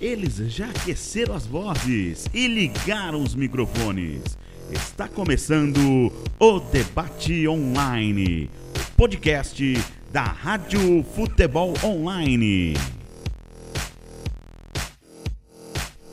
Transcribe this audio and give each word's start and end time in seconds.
Eles 0.00 0.36
já 0.36 0.68
aqueceram 0.68 1.34
as 1.34 1.46
vozes 1.46 2.26
e 2.34 2.46
ligaram 2.46 3.22
os 3.22 3.34
microfones. 3.34 4.36
Está 4.70 5.08
começando 5.08 6.12
o 6.38 6.60
Debate 6.60 7.48
Online, 7.48 8.50
o 8.74 8.96
podcast 8.96 9.62
da 10.12 10.24
Rádio 10.24 11.02
Futebol 11.14 11.72
Online. 11.82 12.74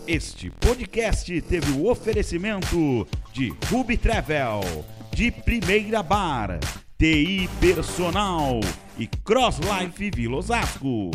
Este 0.08 0.50
podcast 0.50 1.42
teve 1.42 1.72
o 1.72 1.90
oferecimento 1.90 3.06
de 3.34 3.54
Ruby 3.70 3.98
Travel, 3.98 4.62
de 5.14 5.30
Primeira 5.30 6.02
Bar, 6.02 6.58
TI 6.98 7.50
Personal 7.60 8.62
e 8.98 9.08
Cross 9.08 9.60
Life 9.60 10.10
Vila 10.16 10.38
Osasco. 10.38 11.12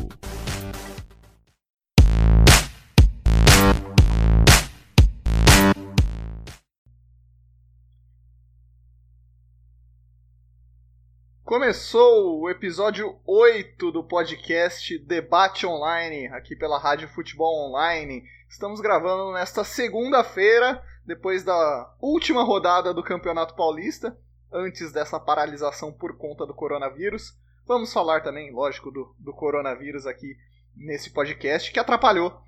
Começou 11.49 12.43
o 12.43 12.51
episódio 12.51 13.19
8 13.25 13.91
do 13.91 14.05
podcast 14.05 14.99
Debate 14.99 15.65
Online, 15.65 16.27
aqui 16.27 16.55
pela 16.55 16.79
Rádio 16.79 17.09
Futebol 17.09 17.67
Online. 17.67 18.23
Estamos 18.51 18.83
gravando 18.83 19.33
nesta 19.33 19.65
segunda-feira, 19.65 20.85
depois 21.07 21.43
da 21.43 21.91
última 22.03 22.43
rodada 22.43 22.93
do 22.93 23.03
Campeonato 23.03 23.57
Paulista, 23.57 24.15
antes 24.53 24.93
dessa 24.93 25.19
paralisação 25.19 25.91
por 25.91 26.19
conta 26.19 26.45
do 26.45 26.53
coronavírus. 26.53 27.35
Vamos 27.67 27.95
falar 27.95 28.23
também, 28.23 28.53
lógico, 28.53 28.91
do, 28.91 29.17
do 29.19 29.33
coronavírus 29.33 30.07
aqui 30.07 30.37
nesse 30.77 31.09
podcast, 31.09 31.73
que 31.73 31.81
atrapalhou 31.81 32.43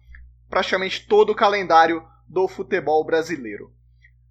praticamente 0.50 1.06
todo 1.08 1.30
o 1.30 1.34
calendário 1.34 2.06
do 2.28 2.46
futebol 2.46 3.02
brasileiro. 3.02 3.72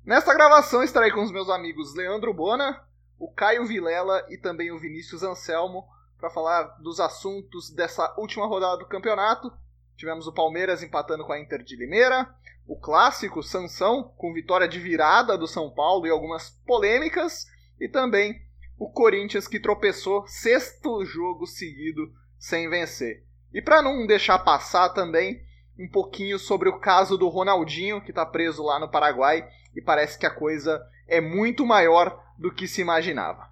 Nesta 0.05 0.31
gravação 0.31 0.83
estarei 0.83 1.09
com 1.09 1.23
os 1.23 1.31
meus 1.31 1.49
amigos 1.49 1.95
Leandro 1.95 2.31
Bona, 2.35 2.87
o 3.19 3.29
Caio 3.29 3.65
Vilela 3.65 4.25
e 4.29 4.37
também 4.37 4.71
o 4.71 4.79
Vinícius 4.79 5.21
Anselmo 5.21 5.85
para 6.17 6.29
falar 6.29 6.63
dos 6.81 6.99
assuntos 6.99 7.69
dessa 7.69 8.13
última 8.17 8.47
rodada 8.47 8.77
do 8.77 8.87
campeonato. 8.87 9.51
Tivemos 9.95 10.25
o 10.25 10.33
Palmeiras 10.33 10.81
empatando 10.81 11.25
com 11.25 11.33
a 11.33 11.39
Inter 11.39 11.61
de 11.61 11.75
Limeira, 11.75 12.33
o 12.65 12.79
clássico 12.79 13.43
Sansão 13.43 14.13
com 14.17 14.33
vitória 14.33 14.67
de 14.67 14.79
virada 14.79 15.37
do 15.37 15.47
São 15.47 15.69
Paulo 15.69 16.07
e 16.07 16.09
algumas 16.09 16.49
polêmicas, 16.65 17.45
e 17.79 17.89
também 17.89 18.41
o 18.77 18.89
Corinthians 18.89 19.47
que 19.47 19.59
tropeçou 19.59 20.25
sexto 20.27 21.03
jogo 21.03 21.45
seguido 21.45 22.13
sem 22.37 22.69
vencer. 22.69 23.25
E 23.53 23.61
para 23.61 23.81
não 23.81 24.07
deixar 24.07 24.39
passar 24.39 24.89
também 24.89 25.41
um 25.77 25.89
pouquinho 25.89 26.37
sobre 26.37 26.69
o 26.69 26.79
caso 26.79 27.17
do 27.17 27.27
Ronaldinho 27.27 28.01
que 28.01 28.11
está 28.11 28.25
preso 28.25 28.63
lá 28.63 28.79
no 28.79 28.89
Paraguai 28.89 29.47
e 29.75 29.81
parece 29.81 30.17
que 30.17 30.25
a 30.25 30.33
coisa 30.33 30.81
é 31.09 31.19
muito 31.19 31.65
maior 31.65 32.23
do 32.37 32.53
que 32.53 32.67
se 32.67 32.81
imaginava. 32.81 33.49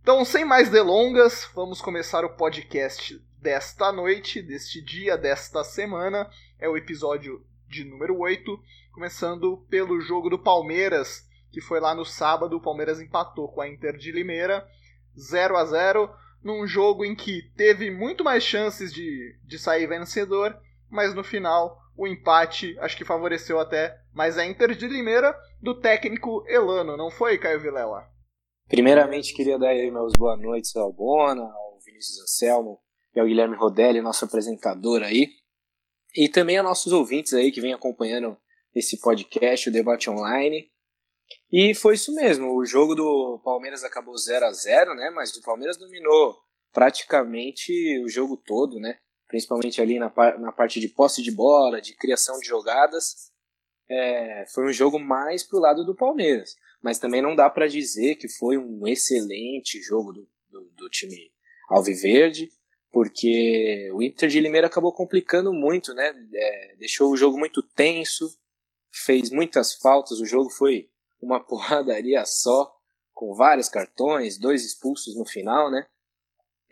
Então, 0.00 0.24
sem 0.24 0.44
mais 0.44 0.70
delongas, 0.70 1.50
vamos 1.54 1.82
começar 1.82 2.24
o 2.24 2.36
podcast 2.36 3.22
desta 3.36 3.92
noite, 3.92 4.40
deste 4.40 4.80
dia, 4.80 5.18
desta 5.18 5.62
semana. 5.62 6.30
É 6.58 6.68
o 6.68 6.76
episódio 6.76 7.44
de 7.68 7.84
número 7.84 8.18
8, 8.18 8.58
começando 8.92 9.58
pelo 9.68 10.00
jogo 10.00 10.30
do 10.30 10.38
Palmeiras, 10.38 11.28
que 11.52 11.60
foi 11.60 11.80
lá 11.80 11.94
no 11.94 12.04
sábado. 12.04 12.56
O 12.56 12.60
Palmeiras 12.60 13.00
empatou 13.00 13.48
com 13.48 13.60
a 13.60 13.68
Inter 13.68 13.96
de 13.96 14.10
Limeira, 14.10 14.66
0 15.18 15.56
a 15.56 15.64
0 15.64 16.10
num 16.42 16.66
jogo 16.66 17.04
em 17.04 17.14
que 17.14 17.42
teve 17.54 17.90
muito 17.90 18.24
mais 18.24 18.42
chances 18.42 18.92
de, 18.92 19.36
de 19.44 19.58
sair 19.58 19.86
vencedor, 19.86 20.56
mas 20.90 21.14
no 21.14 21.24
final 21.24 21.78
o 21.96 22.06
empate 22.06 22.78
acho 22.80 22.96
que 22.96 23.04
favoreceu 23.04 23.60
até 23.60 23.96
mais 24.12 24.38
a 24.38 24.46
Inter 24.46 24.74
de 24.74 24.88
Limeira 24.88 25.36
do 25.60 25.78
técnico 25.78 26.44
Elano, 26.48 26.96
não 26.96 27.10
foi, 27.10 27.38
Caio 27.38 27.60
Vilela? 27.60 28.08
Primeiramente, 28.68 29.34
queria 29.34 29.58
dar 29.58 29.70
aí 29.70 29.90
meus 29.90 30.12
boas 30.12 30.40
noites 30.40 30.74
ao 30.76 30.92
Bona, 30.92 31.42
ao 31.42 31.78
Vinícius 31.84 32.20
Anselmo 32.20 32.80
e 33.14 33.20
ao 33.20 33.26
Guilherme 33.26 33.56
Rodelli, 33.56 34.00
nosso 34.00 34.24
apresentador 34.24 35.02
aí. 35.02 35.28
E 36.14 36.28
também 36.28 36.56
a 36.56 36.62
nossos 36.62 36.92
ouvintes 36.92 37.34
aí 37.34 37.50
que 37.50 37.60
vêm 37.60 37.72
acompanhando 37.72 38.36
esse 38.74 39.00
podcast, 39.00 39.68
o 39.68 39.72
Debate 39.72 40.08
Online. 40.08 40.70
E 41.52 41.74
foi 41.74 41.94
isso 41.94 42.14
mesmo, 42.14 42.56
o 42.56 42.64
jogo 42.64 42.94
do 42.94 43.40
Palmeiras 43.44 43.82
acabou 43.82 44.16
0 44.16 44.46
a 44.46 44.52
0 44.52 44.94
né? 44.94 45.10
Mas 45.10 45.36
o 45.36 45.42
Palmeiras 45.42 45.76
dominou 45.76 46.36
praticamente 46.72 47.72
o 48.04 48.08
jogo 48.08 48.36
todo, 48.36 48.78
né? 48.78 48.98
Principalmente 49.30 49.80
ali 49.80 49.98
na, 49.98 50.12
na 50.38 50.52
parte 50.52 50.78
de 50.78 50.88
posse 50.88 51.22
de 51.22 51.30
bola, 51.30 51.80
de 51.80 51.94
criação 51.94 52.38
de 52.38 52.46
jogadas. 52.46 53.30
É, 53.88 54.44
foi 54.52 54.66
um 54.66 54.72
jogo 54.72 54.98
mais 54.98 55.42
pro 55.42 55.58
lado 55.58 55.84
do 55.84 55.94
Palmeiras 55.94 56.54
mas 56.82 56.98
também 56.98 57.20
não 57.20 57.36
dá 57.36 57.48
para 57.50 57.68
dizer 57.68 58.16
que 58.16 58.28
foi 58.28 58.56
um 58.56 58.86
excelente 58.86 59.80
jogo 59.82 60.12
do, 60.12 60.28
do, 60.48 60.70
do, 60.76 60.88
time 60.88 61.30
Alviverde, 61.68 62.50
porque 62.90 63.90
o 63.92 64.02
Inter 64.02 64.28
de 64.28 64.40
Limeira 64.40 64.66
acabou 64.66 64.92
complicando 64.92 65.52
muito, 65.52 65.94
né? 65.94 66.12
É, 66.34 66.76
deixou 66.76 67.12
o 67.12 67.16
jogo 67.16 67.38
muito 67.38 67.62
tenso, 67.62 68.36
fez 68.90 69.30
muitas 69.30 69.74
faltas, 69.74 70.18
o 70.18 70.26
jogo 70.26 70.50
foi 70.50 70.90
uma 71.20 71.38
porradaria 71.44 72.24
só, 72.24 72.74
com 73.12 73.34
vários 73.34 73.68
cartões, 73.68 74.38
dois 74.38 74.64
expulsos 74.64 75.14
no 75.14 75.26
final, 75.26 75.70
né? 75.70 75.86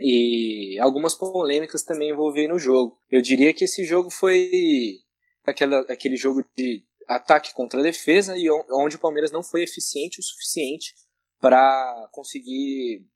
E 0.01 0.79
algumas 0.81 1.15
polêmicas 1.15 1.83
também 1.83 2.11
envolveram 2.11 2.57
o 2.57 2.59
jogo. 2.59 2.99
Eu 3.11 3.21
diria 3.21 3.53
que 3.53 3.65
esse 3.65 3.85
jogo 3.85 4.11
foi 4.11 4.99
aquela, 5.45 5.81
aquele 5.81 6.17
jogo 6.17 6.45
de 6.57 6.85
ataque 7.07 7.55
contra 7.55 7.83
defesa 7.83 8.37
e 8.37 8.49
onde 8.51 8.97
o 8.97 9.01
Palmeiras 9.01 9.33
não 9.33 9.43
foi 9.43 9.63
eficiente 9.63 10.21
o 10.21 10.23
suficiente 10.23 10.95
para 11.41 12.09
conseguir 12.13 13.07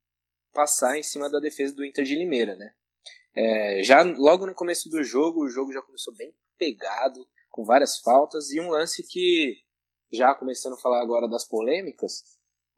passar 0.53 0.99
em 0.99 1.03
cima 1.03 1.31
da 1.31 1.39
defesa 1.39 1.75
do 1.75 1.85
Inter 1.85 2.05
de 2.05 2.15
Limeira, 2.15 2.57
né? 2.57 2.73
É, 3.35 3.83
já 3.83 4.03
logo 4.03 4.47
no 4.47 4.55
começo 4.55 4.91
do 4.91 5.03
jogo, 5.03 5.45
o 5.45 5.49
jogo 5.49 5.73
já 5.73 5.81
começou 5.81 6.15
bem 6.15 6.35
pegado, 6.59 7.27
com 7.51 7.65
várias 7.65 7.99
faltas 7.99 8.51
e 8.51 8.61
um 8.61 8.71
lance 8.71 9.03
que, 9.03 9.57
já 10.13 10.35
começando 10.35 10.75
a 10.75 10.81
falar 10.81 11.01
agora 11.03 11.29
das 11.29 11.47
polêmicas, 11.47 12.23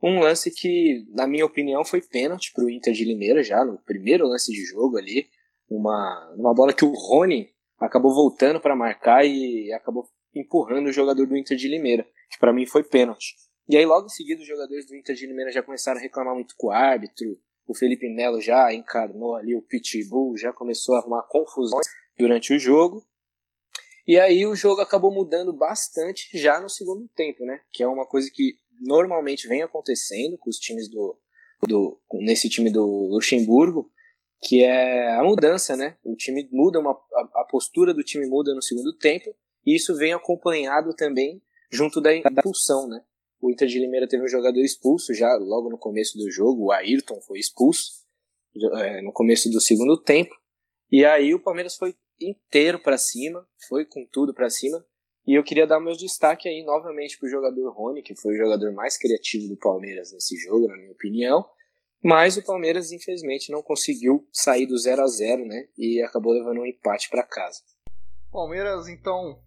um 0.05 0.21
lance 0.21 0.51
que, 0.51 1.07
na 1.11 1.27
minha 1.27 1.47
opinião, 1.47 1.85
foi 1.85 2.03
pênalti 2.03 2.53
para 2.53 2.65
o 2.65 2.71
Inter 2.71 2.93
de 2.93 3.05
Limeira 3.05 3.43
já 3.43 3.65
no 3.65 3.79
primeiro 3.79 4.27
lance 4.27 4.53
de 4.53 4.63
jogo 4.67 4.99
ali, 4.99 5.29
uma, 5.69 6.35
uma 6.37 6.53
bola 6.53 6.75
que 6.75 6.85
o 6.85 6.93
Rony 6.93 7.49
acabou 7.79 8.15
voltando 8.15 8.61
para 8.61 8.77
marcar 8.77 9.25
e 9.25 9.73
acabou 9.73 10.07
empurrando 10.35 10.89
o 10.89 10.93
jogador 10.93 11.27
do 11.27 11.37
Inter 11.37 11.57
de 11.57 11.69
Limeira, 11.69 12.07
que 12.31 12.39
para 12.39 12.53
mim 12.53 12.67
foi 12.67 12.85
pênalti. 12.85 13.35
E 13.67 13.79
aí 13.79 13.87
logo 13.87 14.07
em 14.07 14.11
seguida 14.11 14.43
os 14.43 14.47
jogadores 14.47 14.87
do 14.87 14.95
Inter 14.95 15.15
de 15.15 15.27
Limeira 15.27 15.51
já 15.51 15.63
começaram 15.63 15.99
a 15.99 16.03
reclamar 16.03 16.35
muito 16.35 16.55
com 16.59 16.67
o 16.67 16.71
árbitro, 16.71 17.39
o 17.67 17.75
Felipe 17.75 18.07
Melo 18.09 18.43
já 18.43 18.73
encarnou 18.75 19.35
ali 19.37 19.57
o 19.57 19.63
pitbull, 19.63 20.37
já 20.37 20.53
começou 20.53 20.97
a 20.97 20.99
arrumar 20.99 21.23
confusões 21.23 21.87
durante 22.19 22.53
o 22.53 22.59
jogo. 22.59 23.03
E 24.07 24.19
aí 24.19 24.45
o 24.45 24.55
jogo 24.55 24.83
acabou 24.83 25.11
mudando 25.11 25.51
bastante 25.51 26.29
já 26.39 26.61
no 26.61 26.69
segundo 26.69 27.09
tempo, 27.17 27.43
né? 27.47 27.61
Que 27.73 27.83
é 27.83 27.89
uma 27.89 28.07
coisa 28.07 28.31
que 28.31 28.59
normalmente 28.81 29.49
vem 29.49 29.63
acontecendo 29.63 30.39
com 30.39 30.51
os 30.51 30.57
times 30.57 30.89
do, 30.89 31.19
do 31.67 32.01
nesse 32.21 32.49
time 32.49 32.71
do 32.71 32.85
Luxemburgo, 32.85 33.91
que 34.43 34.63
é 34.63 35.15
a 35.15 35.23
mudança, 35.23 35.77
né? 35.77 35.97
O 36.05 36.15
time 36.15 36.49
muda 36.53 36.79
uma 36.79 36.93
a, 36.93 37.41
a 37.41 37.45
postura 37.51 37.95
do 37.95 38.03
time 38.03 38.27
muda 38.27 38.55
no 38.55 38.63
segundo 38.63 38.93
tempo 38.97 39.35
e 39.65 39.75
isso 39.75 39.97
vem 39.97 40.13
acompanhado 40.13 40.95
também 40.95 41.43
junto 41.71 42.01
da, 42.01 42.11
da 42.11 42.31
expulsão, 42.31 42.89
né? 42.89 43.03
O 43.41 43.51
Inter 43.51 43.69
de 43.69 43.79
Limeira 43.79 44.09
teve 44.09 44.25
um 44.25 44.29
jogador 44.29 44.61
expulso 44.61 45.13
já 45.13 45.35
logo 45.37 45.69
no 45.69 45.79
começo 45.79 46.17
do 46.17 46.31
jogo, 46.31 46.67
o 46.67 46.73
Ayrton 46.73 47.21
foi 47.21 47.39
expulso 47.39 48.05
é, 48.75 49.03
no 49.03 49.13
começo 49.13 49.51
do 49.51 49.61
segundo 49.61 49.97
tempo. 49.97 50.35
E 50.91 51.05
aí 51.05 51.35
o 51.35 51.41
Palmeiras 51.41 51.77
foi 51.77 51.95
inteiro 52.21 52.79
para 52.79 52.97
cima, 52.97 53.47
foi 53.69 53.85
com 53.85 54.07
tudo 54.11 54.33
para 54.33 54.49
cima. 54.49 54.85
E 55.27 55.35
eu 55.35 55.43
queria 55.43 55.67
dar 55.67 55.81
meus 55.81 55.99
destaque 55.99 56.49
aí 56.49 56.63
novamente 56.63 57.19
pro 57.19 57.29
jogador 57.29 57.71
Rony, 57.73 58.03
que 58.03 58.15
foi 58.15 58.35
o 58.35 58.37
jogador 58.37 58.73
mais 58.73 58.99
criativo 58.99 59.49
do 59.49 59.57
Palmeiras 59.57 60.13
nesse 60.13 60.37
jogo, 60.37 60.69
na 60.69 60.77
minha 60.77 60.93
opinião. 60.93 61.45
Mas 62.03 62.37
o 62.37 62.45
Palmeiras, 62.45 62.93
infelizmente, 62.93 63.51
não 63.51 63.63
conseguiu 63.63 64.29
sair 64.31 64.67
do 64.67 64.77
0 64.77 65.03
a 65.03 65.07
0 65.07 65.47
né? 65.47 65.69
E 65.79 66.03
acabou 66.03 66.35
levando 66.35 66.61
um 66.61 66.67
empate 66.67 67.09
para 67.09 67.23
casa. 67.23 67.63
Palmeiras, 68.31 68.89
então, 68.89 69.41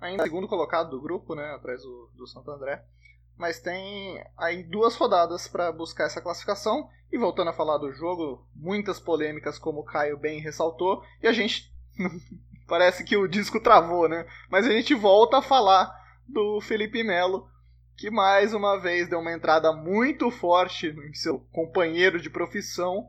ainda 0.00 0.22
segundo 0.22 0.48
colocado 0.48 0.88
do 0.88 1.02
grupo, 1.02 1.34
né, 1.34 1.44
atrás 1.50 1.82
do, 1.82 2.10
do 2.14 2.26
Santo 2.26 2.50
André. 2.50 2.82
Mas 3.36 3.60
tem 3.60 4.24
aí 4.38 4.62
duas 4.62 4.94
rodadas 4.94 5.46
para 5.46 5.70
buscar 5.72 6.04
essa 6.04 6.22
classificação. 6.22 6.88
E 7.12 7.18
voltando 7.18 7.50
a 7.50 7.54
falar 7.54 7.76
do 7.76 7.92
jogo, 7.92 8.48
muitas 8.54 8.98
polêmicas, 8.98 9.58
como 9.58 9.80
o 9.80 9.84
Caio 9.84 10.16
bem 10.16 10.40
ressaltou. 10.40 11.02
E 11.22 11.26
a 11.26 11.32
gente. 11.32 11.70
Parece 12.66 13.04
que 13.04 13.16
o 13.16 13.28
disco 13.28 13.60
travou, 13.60 14.08
né? 14.08 14.26
Mas 14.50 14.66
a 14.66 14.70
gente 14.70 14.94
volta 14.94 15.38
a 15.38 15.42
falar 15.42 15.92
do 16.26 16.60
Felipe 16.60 17.02
Melo, 17.02 17.48
que 17.96 18.10
mais 18.10 18.54
uma 18.54 18.78
vez 18.80 19.08
deu 19.08 19.20
uma 19.20 19.32
entrada 19.32 19.72
muito 19.72 20.30
forte 20.30 20.88
em 20.88 21.14
seu 21.14 21.40
companheiro 21.52 22.20
de 22.20 22.30
profissão. 22.30 23.08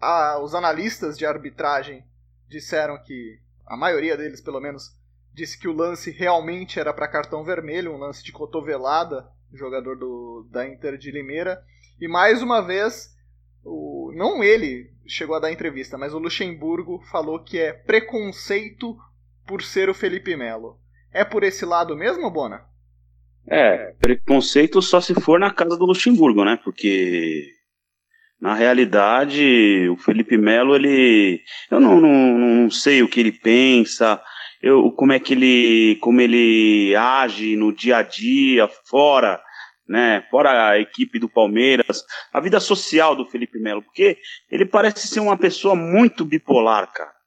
Ah, 0.00 0.38
os 0.42 0.54
analistas 0.54 1.16
de 1.16 1.26
arbitragem 1.26 2.04
disseram 2.48 3.02
que 3.02 3.40
a 3.66 3.76
maioria 3.76 4.16
deles 4.16 4.40
pelo 4.40 4.60
menos, 4.60 4.96
disse 5.32 5.58
que 5.58 5.68
o 5.68 5.72
lance 5.72 6.10
realmente 6.10 6.80
era 6.80 6.92
para 6.92 7.08
cartão 7.08 7.44
vermelho, 7.44 7.92
um 7.92 7.98
lance 7.98 8.24
de 8.24 8.32
cotovelada, 8.32 9.30
jogador 9.52 9.96
do, 9.96 10.48
da 10.50 10.66
Inter 10.66 10.96
de 10.96 11.10
Limeira. 11.10 11.62
E 12.00 12.08
mais 12.08 12.42
uma 12.42 12.60
vez, 12.60 13.14
o, 13.64 14.12
não 14.14 14.42
ele 14.42 14.92
chegou 15.08 15.34
a 15.34 15.40
dar 15.40 15.50
entrevista, 15.50 15.96
mas 15.96 16.12
o 16.12 16.18
Luxemburgo 16.18 17.00
falou 17.10 17.42
que 17.42 17.58
é 17.58 17.72
preconceito 17.72 18.96
por 19.46 19.62
ser 19.62 19.88
o 19.88 19.94
Felipe 19.94 20.36
Melo. 20.36 20.78
É 21.12 21.24
por 21.24 21.42
esse 21.42 21.64
lado 21.64 21.96
mesmo, 21.96 22.30
Bona? 22.30 22.62
É, 23.50 23.94
preconceito 23.98 24.82
só 24.82 25.00
se 25.00 25.14
for 25.14 25.40
na 25.40 25.50
casa 25.50 25.76
do 25.76 25.86
Luxemburgo, 25.86 26.44
né? 26.44 26.58
Porque 26.62 27.46
na 28.38 28.54
realidade 28.54 29.88
o 29.88 29.96
Felipe 29.96 30.36
Melo, 30.36 30.76
ele. 30.76 31.40
Eu 31.70 31.80
não, 31.80 31.98
não, 31.98 32.38
não 32.38 32.70
sei 32.70 33.02
o 33.02 33.08
que 33.08 33.18
ele 33.18 33.32
pensa, 33.32 34.22
eu, 34.62 34.92
como 34.92 35.12
é 35.12 35.18
que 35.18 35.32
ele. 35.32 35.96
como 36.02 36.20
ele 36.20 36.94
age 36.94 37.56
no 37.56 37.72
dia 37.72 37.98
a 37.98 38.02
dia, 38.02 38.68
fora 38.86 39.40
né? 39.88 40.22
Fora 40.30 40.70
a 40.70 40.78
equipe 40.78 41.18
do 41.18 41.28
Palmeiras, 41.28 42.04
a 42.32 42.40
vida 42.40 42.60
social 42.60 43.16
do 43.16 43.24
Felipe 43.24 43.58
Melo, 43.58 43.82
porque 43.82 44.18
ele 44.50 44.66
parece 44.66 45.08
ser 45.08 45.20
uma 45.20 45.36
pessoa 45.36 45.74
muito 45.74 46.24
bipolar, 46.24 46.92
cara. 46.92 47.18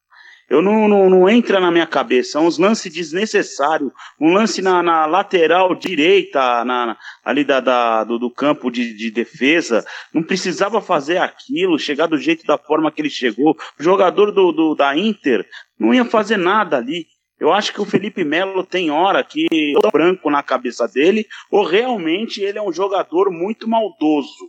Eu 0.52 0.62
não, 0.62 0.86
não, 0.86 1.10
não 1.10 1.30
entra 1.30 1.62
na 1.62 1.72
minha 1.72 1.88
cabeça. 1.88 2.38
Uns 2.38 2.58
lances 2.58 2.92
desnecessários. 2.92 3.90
Um 4.20 4.34
lance 4.34 4.62
na, 4.62 4.84
na 4.84 5.06
lateral 5.06 5.74
direita, 5.74 6.66
na, 6.66 6.98
ali 7.24 7.46
da, 7.46 7.62
da 7.62 8.04
do, 8.04 8.20
do, 8.20 8.30
campo 8.30 8.70
de, 8.70 8.94
de, 8.94 9.10
defesa. 9.10 9.86
Não 10.14 10.22
precisava 10.22 10.82
fazer 10.82 11.20
aquilo, 11.20 11.80
chegar 11.80 12.08
do 12.08 12.18
jeito 12.18 12.46
da 12.46 12.58
forma 12.58 12.92
que 12.92 13.02
ele 13.02 13.10
chegou. 13.10 13.56
O 13.80 13.82
jogador 13.82 14.34
do, 14.34 14.52
do 14.52 14.76
da 14.76 14.94
Inter 14.94 15.48
não 15.80 15.94
ia 15.94 16.04
fazer 16.04 16.36
nada 16.36 16.76
ali. 16.76 17.06
Eu 17.42 17.52
acho 17.52 17.74
que 17.74 17.82
o 17.82 17.86
Felipe 17.86 18.24
Melo 18.24 18.64
tem 18.64 18.92
hora 18.92 19.24
que 19.24 19.48
tá 19.82 19.90
branco 19.90 20.30
na 20.30 20.44
cabeça 20.44 20.88
dele, 20.88 21.26
ou 21.50 21.66
realmente 21.66 22.40
ele 22.40 22.60
é 22.60 22.62
um 22.62 22.72
jogador 22.72 23.32
muito 23.32 23.68
maldoso. 23.68 24.48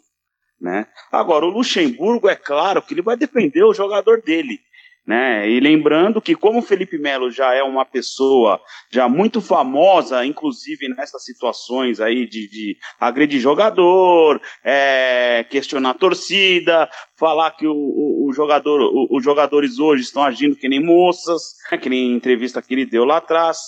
Né? 0.60 0.86
Agora, 1.10 1.46
o 1.46 1.48
Luxemburgo, 1.48 2.28
é 2.28 2.36
claro 2.36 2.82
que 2.82 2.92
ele 2.92 3.00
vai 3.00 3.16
defender 3.16 3.64
o 3.64 3.72
jogador 3.72 4.20
dele. 4.20 4.60
Né? 5.06 5.48
E 5.48 5.58
lembrando 5.58 6.20
que 6.20 6.36
como 6.36 6.58
o 6.58 6.62
Felipe 6.62 6.96
Melo 6.98 7.30
já 7.30 7.54
é 7.54 7.62
uma 7.62 7.84
pessoa 7.84 8.60
já 8.92 9.08
muito 9.08 9.40
famosa, 9.40 10.24
inclusive 10.24 10.86
nessas 10.90 11.24
situações 11.24 11.98
aí 11.98 12.24
de, 12.24 12.48
de 12.48 12.76
agredir 13.00 13.40
jogador, 13.40 14.40
é, 14.62 15.44
questionar 15.50 15.94
torcida, 15.94 16.88
falar 17.22 17.52
que 17.52 17.68
o, 17.68 17.72
o, 17.72 18.28
o 18.28 18.32
jogador, 18.32 18.80
o, 18.80 19.06
os 19.16 19.22
jogadores 19.22 19.78
hoje 19.78 20.02
estão 20.02 20.24
agindo 20.24 20.56
que 20.56 20.68
nem 20.68 20.84
moças, 20.84 21.54
né, 21.70 21.78
que 21.78 21.88
nem 21.88 22.12
entrevista 22.12 22.60
que 22.60 22.74
ele 22.74 22.84
deu 22.84 23.04
lá 23.04 23.18
atrás. 23.18 23.58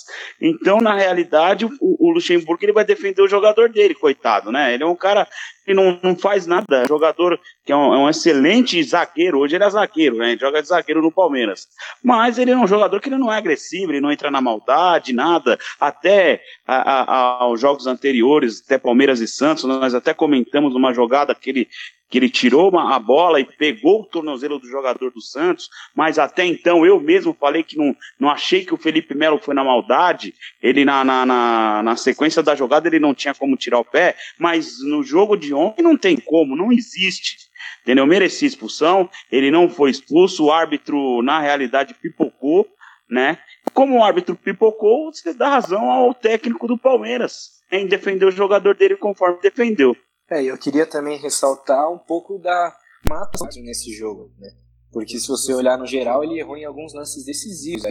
Então, 0.41 0.81
na 0.81 0.93
realidade, 0.93 1.65
o, 1.79 2.11
Luxemburgo 2.11 2.63
ele 2.65 2.73
vai 2.73 2.83
defender 2.83 3.21
o 3.21 3.29
jogador 3.29 3.69
dele, 3.69 3.93
coitado, 3.93 4.51
né? 4.51 4.73
Ele 4.73 4.83
é 4.83 4.85
um 4.85 4.95
cara 4.95 5.25
que 5.65 5.73
não, 5.73 5.97
não 6.03 6.15
faz 6.17 6.45
nada, 6.45 6.83
é 6.83 6.87
jogador 6.87 7.39
que 7.65 7.71
é 7.71 7.75
um, 7.75 7.93
é 7.93 7.97
um, 7.97 8.09
excelente 8.09 8.81
zagueiro, 8.83 9.39
hoje 9.39 9.55
ele 9.55 9.63
é 9.63 9.69
zagueiro, 9.69 10.17
né? 10.17 10.31
Ele 10.31 10.39
joga 10.39 10.61
de 10.61 10.67
zagueiro 10.67 11.01
no 11.01 11.11
Palmeiras. 11.11 11.67
Mas 12.03 12.37
ele 12.37 12.51
é 12.51 12.57
um 12.57 12.67
jogador 12.67 12.99
que 12.99 13.09
ele 13.09 13.17
não 13.17 13.31
é 13.31 13.37
agressivo, 13.37 13.91
ele 13.91 14.01
não 14.01 14.11
entra 14.11 14.29
na 14.29 14.41
maldade, 14.41 15.13
nada. 15.13 15.57
Até 15.79 16.41
a, 16.67 16.75
a, 16.75 17.43
aos 17.43 17.59
jogos 17.59 17.87
anteriores, 17.87 18.61
até 18.63 18.77
Palmeiras 18.77 19.21
e 19.21 19.27
Santos, 19.27 19.63
nós 19.63 19.95
até 19.95 20.13
comentamos 20.13 20.75
uma 20.75 20.93
jogada 20.93 21.33
que 21.33 21.49
ele 21.49 21.67
que 22.09 22.17
ele 22.17 22.29
tirou 22.29 22.69
uma, 22.69 22.95
a 22.95 22.99
bola 22.99 23.39
e 23.39 23.45
pegou 23.45 24.01
o 24.01 24.05
tornozelo 24.05 24.59
do 24.59 24.67
jogador 24.67 25.11
do 25.11 25.21
Santos, 25.21 25.69
mas 25.95 26.19
até 26.19 26.45
então 26.45 26.85
eu 26.85 26.99
mesmo 26.99 27.35
falei 27.39 27.63
que 27.63 27.77
não, 27.77 27.95
não 28.19 28.29
achei 28.29 28.63
que 28.63 28.73
o 28.73 28.77
Felipe 28.77 29.15
Melo 29.15 29.39
foi 29.39 29.53
na 29.53 29.63
maldade, 29.63 30.33
ele 30.61 30.85
na, 30.85 31.03
na, 31.03 31.25
na, 31.25 31.83
na 31.83 31.95
sequência 31.95 32.43
da 32.43 32.55
jogada 32.55 32.87
ele 32.87 32.99
não 32.99 33.13
tinha 33.13 33.33
como 33.33 33.57
tirar 33.57 33.79
o 33.79 33.85
pé, 33.85 34.15
mas 34.39 34.83
no 34.83 35.03
jogo 35.03 35.35
de 35.35 35.53
ontem 35.53 35.81
não 35.81 35.97
tem 35.97 36.17
como, 36.17 36.55
não 36.55 36.71
existe. 36.71 37.37
Entendeu? 37.81 38.05
Merecia 38.05 38.47
expulsão, 38.47 39.09
ele 39.31 39.51
não 39.51 39.69
foi 39.69 39.91
expulso, 39.91 40.45
o 40.45 40.51
árbitro, 40.51 41.21
na 41.21 41.39
realidade, 41.39 41.93
pipocou, 41.93 42.67
né? 43.09 43.37
Como 43.73 43.97
o 43.97 44.03
árbitro 44.03 44.35
pipocou, 44.35 45.11
você 45.11 45.33
dá 45.33 45.49
razão 45.49 45.89
ao 45.91 46.13
técnico 46.13 46.67
do 46.67 46.77
Palmeiras 46.77 47.55
em 47.71 47.87
defender 47.87 48.25
o 48.25 48.31
jogador 48.31 48.75
dele 48.75 48.95
conforme 48.95 49.39
defendeu. 49.41 49.95
É, 50.29 50.43
eu 50.43 50.57
queria 50.57 50.85
também 50.85 51.19
ressaltar 51.19 51.91
um 51.91 51.99
pouco 51.99 52.39
da 52.39 52.75
mata 53.07 53.37
nesse 53.61 53.93
jogo, 53.93 54.31
né? 54.39 54.49
Porque 54.91 55.19
se 55.19 55.27
você 55.27 55.53
olhar 55.53 55.77
no 55.77 55.85
geral, 55.85 56.23
ele 56.23 56.39
errou 56.39 56.57
em 56.57 56.65
alguns 56.65 56.93
lances 56.93 57.25
decisivos 57.25 57.83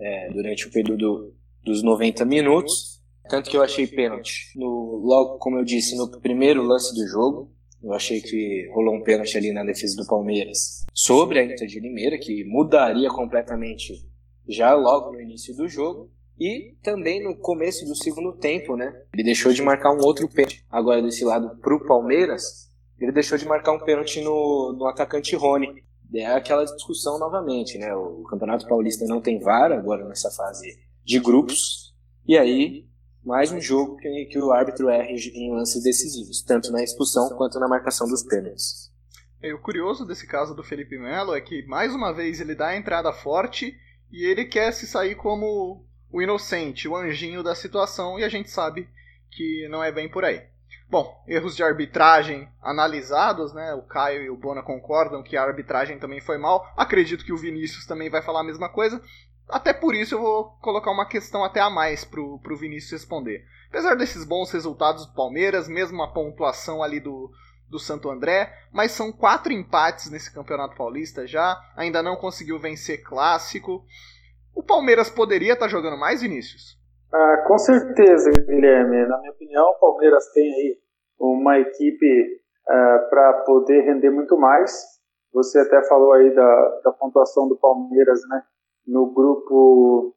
é, 0.00 0.30
durante 0.32 0.66
o 0.66 0.70
período 0.72 1.34
dos 1.62 1.82
90 1.82 2.24
minutos. 2.24 3.02
Tanto 3.28 3.50
que 3.50 3.56
eu 3.56 3.62
achei 3.62 3.86
pênalti. 3.86 4.52
No, 4.56 5.00
logo, 5.04 5.38
como 5.38 5.58
eu 5.58 5.64
disse, 5.64 5.96
no 5.96 6.10
primeiro 6.20 6.62
lance 6.62 6.94
do 6.94 7.06
jogo, 7.06 7.52
eu 7.82 7.92
achei 7.92 8.20
que 8.20 8.68
rolou 8.72 8.94
um 8.94 9.02
pênalti 9.02 9.36
ali 9.36 9.52
na 9.52 9.64
defesa 9.64 9.96
do 9.96 10.06
Palmeiras 10.06 10.84
sobre 10.94 11.38
a 11.38 11.44
Inter 11.44 11.66
de 11.66 11.80
Limeira, 11.80 12.18
que 12.18 12.44
mudaria 12.44 13.08
completamente 13.10 13.92
já 14.48 14.74
logo 14.74 15.12
no 15.12 15.20
início 15.20 15.54
do 15.54 15.68
jogo. 15.68 16.10
E 16.38 16.76
também 16.82 17.22
no 17.22 17.34
começo 17.36 17.84
do 17.86 17.94
segundo 17.94 18.32
tempo, 18.32 18.76
né? 18.76 18.94
Ele 19.12 19.24
deixou 19.24 19.52
de 19.52 19.62
marcar 19.62 19.92
um 19.92 20.04
outro 20.04 20.28
pênalti. 20.28 20.64
Agora 20.70 21.02
desse 21.02 21.24
lado 21.24 21.56
pro 21.60 21.84
Palmeiras, 21.86 22.70
ele 22.98 23.12
deixou 23.12 23.38
de 23.38 23.46
marcar 23.46 23.72
um 23.72 23.84
pênalti 23.84 24.20
no, 24.20 24.74
no 24.78 24.86
atacante 24.86 25.34
Rony. 25.34 25.82
É 26.14 26.26
aquela 26.26 26.64
discussão 26.64 27.18
novamente, 27.18 27.78
né? 27.78 27.94
O 27.94 28.22
Campeonato 28.24 28.66
Paulista 28.68 29.04
não 29.06 29.20
tem 29.20 29.40
VAR 29.40 29.72
agora 29.72 30.06
nessa 30.06 30.30
fase 30.30 30.78
de 31.04 31.18
grupos. 31.18 31.94
E 32.26 32.36
aí, 32.36 32.86
mais 33.24 33.50
um 33.50 33.60
jogo 33.60 33.96
que, 33.96 34.26
que 34.26 34.38
o 34.38 34.52
árbitro 34.52 34.88
erra 34.88 35.08
em 35.10 35.54
lances 35.54 35.82
decisivos, 35.82 36.42
tanto 36.42 36.70
na 36.70 36.82
expulsão 36.82 37.28
quanto 37.36 37.58
na 37.58 37.68
marcação 37.68 38.06
dos 38.06 38.22
pênaltis. 38.22 38.92
É, 39.42 39.52
o 39.52 39.60
curioso 39.60 40.04
desse 40.04 40.26
caso 40.26 40.54
do 40.54 40.62
Felipe 40.62 40.98
Melo 40.98 41.34
é 41.34 41.40
que, 41.40 41.66
mais 41.66 41.94
uma 41.94 42.12
vez, 42.12 42.40
ele 42.40 42.54
dá 42.54 42.68
a 42.68 42.76
entrada 42.76 43.12
forte 43.12 43.74
e 44.10 44.24
ele 44.24 44.44
quer 44.44 44.72
se 44.72 44.86
sair 44.86 45.14
como 45.14 45.85
o 46.10 46.22
inocente, 46.22 46.88
o 46.88 46.96
anjinho 46.96 47.42
da 47.42 47.54
situação, 47.54 48.18
e 48.18 48.24
a 48.24 48.28
gente 48.28 48.50
sabe 48.50 48.88
que 49.30 49.68
não 49.68 49.82
é 49.82 49.92
bem 49.92 50.08
por 50.08 50.24
aí. 50.24 50.42
Bom, 50.88 51.20
erros 51.26 51.56
de 51.56 51.64
arbitragem 51.64 52.48
analisados, 52.62 53.52
né? 53.52 53.74
O 53.74 53.82
Caio 53.82 54.22
e 54.22 54.30
o 54.30 54.36
Bona 54.36 54.62
concordam 54.62 55.22
que 55.22 55.36
a 55.36 55.42
arbitragem 55.42 55.98
também 55.98 56.20
foi 56.20 56.38
mal. 56.38 56.72
Acredito 56.76 57.24
que 57.24 57.32
o 57.32 57.36
Vinícius 57.36 57.86
também 57.86 58.08
vai 58.08 58.22
falar 58.22 58.40
a 58.40 58.44
mesma 58.44 58.68
coisa. 58.68 59.02
Até 59.48 59.72
por 59.72 59.94
isso 59.94 60.14
eu 60.14 60.20
vou 60.20 60.44
colocar 60.60 60.92
uma 60.92 61.06
questão 61.06 61.42
até 61.42 61.60
a 61.60 61.68
mais 61.68 62.04
pro, 62.04 62.38
pro 62.38 62.56
Vinícius 62.56 62.92
responder. 63.00 63.44
Apesar 63.68 63.96
desses 63.96 64.24
bons 64.24 64.50
resultados 64.52 65.06
do 65.06 65.12
Palmeiras, 65.12 65.68
mesmo 65.68 66.02
a 66.02 66.12
pontuação 66.12 66.82
ali 66.82 67.00
do, 67.00 67.32
do 67.68 67.78
Santo 67.78 68.08
André, 68.08 68.52
mas 68.72 68.92
são 68.92 69.12
quatro 69.12 69.52
empates 69.52 70.08
nesse 70.08 70.32
Campeonato 70.32 70.76
Paulista 70.76 71.26
já, 71.26 71.60
ainda 71.76 72.02
não 72.02 72.16
conseguiu 72.16 72.58
vencer 72.58 73.02
clássico. 73.02 73.84
O 74.56 74.62
Palmeiras 74.62 75.10
poderia 75.10 75.52
estar 75.52 75.66
tá 75.66 75.70
jogando 75.70 75.98
mais, 75.98 76.22
Vinícius? 76.22 76.78
Ah, 77.12 77.44
com 77.46 77.58
certeza, 77.58 78.30
Guilherme. 78.30 79.06
Na 79.06 79.18
minha 79.18 79.32
opinião, 79.32 79.66
o 79.68 79.78
Palmeiras 79.78 80.32
tem 80.32 80.50
aí 80.50 80.78
uma 81.20 81.58
equipe 81.58 82.40
ah, 82.66 83.06
para 83.10 83.32
poder 83.44 83.82
render 83.82 84.10
muito 84.10 84.34
mais. 84.38 84.96
Você 85.34 85.60
até 85.60 85.86
falou 85.86 86.14
aí 86.14 86.34
da, 86.34 86.80
da 86.84 86.90
pontuação 86.90 87.46
do 87.46 87.58
Palmeiras, 87.58 88.18
né? 88.30 88.42
No 88.86 89.12
grupo 89.12 90.14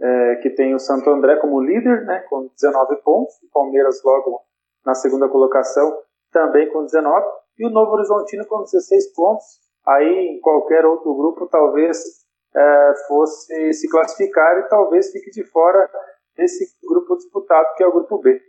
é, 0.00 0.36
que 0.36 0.50
tem 0.50 0.72
o 0.72 0.78
Santo 0.78 1.10
André 1.10 1.34
como 1.36 1.60
líder, 1.60 2.04
né? 2.04 2.20
Com 2.30 2.48
19 2.54 3.02
pontos. 3.02 3.34
O 3.42 3.50
Palmeiras 3.52 4.00
logo 4.04 4.42
na 4.84 4.94
segunda 4.94 5.28
colocação, 5.28 5.92
também 6.30 6.70
com 6.70 6.84
19. 6.84 7.26
E 7.58 7.66
o 7.66 7.70
Novo 7.70 7.92
Horizontino 7.92 8.46
com 8.46 8.62
16 8.62 9.12
pontos. 9.12 9.44
Aí 9.84 10.36
em 10.36 10.40
qualquer 10.40 10.84
outro 10.84 11.12
grupo, 11.16 11.48
talvez 11.48 12.25
é, 12.56 12.94
fosse 13.06 13.72
se 13.74 13.88
classificar 13.88 14.58
e 14.58 14.68
talvez 14.68 15.10
fique 15.10 15.30
de 15.30 15.44
fora 15.44 15.88
desse 16.36 16.64
grupo 16.86 17.16
disputado 17.16 17.74
que 17.76 17.82
é 17.82 17.86
o 17.86 17.92
grupo 17.92 18.18
B. 18.18 18.40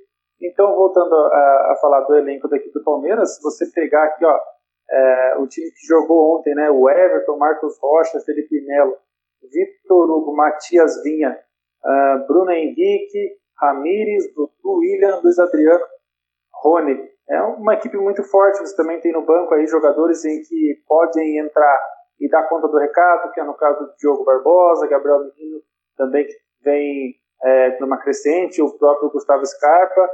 Então, 0.42 0.76
voltando 0.76 1.14
a, 1.14 1.72
a 1.72 1.78
falar 1.82 2.02
do 2.02 2.16
elenco 2.16 2.48
daqui 2.48 2.72
do 2.72 2.84
Palmeiras, 2.84 3.36
se 3.36 3.42
você 3.42 3.66
pegar 3.72 4.04
aqui, 4.04 4.24
ó, 4.24 4.40
é, 4.90 5.36
o 5.40 5.48
time 5.48 5.70
que 5.72 5.88
jogou 5.88 6.38
ontem, 6.38 6.54
né, 6.56 6.70
o 6.70 6.90
Everton, 6.90 7.38
Marcos 7.38 7.78
Rocha, 7.82 8.20
Felipe 8.22 8.62
Melo, 8.66 8.96
Vitor 9.42 10.10
Hugo, 10.10 10.36
Matias 10.36 11.02
Vinha, 11.04 11.38
uh, 11.84 12.28
Bruno 12.28 12.52
Henrique, 12.52 13.38
Ramires, 13.60 14.34
Dudu, 14.34 14.80
William, 14.80 15.20
Luiz 15.24 15.38
Adriano, 15.40 15.84
Rony. 16.54 16.98
É 17.30 17.42
uma 17.42 17.74
equipe 17.74 17.98
muito 17.98 18.24
forte, 18.24 18.60
você 18.60 18.76
também 18.76 19.00
tem 19.02 19.12
no 19.12 19.26
banco 19.26 19.54
aí 19.54 19.66
jogadores 19.68 20.24
em 20.24 20.42
que 20.42 20.82
podem 20.88 21.40
entrar 21.40 21.80
e 22.20 22.30
dar 22.30 22.48
conta 22.48 22.68
do 22.68 22.78
recado, 22.78 23.32
que 23.32 23.40
é 23.40 23.44
no 23.44 23.54
caso 23.54 23.86
do 23.86 23.94
Diogo 23.98 24.24
Barbosa, 24.24 24.88
Gabriel 24.88 25.20
Menino 25.20 25.62
também 25.96 26.26
que 26.26 26.34
vem 26.64 27.16
é, 27.44 27.80
numa 27.80 27.98
crescente, 27.98 28.62
o 28.62 28.78
próprio 28.78 29.10
Gustavo 29.10 29.46
Scarpa. 29.46 30.10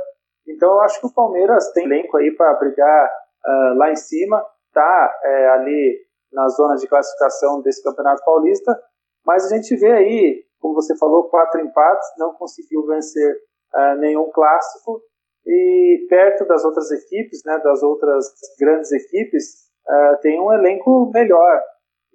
Então 0.48 0.72
eu 0.74 0.82
acho 0.82 1.00
que 1.00 1.08
o 1.08 1.14
Palmeiras 1.14 1.72
tem 1.72 1.86
elenco 1.86 2.18
aí 2.18 2.32
para 2.32 2.54
brigar 2.56 3.10
uh, 3.46 3.78
lá 3.78 3.92
em 3.92 3.96
cima, 3.96 4.44
tá 4.74 5.20
é, 5.24 5.50
ali 5.50 6.00
na 6.32 6.48
zona 6.50 6.76
de 6.76 6.88
classificação 6.88 7.62
desse 7.62 7.84
Campeonato 7.84 8.24
Paulista. 8.26 8.78
Mas 9.26 9.46
a 9.46 9.56
gente 9.56 9.76
vê 9.76 9.92
aí, 9.92 10.44
como 10.60 10.74
você 10.74 10.98
falou, 10.98 11.30
quatro 11.30 11.62
empates, 11.62 12.08
não 12.18 12.34
conseguiu 12.34 12.86
vencer 12.88 13.36
uh, 13.74 14.00
nenhum 14.00 14.30
clássico. 14.32 15.02
E 15.46 16.06
perto 16.10 16.46
das 16.46 16.64
outras 16.64 16.90
equipes, 16.92 17.42
né, 17.46 17.58
das 17.60 17.84
outras 17.84 18.26
grandes 18.60 18.92
equipes, 18.92 19.70
uh, 19.88 20.22
tem 20.22 20.42
um 20.42 20.52
elenco 20.52 21.10
melhor 21.14 21.62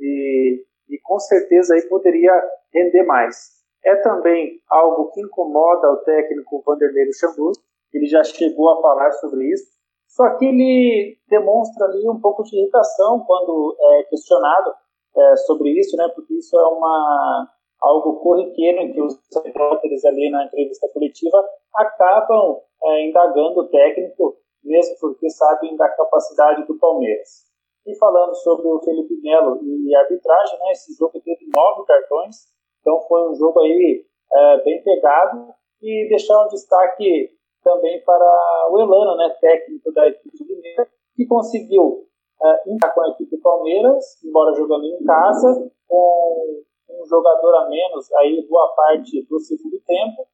e, 0.01 0.65
e 0.89 0.99
com 1.03 1.19
certeza 1.19 1.75
aí 1.75 1.83
poderia 1.89 2.33
render 2.73 3.05
mais. 3.05 3.59
É 3.85 3.95
também 3.97 4.61
algo 4.71 5.11
que 5.13 5.21
incomoda 5.21 5.91
o 5.91 5.99
técnico 5.99 6.63
Vanderlei 6.67 7.07
Luxemburgo, 7.07 7.61
ele 7.93 8.07
já 8.07 8.23
chegou 8.25 8.71
a 8.71 8.83
falar 8.83 9.11
sobre 9.13 9.45
isso, 9.53 9.67
só 10.09 10.37
que 10.37 10.47
ele 10.47 11.17
demonstra 11.29 11.87
ali 11.87 12.09
um 12.09 12.21
pouco 12.21 12.43
de 12.43 12.57
irritação 12.57 13.25
quando 13.27 13.77
é 13.81 14.03
questionado 14.05 14.75
é, 15.17 15.37
sobre 15.37 15.71
isso, 15.71 15.97
né, 15.97 16.09
porque 16.15 16.35
isso 16.35 16.59
é 16.59 16.67
uma 16.67 17.49
algo 17.81 18.21
corriqueiro 18.21 18.81
em 18.81 18.93
que 18.93 19.01
os 19.01 19.17
repórteres 19.45 20.05
ali 20.05 20.31
na 20.31 20.47
entrevista 20.47 20.89
coletiva 20.93 21.45
acabam 21.77 22.61
é, 22.83 23.07
indagando 23.07 23.61
o 23.61 23.69
técnico, 23.69 24.37
mesmo 24.65 24.97
porque 25.01 25.31
sabem 25.31 25.77
da 25.77 25.89
capacidade 25.89 26.67
do 26.67 26.79
Palmeiras. 26.79 27.48
E 27.89 27.97
falando 27.97 28.35
sobre 28.35 28.69
o 28.69 28.79
Felipe 28.81 29.19
Melo 29.23 29.59
e 29.65 29.95
arbitragem, 29.97 30.59
né, 30.59 30.73
esse 30.73 30.95
jogo 30.95 31.19
teve 31.25 31.49
nove 31.57 31.87
cartões, 31.87 32.37
então 32.83 33.01
foi 33.09 33.31
um 33.31 33.35
jogo 33.35 33.61
aí 33.61 34.05
é, 34.31 34.63
bem 34.63 34.83
pegado 34.83 35.49
e 35.81 36.07
deixar 36.11 36.45
um 36.45 36.49
destaque 36.49 37.31
também 37.65 38.05
para 38.05 38.69
o 38.71 38.79
Elano, 38.79 39.17
né, 39.17 39.35
técnico 39.41 39.91
da 39.95 40.07
equipe 40.07 40.37
de 40.37 40.45
Mineira, 40.45 40.87
que 41.17 41.25
conseguiu 41.25 42.07
é, 42.43 42.71
entrar 42.71 42.91
com 42.91 43.01
a 43.01 43.09
equipe 43.09 43.35
do 43.35 43.41
Palmeiras, 43.41 44.23
embora 44.23 44.55
jogando 44.55 44.85
em 44.85 45.03
casa, 45.03 45.73
com 45.89 46.63
um 46.91 47.07
jogador 47.07 47.55
a 47.55 47.69
menos 47.71 48.13
aí 48.17 48.47
boa 48.51 48.69
parte 48.75 49.23
do 49.23 49.41
segundo 49.41 49.81
tempo, 49.87 50.27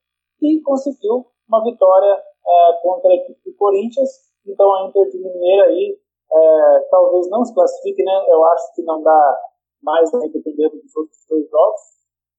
e 0.43 0.61
conseguiu 0.61 1.25
uma 1.49 1.63
vitória 1.63 2.21
é, 2.45 2.81
contra 2.83 3.13
a 3.13 3.15
equipe 3.15 3.39
do 3.45 3.57
Corinthians. 3.57 4.11
Então 4.45 4.75
a 4.75 4.89
Inter 4.89 5.09
de 5.09 5.19
Mineira 5.19 5.67
aí 5.67 6.04
é, 6.35 6.81
talvez 6.91 7.29
não 7.31 7.45
se 7.45 7.55
classifique, 7.55 8.03
né? 8.03 8.25
Eu 8.29 8.45
acho 8.45 8.75
que 8.75 8.83
não 8.83 9.03
dá 9.03 9.39
mais 9.83 10.13
a 10.15 10.19
depender 10.19 10.69
dos 10.71 10.97
outros 10.97 11.25
dois 11.29 11.49
jogos, 11.49 11.81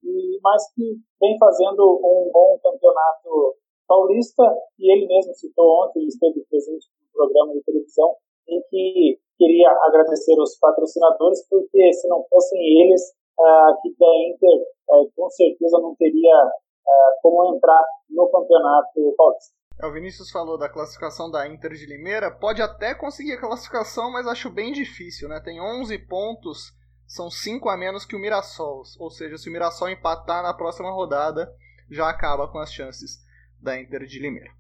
e, 0.04 0.40
mas 0.44 0.74
que 0.74 0.98
vem 1.22 1.38
fazendo 1.40 2.00
um 2.04 2.30
bom 2.32 2.60
campeonato 2.62 3.56
paulista, 3.88 4.44
e 4.80 4.92
ele 4.92 5.08
mesmo 5.08 5.34
citou 5.34 5.86
ontem, 5.86 6.06
esteve 6.08 6.44
presente 6.50 6.88
no 7.00 7.14
programa 7.14 7.54
de 7.54 7.64
televisão, 7.64 8.16
em 8.50 8.62
que 8.70 9.20
queria 9.38 9.70
agradecer 9.84 10.40
os 10.40 10.58
patrocinadores, 10.60 11.48
porque 11.50 11.94
se 11.94 12.08
não 12.08 12.24
fossem 12.30 12.60
eles, 12.82 13.02
a 13.40 13.76
equipe 13.78 13.98
da 14.00 14.08
Inter 14.08 14.66
é, 14.90 15.10
com 15.16 15.30
certeza 15.30 15.80
não 15.80 15.96
teria 15.96 16.52
é, 16.88 16.92
como 17.22 17.56
entrar 17.56 17.84
no 18.10 18.28
campeonato 18.30 19.14
paulista. 19.18 19.65
É, 19.78 19.86
o 19.86 19.92
Vinícius 19.92 20.32
falou 20.32 20.58
da 20.58 20.70
classificação 20.70 21.30
da 21.30 21.48
Inter 21.48 21.74
de 21.74 21.86
Limeira. 21.86 22.32
Pode 22.32 22.62
até 22.62 22.94
conseguir 22.94 23.34
a 23.34 23.40
classificação, 23.40 24.12
mas 24.12 24.28
acho 24.28 24.50
bem 24.50 24.72
difícil, 24.72 25.28
né? 25.28 25.40
Tem 25.40 25.60
11 25.60 25.98
pontos, 26.00 26.74
são 27.06 27.30
5 27.30 27.70
a 27.70 27.76
menos 27.76 28.06
que 28.06 28.16
o 28.16 28.20
Mirassol. 28.20 28.84
Ou 28.98 29.10
seja, 29.10 29.38
se 29.38 29.50
o 29.50 29.52
Mirassol 29.52 29.90
empatar 29.90 30.42
na 30.42 30.54
próxima 30.54 30.92
rodada, 30.92 31.54
já 31.90 32.10
acaba 32.10 32.48
com 32.48 32.60
as 32.60 32.72
chances 32.72 33.24
da 33.60 33.80
Inter 33.80 34.06
de 34.06 34.20
Limeira. 34.20 34.52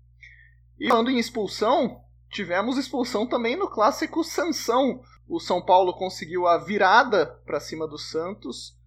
E 0.78 0.90
falando 0.90 1.10
em 1.10 1.18
expulsão, 1.18 2.02
tivemos 2.30 2.78
expulsão 2.78 3.26
também 3.26 3.56
no 3.56 3.70
clássico 3.70 4.24
Sansão. 4.24 5.02
O 5.28 5.40
São 5.40 5.62
Paulo 5.62 5.94
conseguiu 5.94 6.46
a 6.46 6.58
virada 6.58 7.42
para 7.46 7.60
cima 7.60 7.88
do 7.88 7.98
Santos 7.98 8.78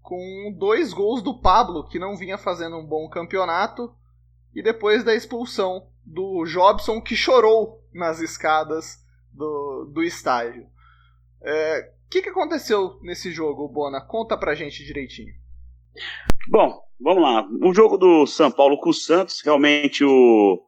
com 0.00 0.54
dois 0.56 0.92
gols 0.92 1.20
do 1.20 1.38
Pablo, 1.38 1.86
que 1.86 1.98
não 1.98 2.16
vinha 2.16 2.38
fazendo 2.38 2.78
um 2.78 2.86
bom 2.86 3.08
campeonato, 3.10 3.94
e 4.58 4.62
depois 4.62 5.04
da 5.04 5.14
expulsão 5.14 5.86
do 6.04 6.44
Jobson, 6.44 7.00
que 7.00 7.14
chorou 7.14 7.80
nas 7.94 8.20
escadas 8.20 8.96
do, 9.32 9.88
do 9.94 10.02
estádio. 10.02 10.64
O 10.64 11.48
é, 11.48 11.92
que, 12.10 12.22
que 12.22 12.30
aconteceu 12.30 12.98
nesse 13.00 13.30
jogo, 13.30 13.68
Bona? 13.68 14.00
Conta 14.00 14.36
pra 14.36 14.56
gente 14.56 14.84
direitinho. 14.84 15.32
Bom, 16.48 16.76
vamos 17.00 17.22
lá. 17.22 17.46
O 17.62 17.72
jogo 17.72 17.96
do 17.96 18.26
São 18.26 18.50
Paulo 18.50 18.80
com 18.80 18.90
o 18.90 18.94
Santos, 18.94 19.40
realmente 19.44 20.04
o, 20.04 20.60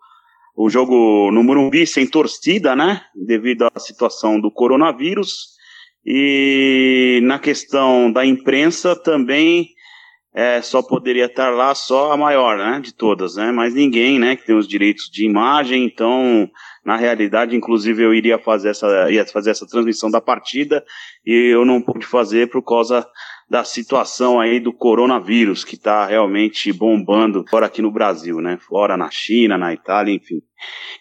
o 0.56 0.70
jogo 0.70 1.32
no 1.32 1.42
Morumbi 1.42 1.84
sem 1.84 2.06
torcida, 2.06 2.76
né? 2.76 3.02
Devido 3.12 3.66
à 3.74 3.80
situação 3.80 4.40
do 4.40 4.52
coronavírus. 4.52 5.48
E 6.06 7.18
na 7.24 7.40
questão 7.40 8.12
da 8.12 8.24
imprensa 8.24 8.94
também 8.94 9.70
é, 10.32 10.62
só 10.62 10.82
poderia 10.82 11.26
estar 11.26 11.50
lá 11.50 11.74
só 11.74 12.12
a 12.12 12.16
maior, 12.16 12.56
né? 12.56 12.80
De 12.80 12.94
todas, 12.94 13.36
né? 13.36 13.50
Mas 13.50 13.74
ninguém, 13.74 14.18
né? 14.18 14.36
Que 14.36 14.46
tem 14.46 14.56
os 14.56 14.68
direitos 14.68 15.10
de 15.10 15.24
imagem, 15.24 15.84
então 15.84 16.48
na 16.84 16.96
realidade, 16.96 17.54
inclusive, 17.54 18.02
eu 18.02 18.14
iria 18.14 18.38
fazer 18.38 18.70
essa, 18.70 19.10
ia 19.10 19.26
fazer 19.26 19.50
essa 19.50 19.66
transmissão 19.66 20.10
da 20.10 20.20
partida 20.20 20.84
e 21.26 21.52
eu 21.52 21.64
não 21.64 21.82
pude 21.82 22.06
fazer 22.06 22.48
por 22.48 22.62
causa 22.62 23.06
da 23.50 23.64
situação 23.64 24.40
aí 24.40 24.60
do 24.60 24.72
coronavírus, 24.72 25.64
que 25.64 25.74
está 25.74 26.06
realmente 26.06 26.72
bombando 26.72 27.44
fora 27.50 27.66
aqui 27.66 27.82
no 27.82 27.90
Brasil, 27.90 28.40
né? 28.40 28.56
Fora 28.56 28.96
na 28.96 29.10
China, 29.10 29.58
na 29.58 29.74
Itália, 29.74 30.14
enfim. 30.14 30.40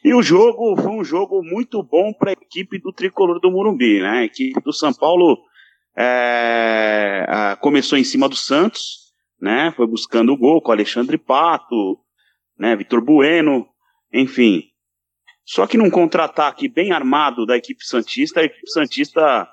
E 0.03 0.13
o 0.13 0.21
jogo 0.21 0.75
foi 0.75 0.91
um 0.91 1.03
jogo 1.03 1.43
muito 1.43 1.81
bom 1.83 2.11
para 2.11 2.31
a 2.31 2.33
equipe 2.33 2.79
do 2.79 2.91
tricolor 2.91 3.39
do 3.39 3.51
Morumbi, 3.51 4.01
né? 4.01 4.19
A 4.19 4.23
equipe 4.25 4.59
do 4.61 4.73
São 4.73 4.91
Paulo 4.91 5.37
é, 5.97 7.55
começou 7.61 7.97
em 7.97 8.03
cima 8.03 8.27
do 8.27 8.35
Santos, 8.35 8.98
né? 9.41 9.71
Foi 9.75 9.87
buscando 9.87 10.33
o 10.33 10.37
gol 10.37 10.61
com 10.61 10.71
Alexandre 10.71 11.17
Pato, 11.17 11.99
né? 12.57 12.75
Vitor 12.75 13.01
Bueno, 13.01 13.67
enfim. 14.11 14.63
Só 15.45 15.65
que 15.65 15.77
num 15.77 15.89
contra-ataque 15.89 16.67
bem 16.67 16.91
armado 16.91 17.45
da 17.45 17.57
equipe 17.57 17.83
Santista, 17.83 18.39
a 18.39 18.43
equipe 18.43 18.69
Santista 18.69 19.47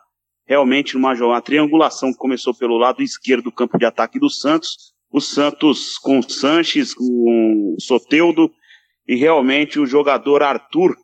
realmente 0.47 0.95
numa 0.95 1.13
uma 1.13 1.41
triangulação 1.41 2.13
que 2.13 2.19
começou 2.19 2.55
pelo 2.55 2.77
lado 2.77 3.03
esquerdo 3.03 3.45
do 3.45 3.53
campo 3.53 3.79
de 3.79 3.85
ataque 3.85 4.19
do 4.19 4.31
Santos, 4.31 4.95
o 5.11 5.21
Santos 5.21 5.99
com 5.99 6.19
o 6.19 6.31
Sanches, 6.31 6.95
com 6.95 7.75
o 7.77 7.81
Soteudo, 7.81 8.51
e 9.09 9.17
realmente 9.17 9.81
o 9.81 9.87
jogador 9.87 10.43
Arthur 10.43 10.97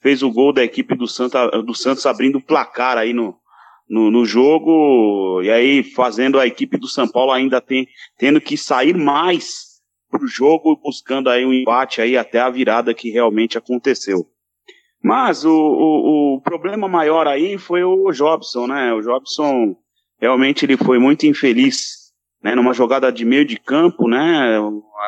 fez 0.00 0.22
o 0.22 0.30
gol 0.30 0.52
da 0.52 0.64
equipe 0.64 0.94
do, 0.94 1.06
Santa, 1.06 1.48
do 1.62 1.74
Santos 1.74 2.04
abrindo 2.04 2.38
o 2.38 2.44
placar 2.44 2.98
aí 2.98 3.12
no, 3.12 3.38
no, 3.88 4.10
no, 4.10 4.24
jogo, 4.24 5.42
e 5.42 5.50
aí 5.50 5.82
fazendo 5.82 6.38
a 6.38 6.46
equipe 6.46 6.78
do 6.78 6.88
São 6.88 7.06
Paulo 7.06 7.32
ainda 7.32 7.60
tem, 7.60 7.86
tendo 8.18 8.40
que 8.40 8.56
sair 8.56 8.96
mais 8.96 9.74
pro 10.10 10.26
jogo, 10.26 10.80
buscando 10.82 11.28
aí 11.28 11.44
um 11.44 11.52
empate 11.52 12.00
aí 12.00 12.16
até 12.16 12.40
a 12.40 12.50
virada 12.50 12.94
que 12.94 13.10
realmente 13.10 13.58
aconteceu. 13.58 14.26
Mas 15.02 15.44
o, 15.44 15.52
o, 15.52 16.34
o, 16.36 16.40
problema 16.40 16.88
maior 16.88 17.26
aí 17.26 17.58
foi 17.58 17.84
o 17.84 18.10
Jobson, 18.10 18.66
né? 18.66 18.92
O 18.94 19.02
Jobson 19.02 19.76
realmente 20.18 20.64
ele 20.64 20.78
foi 20.78 20.98
muito 20.98 21.26
infeliz, 21.26 22.10
né? 22.42 22.54
Numa 22.54 22.72
jogada 22.72 23.12
de 23.12 23.22
meio 23.22 23.44
de 23.44 23.58
campo, 23.58 24.08
né? 24.08 24.58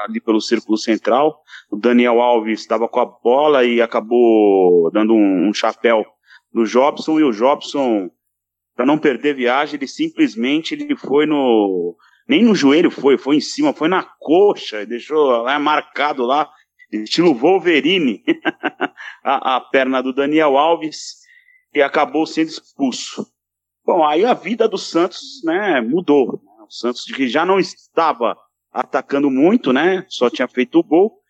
Ali 0.04 0.20
pelo 0.20 0.40
círculo 0.40 0.76
central, 0.76 1.40
o 1.70 1.76
Daniel 1.76 2.20
Alves 2.20 2.60
estava 2.60 2.86
com 2.86 3.00
a 3.00 3.06
bola 3.06 3.64
e 3.64 3.80
acabou 3.80 4.90
dando 4.90 5.14
um, 5.14 5.48
um 5.48 5.54
chapéu 5.54 6.04
no 6.52 6.66
Jobson 6.66 7.18
e 7.18 7.24
o 7.24 7.32
Jobson, 7.32 8.10
para 8.76 8.86
não 8.86 8.98
perder 8.98 9.34
viagem, 9.34 9.76
ele 9.76 9.88
simplesmente 9.88 10.74
ele 10.74 10.94
foi 10.94 11.26
no 11.26 11.96
nem 12.28 12.44
no 12.44 12.54
joelho 12.54 12.90
foi, 12.90 13.16
foi 13.16 13.36
em 13.36 13.40
cima, 13.40 13.72
foi 13.72 13.88
na 13.88 14.02
coxa, 14.02 14.84
deixou 14.84 15.42
lá 15.42 15.58
marcado 15.58 16.24
lá 16.24 16.50
estilo 16.92 17.34
Wolverine, 17.34 18.22
a, 19.24 19.56
a 19.56 19.60
perna 19.60 20.02
do 20.02 20.12
Daniel 20.12 20.56
Alves, 20.56 21.16
e 21.74 21.82
acabou 21.82 22.26
sendo 22.26 22.48
expulso. 22.48 23.26
Bom, 23.84 24.04
aí 24.04 24.24
a 24.24 24.34
vida 24.34 24.68
do 24.68 24.78
Santos, 24.78 25.42
né, 25.44 25.80
mudou. 25.80 26.40
O 26.66 26.70
Santos 26.70 27.04
que 27.04 27.28
já 27.28 27.44
não 27.44 27.58
estava 27.58 28.36
atacando 28.72 29.30
muito, 29.30 29.72
né, 29.72 30.04
só 30.08 30.28
tinha 30.28 30.48
feito 30.48 30.78
o 30.78 30.82
gol. 30.82 31.20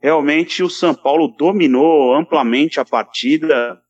Realmente 0.00 0.62
o 0.62 0.70
São 0.70 0.94
Paulo 0.94 1.28
dominou 1.28 2.14
amplamente 2.14 2.80
a 2.80 2.84
partida, 2.84 3.80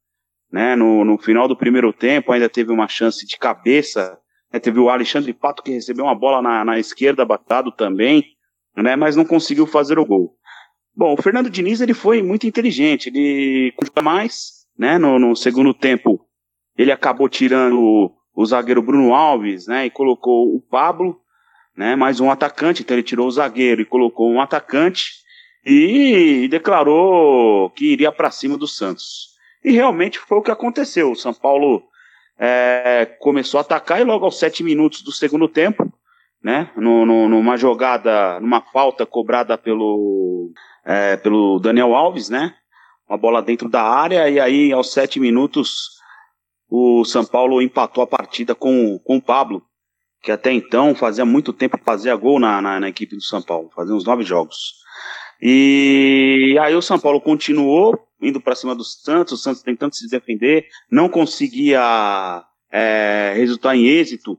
né, 0.50 0.74
no, 0.76 1.04
no 1.04 1.18
final 1.18 1.46
do 1.46 1.56
primeiro 1.56 1.92
tempo 1.92 2.32
ainda 2.32 2.48
teve 2.48 2.72
uma 2.72 2.88
chance 2.88 3.26
de 3.26 3.36
cabeça, 3.36 4.18
né, 4.52 4.58
teve 4.58 4.78
o 4.78 4.88
Alexandre 4.88 5.32
Pato 5.32 5.62
que 5.62 5.72
recebeu 5.72 6.04
uma 6.04 6.14
bola 6.14 6.40
na, 6.40 6.64
na 6.64 6.78
esquerda 6.78 7.24
batado 7.24 7.70
também, 7.70 8.24
né, 8.76 8.96
mas 8.96 9.16
não 9.16 9.24
conseguiu 9.24 9.66
fazer 9.66 9.98
o 9.98 10.06
gol. 10.06 10.38
Bom, 10.98 11.14
o 11.14 11.22
Fernando 11.22 11.48
Diniz 11.48 11.80
ele 11.80 11.94
foi 11.94 12.24
muito 12.24 12.44
inteligente, 12.44 13.08
ele 13.08 13.72
curta 13.76 14.02
mais, 14.02 14.66
né? 14.76 14.98
No, 14.98 15.16
no, 15.16 15.36
segundo 15.36 15.72
tempo, 15.72 16.20
ele 16.76 16.90
acabou 16.90 17.28
tirando 17.28 17.78
o, 17.80 18.10
o, 18.34 18.44
zagueiro 18.44 18.82
Bruno 18.82 19.14
Alves, 19.14 19.68
né? 19.68 19.86
E 19.86 19.90
colocou 19.90 20.52
o 20.56 20.60
Pablo, 20.60 21.20
né? 21.76 21.94
Mais 21.94 22.18
um 22.18 22.28
atacante, 22.32 22.82
então 22.82 22.96
ele 22.96 23.04
tirou 23.04 23.28
o 23.28 23.30
zagueiro 23.30 23.80
e 23.80 23.84
colocou 23.84 24.28
um 24.28 24.40
atacante 24.40 25.04
e 25.64 26.48
declarou 26.50 27.70
que 27.70 27.92
iria 27.92 28.10
para 28.10 28.32
cima 28.32 28.58
do 28.58 28.66
Santos. 28.66 29.27
E 29.68 29.72
realmente 29.72 30.18
foi 30.18 30.38
o 30.38 30.42
que 30.42 30.50
aconteceu. 30.50 31.12
O 31.12 31.14
São 31.14 31.34
Paulo 31.34 31.82
é, 32.38 33.04
começou 33.20 33.58
a 33.58 33.60
atacar 33.60 34.00
e 34.00 34.04
logo 34.04 34.24
aos 34.24 34.38
sete 34.38 34.64
minutos 34.64 35.02
do 35.02 35.12
segundo 35.12 35.46
tempo, 35.46 35.92
né? 36.42 36.70
No, 36.74 37.04
no, 37.04 37.28
numa 37.28 37.54
jogada, 37.58 38.40
numa 38.40 38.62
falta 38.62 39.04
cobrada 39.04 39.58
pelo, 39.58 40.50
é, 40.86 41.18
pelo 41.18 41.58
Daniel 41.58 41.94
Alves, 41.94 42.30
né? 42.30 42.54
Uma 43.06 43.18
bola 43.18 43.42
dentro 43.42 43.68
da 43.68 43.82
área, 43.82 44.26
e 44.30 44.40
aí 44.40 44.72
aos 44.72 44.90
sete 44.90 45.20
minutos 45.20 45.98
o 46.70 47.04
São 47.04 47.26
Paulo 47.26 47.60
empatou 47.60 48.02
a 48.02 48.06
partida 48.06 48.54
com, 48.54 48.98
com 49.04 49.18
o 49.18 49.22
Pablo, 49.22 49.62
que 50.22 50.32
até 50.32 50.50
então 50.50 50.94
fazia 50.94 51.26
muito 51.26 51.52
tempo 51.52 51.78
fazia 51.84 52.16
gol 52.16 52.40
na, 52.40 52.62
na, 52.62 52.80
na 52.80 52.88
equipe 52.88 53.14
do 53.14 53.22
São 53.22 53.42
Paulo, 53.42 53.68
fazia 53.76 53.94
uns 53.94 54.06
nove 54.06 54.24
jogos. 54.24 54.78
E 55.40 56.56
aí 56.60 56.74
o 56.74 56.82
São 56.82 56.98
Paulo 56.98 57.20
continuou 57.20 57.98
indo 58.20 58.40
para 58.40 58.54
cima 58.54 58.74
do 58.74 58.84
Santos, 58.84 59.34
o 59.34 59.36
Santos 59.36 59.62
tentando 59.62 59.94
se 59.94 60.08
defender, 60.08 60.66
não 60.90 61.08
conseguia 61.08 62.44
é, 62.70 63.32
resultar 63.36 63.76
em 63.76 63.86
êxito, 63.86 64.38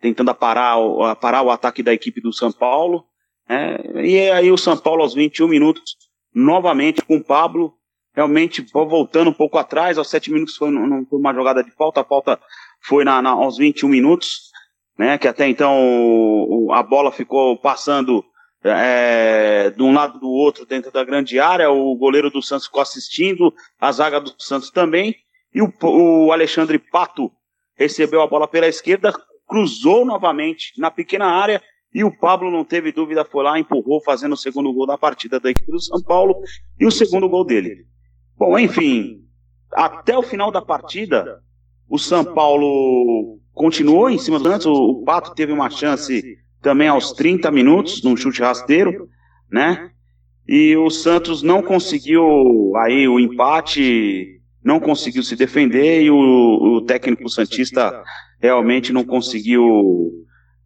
tentando 0.00 0.34
parar, 0.34 0.76
parar 1.20 1.42
o 1.42 1.50
ataque 1.50 1.82
da 1.82 1.92
equipe 1.92 2.20
do 2.20 2.32
São 2.32 2.50
Paulo. 2.50 3.04
É, 3.48 4.04
e 4.04 4.30
aí 4.30 4.50
o 4.50 4.58
São 4.58 4.76
Paulo 4.76 5.02
aos 5.02 5.14
21 5.14 5.46
minutos, 5.46 5.96
novamente 6.34 7.02
com 7.02 7.16
o 7.16 7.24
Pablo, 7.24 7.74
realmente 8.14 8.64
voltando 8.72 9.30
um 9.30 9.34
pouco 9.34 9.58
atrás, 9.58 9.96
aos 9.96 10.10
7 10.10 10.32
minutos 10.32 10.56
foi, 10.56 10.70
foi 11.08 11.18
uma 11.18 11.32
jogada 11.32 11.62
de 11.62 11.70
falta, 11.70 12.00
a 12.00 12.04
falta 12.04 12.40
foi 12.80 13.04
na, 13.04 13.22
na, 13.22 13.30
aos 13.30 13.56
21 13.56 13.88
minutos, 13.88 14.50
né, 14.98 15.16
que 15.16 15.28
até 15.28 15.48
então 15.48 16.68
a 16.72 16.82
bola 16.82 17.10
ficou 17.10 17.56
passando 17.58 18.24
é, 18.64 19.70
de 19.70 19.82
um 19.82 19.92
lado 19.92 20.18
do 20.18 20.28
outro 20.28 20.64
dentro 20.64 20.90
da 20.92 21.04
grande 21.04 21.38
área, 21.38 21.70
o 21.70 21.96
goleiro 21.96 22.30
do 22.30 22.42
Santos 22.42 22.66
ficou 22.66 22.82
assistindo, 22.82 23.52
a 23.80 23.90
zaga 23.90 24.20
do 24.20 24.32
Santos 24.38 24.70
também, 24.70 25.16
e 25.54 25.60
o, 25.60 25.72
o 25.82 26.32
Alexandre 26.32 26.78
Pato 26.78 27.30
recebeu 27.74 28.22
a 28.22 28.26
bola 28.26 28.46
pela 28.46 28.68
esquerda, 28.68 29.12
cruzou 29.46 30.04
novamente 30.04 30.72
na 30.78 30.90
pequena 30.90 31.26
área, 31.26 31.62
e 31.94 32.04
o 32.04 32.16
Pablo 32.16 32.50
não 32.50 32.64
teve 32.64 32.90
dúvida, 32.92 33.24
foi 33.24 33.44
lá, 33.44 33.58
empurrou, 33.58 34.02
fazendo 34.02 34.32
o 34.32 34.36
segundo 34.36 34.72
gol 34.72 34.86
da 34.86 34.96
partida 34.96 35.38
da 35.38 35.50
equipe 35.50 35.70
do 35.70 35.80
São 35.80 36.00
Paulo, 36.02 36.36
e 36.78 36.86
o 36.86 36.90
segundo 36.90 37.28
gol 37.28 37.44
dele. 37.44 37.84
Bom, 38.36 38.58
enfim, 38.58 39.20
até 39.72 40.16
o 40.16 40.22
final 40.22 40.50
da 40.50 40.62
partida, 40.62 41.42
o 41.88 41.98
São 41.98 42.24
Paulo 42.24 43.38
continuou 43.52 44.08
em 44.08 44.18
cima 44.18 44.38
do 44.38 44.48
Santos, 44.48 44.66
o 44.66 45.02
Pato 45.04 45.34
teve 45.34 45.52
uma 45.52 45.68
chance 45.68 46.38
também 46.62 46.88
aos 46.88 47.12
30 47.12 47.50
minutos, 47.50 48.02
num 48.02 48.16
chute 48.16 48.40
rasteiro, 48.40 49.08
né? 49.50 49.90
E 50.48 50.76
o 50.76 50.88
Santos 50.88 51.42
não 51.42 51.62
conseguiu 51.62 52.72
aí 52.76 53.06
o 53.06 53.18
empate, 53.18 54.40
não 54.64 54.80
conseguiu 54.80 55.22
se 55.22 55.36
defender 55.36 56.02
e 56.02 56.10
o, 56.10 56.16
o 56.16 56.80
técnico 56.82 57.28
Santista 57.28 58.02
realmente 58.40 58.92
não 58.92 59.04
conseguiu 59.04 60.10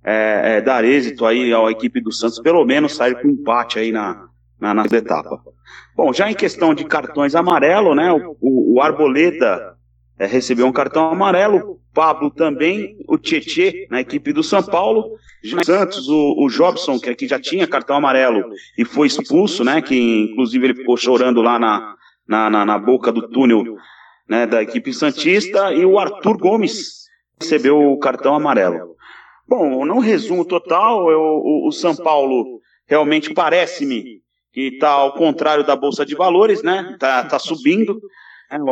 é, 0.05 0.57
é, 0.57 0.61
dar 0.61 0.85
êxito 0.85 1.27
aí 1.27 1.53
à 1.53 1.71
equipe 1.71 2.01
do 2.01 2.13
Santos, 2.13 2.41
pelo 2.41 2.65
menos 2.65 2.95
sair 2.95 3.21
com 3.21 3.29
empate 3.29 3.79
aí 3.79 3.91
na, 3.91 4.29
na, 4.61 4.75
na 4.75 4.85
etapa. 4.85 5.43
Bom, 5.97 6.13
já 6.13 6.31
em 6.31 6.35
questão 6.35 6.75
de 6.75 6.85
cartões 6.85 7.35
amarelo, 7.35 7.95
né? 7.95 8.13
O, 8.13 8.37
o, 8.41 8.75
o 8.75 8.81
Arboleda 8.81 9.75
é, 10.19 10.27
recebeu 10.27 10.67
um 10.67 10.73
cartão 10.73 11.11
amarelo, 11.11 11.81
Pablo 11.93 12.31
também, 12.31 12.97
o 13.09 13.17
Tietê 13.17 13.87
na 13.91 14.01
equipe 14.01 14.33
do 14.33 14.43
São 14.43 14.63
Paulo, 14.63 15.17
Santos, 15.65 16.09
o, 16.09 16.45
o 16.45 16.49
Jobson, 16.49 16.99
que 16.99 17.11
aqui 17.11 17.29
já 17.29 17.39
tinha 17.39 17.67
cartão 17.67 17.97
amarelo 17.97 18.45
e 18.77 18.85
foi 18.85 19.07
expulso, 19.07 19.63
né? 19.63 19.81
Que 19.81 19.97
inclusive 20.31 20.67
ele 20.67 20.75
ficou 20.75 20.97
chorando 20.97 21.43
lá 21.43 21.59
na, 21.59 21.95
na, 22.27 22.51
na, 22.51 22.65
na 22.65 22.79
boca 22.79 23.13
do 23.13 23.29
túnel 23.29 23.77
né, 24.29 24.47
da 24.47 24.63
equipe 24.63 24.93
Santista, 24.93 25.73
e 25.73 25.85
o 25.85 25.99
Arthur 25.99 26.37
Gomes 26.37 27.05
recebeu 27.41 27.79
o 27.79 27.99
cartão 27.99 28.35
amarelo. 28.35 28.97
Bom, 29.47 29.85
no 29.85 30.01
resumo 30.01 30.45
total, 30.45 31.11
eu, 31.11 31.21
o, 31.21 31.69
o 31.69 31.73
São 31.73 31.95
Paulo 31.95 32.61
realmente 32.87 33.33
parece-me 33.33 34.21
que 34.53 34.69
está 34.75 34.91
ao 34.91 35.13
contrário 35.15 35.65
da 35.65 35.77
Bolsa 35.77 36.05
de 36.05 36.15
Valores, 36.15 36.63
né? 36.63 36.91
Está 36.95 37.25
tá 37.25 37.39
subindo. 37.39 38.01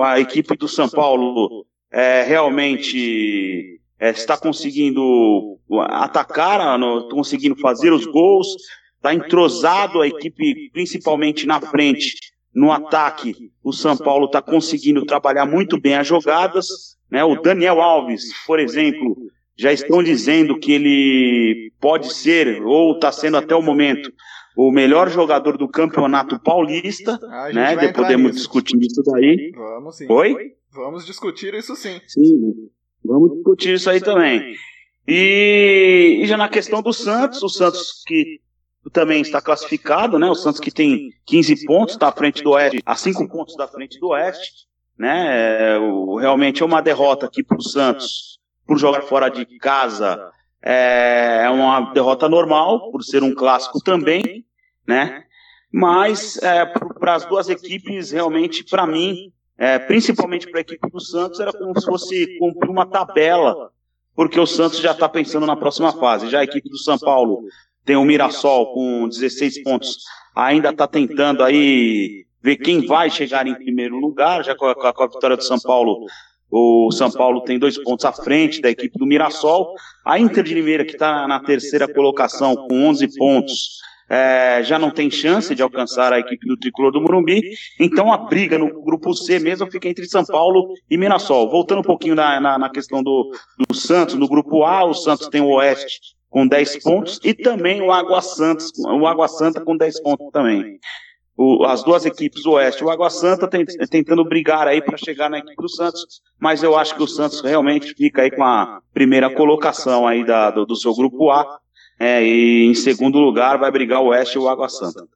A 0.02 0.18
equipe 0.18 0.56
do 0.56 0.66
São 0.66 0.88
Paulo 0.88 1.66
é, 1.92 2.22
realmente 2.22 3.80
é, 3.98 4.10
está 4.10 4.36
conseguindo 4.36 5.58
atacar, 5.88 6.78
no, 6.78 7.08
conseguindo 7.08 7.56
fazer 7.56 7.92
os 7.92 8.06
gols, 8.06 8.48
está 8.96 9.14
entrosado 9.14 10.00
a 10.00 10.08
equipe, 10.08 10.70
principalmente 10.72 11.46
na 11.46 11.60
frente, 11.60 12.14
no 12.54 12.72
ataque. 12.72 13.34
O 13.62 13.72
São 13.72 13.96
Paulo 13.96 14.26
está 14.26 14.40
conseguindo 14.40 15.04
trabalhar 15.04 15.46
muito 15.46 15.80
bem 15.80 15.94
as 15.94 16.06
jogadas. 16.06 16.66
Né? 17.10 17.24
O 17.24 17.40
Daniel 17.40 17.80
Alves, 17.80 18.24
por 18.46 18.58
exemplo, 18.58 19.16
já 19.56 19.72
estão 19.72 20.02
dizendo 20.02 20.58
que 20.58 20.72
ele 20.72 21.72
pode 21.80 22.12
ser, 22.12 22.62
ou 22.62 22.94
está 22.94 23.12
sendo 23.12 23.36
até 23.36 23.54
o 23.54 23.62
momento, 23.62 24.10
o 24.56 24.70
melhor 24.70 25.10
jogador 25.10 25.58
do 25.58 25.68
campeonato 25.68 26.38
paulista, 26.40 27.18
ah, 27.24 27.52
né? 27.52 27.74
Depois 27.74 27.92
podemos 27.92 28.26
nisso. 28.28 28.38
discutir 28.38 28.78
isso 28.80 29.02
daí. 29.02 29.52
Vamos 29.54 29.96
sim. 29.96 30.06
Oi? 30.08 30.36
Vamos 30.72 31.06
discutir 31.06 31.54
isso 31.54 31.74
sim. 31.76 32.00
Sim, 32.06 32.70
vamos 33.04 33.32
discutir 33.34 33.74
isso 33.74 33.90
aí 33.90 34.00
também. 34.00 34.54
E, 35.06 36.20
e 36.22 36.26
já 36.26 36.36
na 36.36 36.48
questão 36.48 36.80
do 36.82 36.92
Santos, 36.92 37.42
o 37.42 37.48
Santos 37.48 38.02
que 38.06 38.40
também 38.92 39.20
está 39.20 39.40
classificado, 39.40 40.18
né? 40.18 40.28
O 40.28 40.34
Santos 40.34 40.60
que 40.60 40.70
tem 40.70 41.10
15 41.26 41.66
pontos, 41.66 41.94
está 41.94 42.08
à 42.08 42.12
frente 42.12 42.42
do 42.42 42.50
Oeste, 42.50 42.82
a 42.84 42.94
5 42.94 43.28
pontos 43.28 43.56
da 43.56 43.66
frente 43.66 43.98
do 43.98 44.08
Oeste, 44.08 44.66
né? 44.98 45.78
O, 45.78 46.16
realmente 46.16 46.62
é 46.62 46.66
uma 46.66 46.80
derrota 46.80 47.26
aqui 47.26 47.42
para 47.42 47.58
o 47.58 47.62
Santos, 47.62 48.38
por 48.66 48.78
jogar 48.78 49.02
fora 49.02 49.28
de 49.28 49.44
casa, 49.58 50.30
é, 50.62 51.42
é 51.44 51.50
uma 51.50 51.92
derrota 51.92 52.28
normal, 52.28 52.90
por 52.90 53.02
ser 53.02 53.22
um 53.22 53.34
clássico 53.34 53.80
também, 53.80 54.44
né? 54.86 55.24
Mas 55.72 56.38
é, 56.42 56.64
para 56.64 57.14
as 57.14 57.26
duas 57.26 57.48
equipes, 57.48 58.12
realmente, 58.12 58.64
para 58.64 58.86
mim, 58.86 59.32
é, 59.56 59.78
principalmente 59.78 60.50
para 60.50 60.60
a 60.60 60.62
equipe 60.62 60.90
do 60.90 61.00
Santos, 61.00 61.40
era 61.40 61.52
como 61.52 61.78
se 61.78 61.86
fosse 61.86 62.38
cumprir 62.38 62.70
uma 62.70 62.86
tabela, 62.86 63.70
porque 64.14 64.38
o 64.38 64.46
Santos 64.46 64.78
já 64.78 64.92
está 64.92 65.08
pensando 65.08 65.46
na 65.46 65.56
próxima 65.56 65.92
fase. 65.92 66.28
Já 66.28 66.40
a 66.40 66.44
equipe 66.44 66.68
do 66.68 66.78
São 66.78 66.98
Paulo 66.98 67.44
tem 67.84 67.96
o 67.96 68.04
Mirassol 68.04 68.72
com 68.72 69.08
16 69.08 69.62
pontos, 69.62 69.98
ainda 70.34 70.70
está 70.70 70.86
tentando 70.86 71.42
aí 71.42 72.24
ver 72.42 72.56
quem 72.56 72.86
vai 72.86 73.10
chegar 73.10 73.46
em 73.46 73.54
primeiro 73.54 73.96
lugar, 73.96 74.44
já 74.44 74.54
com 74.54 74.66
a, 74.66 74.74
com 74.74 75.02
a 75.02 75.06
vitória 75.06 75.36
do 75.36 75.44
São 75.44 75.58
Paulo 75.58 76.06
o 76.56 76.92
São 76.92 77.10
Paulo 77.10 77.40
tem 77.40 77.58
dois 77.58 77.76
pontos 77.76 78.04
à 78.04 78.12
frente 78.12 78.60
da 78.60 78.70
equipe 78.70 78.96
do 78.96 79.04
Mirassol. 79.04 79.74
A 80.04 80.20
Inter 80.20 80.44
de 80.44 80.54
Limeira, 80.54 80.84
que 80.84 80.92
está 80.92 81.26
na 81.26 81.40
terceira 81.40 81.92
colocação 81.92 82.54
com 82.54 82.86
11 82.86 83.16
pontos, 83.16 83.80
é, 84.08 84.62
já 84.62 84.78
não 84.78 84.90
tem 84.90 85.10
chance 85.10 85.54
de 85.54 85.62
alcançar 85.62 86.12
a 86.12 86.18
equipe 86.18 86.46
do 86.46 86.56
Tricolor 86.56 86.92
do 86.92 87.00
Morumbi. 87.00 87.40
Então 87.78 88.12
a 88.12 88.18
briga 88.18 88.58
no 88.58 88.82
grupo 88.82 89.14
C 89.14 89.38
mesmo 89.38 89.70
fica 89.70 89.88
entre 89.88 90.06
São 90.06 90.24
Paulo 90.24 90.74
e 90.90 90.96
Mirassol. 90.96 91.50
Voltando 91.50 91.80
um 91.80 91.82
pouquinho 91.82 92.14
na, 92.14 92.40
na, 92.40 92.58
na 92.58 92.70
questão 92.70 93.02
do, 93.02 93.30
do 93.68 93.74
Santos, 93.74 94.14
no 94.14 94.28
grupo 94.28 94.64
A, 94.64 94.84
o 94.84 94.94
Santos 94.94 95.28
tem 95.28 95.40
o 95.40 95.54
Oeste 95.54 96.14
com 96.28 96.46
10 96.46 96.82
pontos 96.82 97.20
e 97.22 97.32
também 97.32 97.80
o 97.80 97.92
Água 97.92 98.20
Santos, 98.20 98.72
o 98.78 99.06
Água 99.06 99.28
Santa 99.28 99.60
com 99.60 99.76
10 99.76 100.02
pontos 100.02 100.30
também 100.32 100.78
o, 101.36 101.64
as 101.64 101.82
duas 101.82 102.06
equipes, 102.06 102.44
o 102.46 102.52
Oeste 102.52 102.82
e 102.82 102.86
o 102.86 102.90
Água 102.90 103.10
Santa, 103.10 103.48
tem, 103.48 103.64
tentando 103.64 104.24
brigar 104.24 104.68
aí 104.68 104.80
para 104.80 104.96
chegar 104.96 105.28
na 105.28 105.38
equipe 105.38 105.56
do 105.56 105.68
Santos, 105.68 106.22
mas 106.40 106.62
eu 106.62 106.76
acho 106.76 106.94
que 106.94 107.02
o 107.02 107.08
Santos 107.08 107.40
realmente 107.40 107.94
fica 107.94 108.22
aí 108.22 108.30
com 108.30 108.44
a 108.44 108.80
primeira 108.92 109.28
colocação 109.30 110.06
aí 110.06 110.24
da, 110.24 110.50
do, 110.50 110.64
do 110.64 110.76
seu 110.76 110.94
grupo 110.94 111.30
A, 111.30 111.58
é, 111.98 112.24
e 112.24 112.64
em 112.64 112.74
segundo 112.74 113.18
lugar 113.18 113.58
vai 113.58 113.70
brigar 113.70 114.02
o 114.02 114.08
Oeste 114.08 114.36
e 114.36 114.40
o 114.40 114.48
Água 114.48 114.68
Santa. 114.68 115.06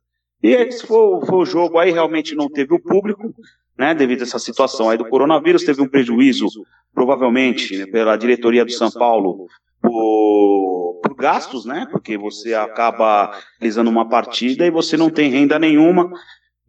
E 0.43 0.49
esse 0.49 0.87
foi, 0.87 1.27
foi 1.27 1.39
o 1.39 1.47
jogo 1.47 1.79
aí, 1.79 1.91
realmente 1.91 2.35
não 2.35 2.49
teve 2.49 2.75
o 2.75 2.81
público, 2.81 3.35
né, 3.77 3.95
devido 3.95 4.21
a 4.21 4.25
essa 4.25 4.39
situação 4.39 4.91
aí 4.91 4.99
do 4.99 5.09
coronavírus, 5.09 5.65
teve 5.65 5.81
um 5.81 5.89
prejuízo, 5.89 6.47
provavelmente, 6.95 7.77
né, 7.77 7.87
pela 7.87 8.17
diretoria 8.17 8.65
do 8.65 8.73
São 8.73 8.91
Paulo, 8.91 9.47
por, 9.81 11.01
por 11.03 11.15
gastos, 11.15 11.65
né? 11.65 11.87
Porque 11.91 12.19
você 12.19 12.55
acaba 12.55 13.31
realizando 13.61 13.91
uma 13.91 14.09
partida 14.09 14.67
e 14.67 14.71
você 14.71 14.97
não 14.97 15.11
tem 15.11 15.31
renda 15.31 15.59
nenhuma. 15.59 16.11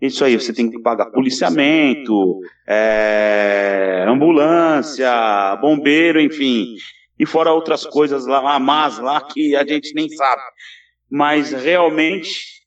Isso 0.01 0.23
aí, 0.23 0.39
você 0.39 0.53
tem 0.53 0.69
que 0.69 0.79
pagar 0.79 1.07
policiamento, 1.07 2.39
é, 2.67 4.05
ambulância, 4.07 5.11
bombeiro, 5.59 6.21
enfim. 6.21 6.75
E 7.19 7.25
fora 7.25 7.51
outras 7.51 7.85
coisas 7.85 8.25
lá, 8.25 8.57
más 8.57 8.97
lá 8.97 9.21
que 9.21 9.55
a 9.55 9.65
gente 9.65 9.93
nem 9.93 10.07
sabe. 10.09 10.41
Mas 11.11 11.51
realmente, 11.51 12.59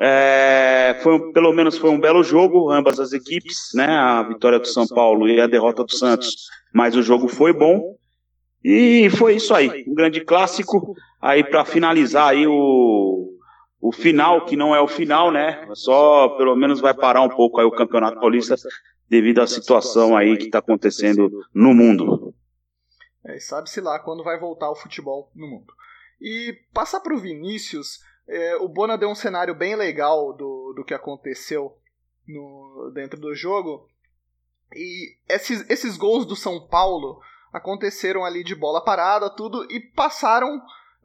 é, 0.00 0.98
foi, 1.02 1.32
pelo 1.32 1.52
menos 1.52 1.76
foi 1.76 1.90
um 1.90 2.00
belo 2.00 2.22
jogo, 2.22 2.70
ambas 2.70 2.98
as 2.98 3.12
equipes, 3.12 3.70
né? 3.74 3.86
A 3.86 4.22
vitória 4.22 4.58
do 4.58 4.66
São 4.66 4.86
Paulo 4.86 5.28
e 5.28 5.40
a 5.40 5.46
derrota 5.46 5.84
do 5.84 5.92
Santos. 5.92 6.48
Mas 6.72 6.96
o 6.96 7.02
jogo 7.02 7.28
foi 7.28 7.52
bom. 7.52 7.96
E 8.64 9.08
foi 9.10 9.36
isso 9.36 9.54
aí, 9.54 9.84
um 9.86 9.94
grande 9.94 10.20
clássico. 10.20 10.94
Aí 11.20 11.44
para 11.44 11.64
finalizar 11.64 12.30
aí 12.30 12.46
o, 12.46 13.30
o 13.80 13.92
final, 13.92 14.44
que 14.44 14.56
não 14.56 14.74
é 14.74 14.80
o 14.80 14.88
final, 14.88 15.30
né? 15.30 15.68
Só 15.74 16.30
pelo 16.30 16.56
menos 16.56 16.80
vai 16.80 16.94
parar 16.94 17.22
um 17.22 17.28
pouco 17.28 17.60
aí 17.60 17.66
o 17.66 17.70
Campeonato 17.70 18.20
Paulista 18.20 18.56
devido 19.08 19.40
à 19.40 19.46
situação 19.46 20.16
aí 20.16 20.36
que 20.36 20.44
está 20.44 20.58
acontecendo 20.58 21.30
no 21.54 21.74
mundo. 21.74 22.27
É, 23.28 23.38
sabe-se 23.38 23.78
lá 23.80 23.98
quando 23.98 24.24
vai 24.24 24.38
voltar 24.38 24.70
o 24.70 24.74
futebol 24.74 25.30
no 25.34 25.46
mundo. 25.46 25.74
E 26.18 26.58
passar 26.72 27.00
para 27.00 27.14
o 27.14 27.18
Vinícius, 27.18 28.00
é, 28.26 28.56
o 28.56 28.66
Bona 28.66 28.96
deu 28.96 29.10
um 29.10 29.14
cenário 29.14 29.54
bem 29.54 29.76
legal 29.76 30.32
do, 30.32 30.72
do 30.74 30.84
que 30.84 30.94
aconteceu 30.94 31.76
no, 32.26 32.90
dentro 32.94 33.20
do 33.20 33.34
jogo. 33.34 33.86
E 34.74 35.14
esses, 35.28 35.68
esses 35.68 35.98
gols 35.98 36.24
do 36.24 36.34
São 36.34 36.66
Paulo 36.66 37.20
aconteceram 37.52 38.24
ali 38.24 38.42
de 38.42 38.54
bola 38.54 38.82
parada, 38.82 39.28
tudo, 39.28 39.70
e 39.70 39.78
passaram. 39.78 40.60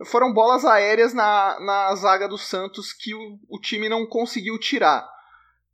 Foram 0.05 0.33
bolas 0.33 0.63
aéreas 0.63 1.13
na, 1.13 1.59
na 1.59 1.95
zaga 1.95 2.27
do 2.27 2.37
Santos 2.37 2.93
que 2.93 3.13
o, 3.13 3.37
o 3.49 3.59
time 3.59 3.89
não 3.89 4.05
conseguiu 4.05 4.57
tirar. 4.57 5.07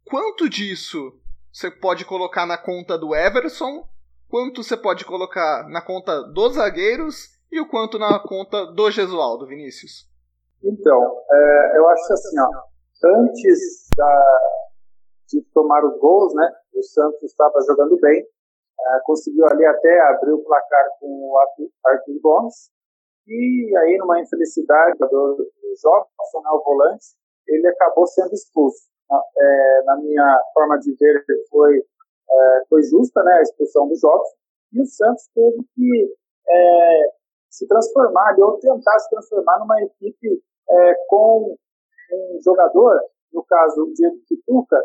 Quanto 0.04 0.50
disso 0.50 1.16
você 1.52 1.70
pode 1.70 2.06
colocar 2.06 2.48
na 2.48 2.58
conta 2.58 2.98
do 2.98 3.16
Everson? 3.16 3.88
Quanto 4.30 4.64
você 4.64 4.78
pode 4.78 5.06
colocar 5.06 5.68
na 5.70 5.82
conta 5.82 6.22
dos 6.22 6.54
zagueiros? 6.54 7.38
E 7.52 7.60
o 7.60 7.68
quanto 7.68 7.98
na 7.98 8.20
conta 8.20 8.68
do 8.68 8.92
Gesualdo, 8.92 9.48
Vinícius? 9.48 10.08
Então, 10.64 11.24
é, 11.32 11.78
eu 11.78 11.90
acho 11.90 12.14
assim, 12.14 12.40
ó, 12.40 12.48
antes 13.18 13.90
da, 13.98 14.40
de 15.30 15.42
tomar 15.52 15.84
os 15.84 16.00
gols, 16.00 16.34
né, 16.36 16.48
o 16.76 16.84
Santos 16.84 17.24
estava 17.24 17.54
jogando 17.66 17.98
bem, 18.00 18.22
é, 18.22 19.00
conseguiu 19.04 19.48
ali 19.48 19.66
até 19.66 20.00
abrir 20.12 20.34
o 20.34 20.44
placar 20.44 20.86
com 21.00 21.08
o 21.08 21.38
Arthur 21.88 22.20
Gomes, 22.22 22.70
e 23.28 23.74
aí 23.78 23.98
numa 23.98 24.22
infelicidade 24.22 24.98
do, 25.00 25.08
do 25.08 25.74
Jobson, 25.82 26.42
né, 26.44 26.50
o 26.52 26.64
volante, 26.64 27.06
ele 27.48 27.68
acabou 27.68 28.06
sendo 28.06 28.34
expulso. 28.34 28.90
É, 29.12 29.84
na 29.86 29.96
minha 29.98 30.40
forma 30.54 30.78
de 30.78 30.96
ver, 30.96 31.26
foi, 31.50 31.84
é, 32.32 32.64
foi 32.70 32.82
justa 32.84 33.24
né, 33.24 33.34
a 33.34 33.42
expulsão 33.42 33.88
do 33.88 33.96
Jobson, 33.96 34.38
e 34.74 34.82
o 34.82 34.86
Santos 34.86 35.28
teve 35.34 35.64
que 35.76 36.16
é, 36.48 37.02
se 37.50 37.68
transformar 37.68 38.36
ou 38.40 38.60
tentar 38.60 39.00
se 39.00 39.10
transformar 39.10 39.60
numa 39.60 39.82
equipe 39.82 40.44
é, 40.70 40.94
com 41.08 41.56
um 42.12 42.40
jogador, 42.44 43.00
no 43.34 43.44
caso 43.44 43.84
o 43.84 43.94
Diego 43.94 44.18
Pituca, 44.28 44.78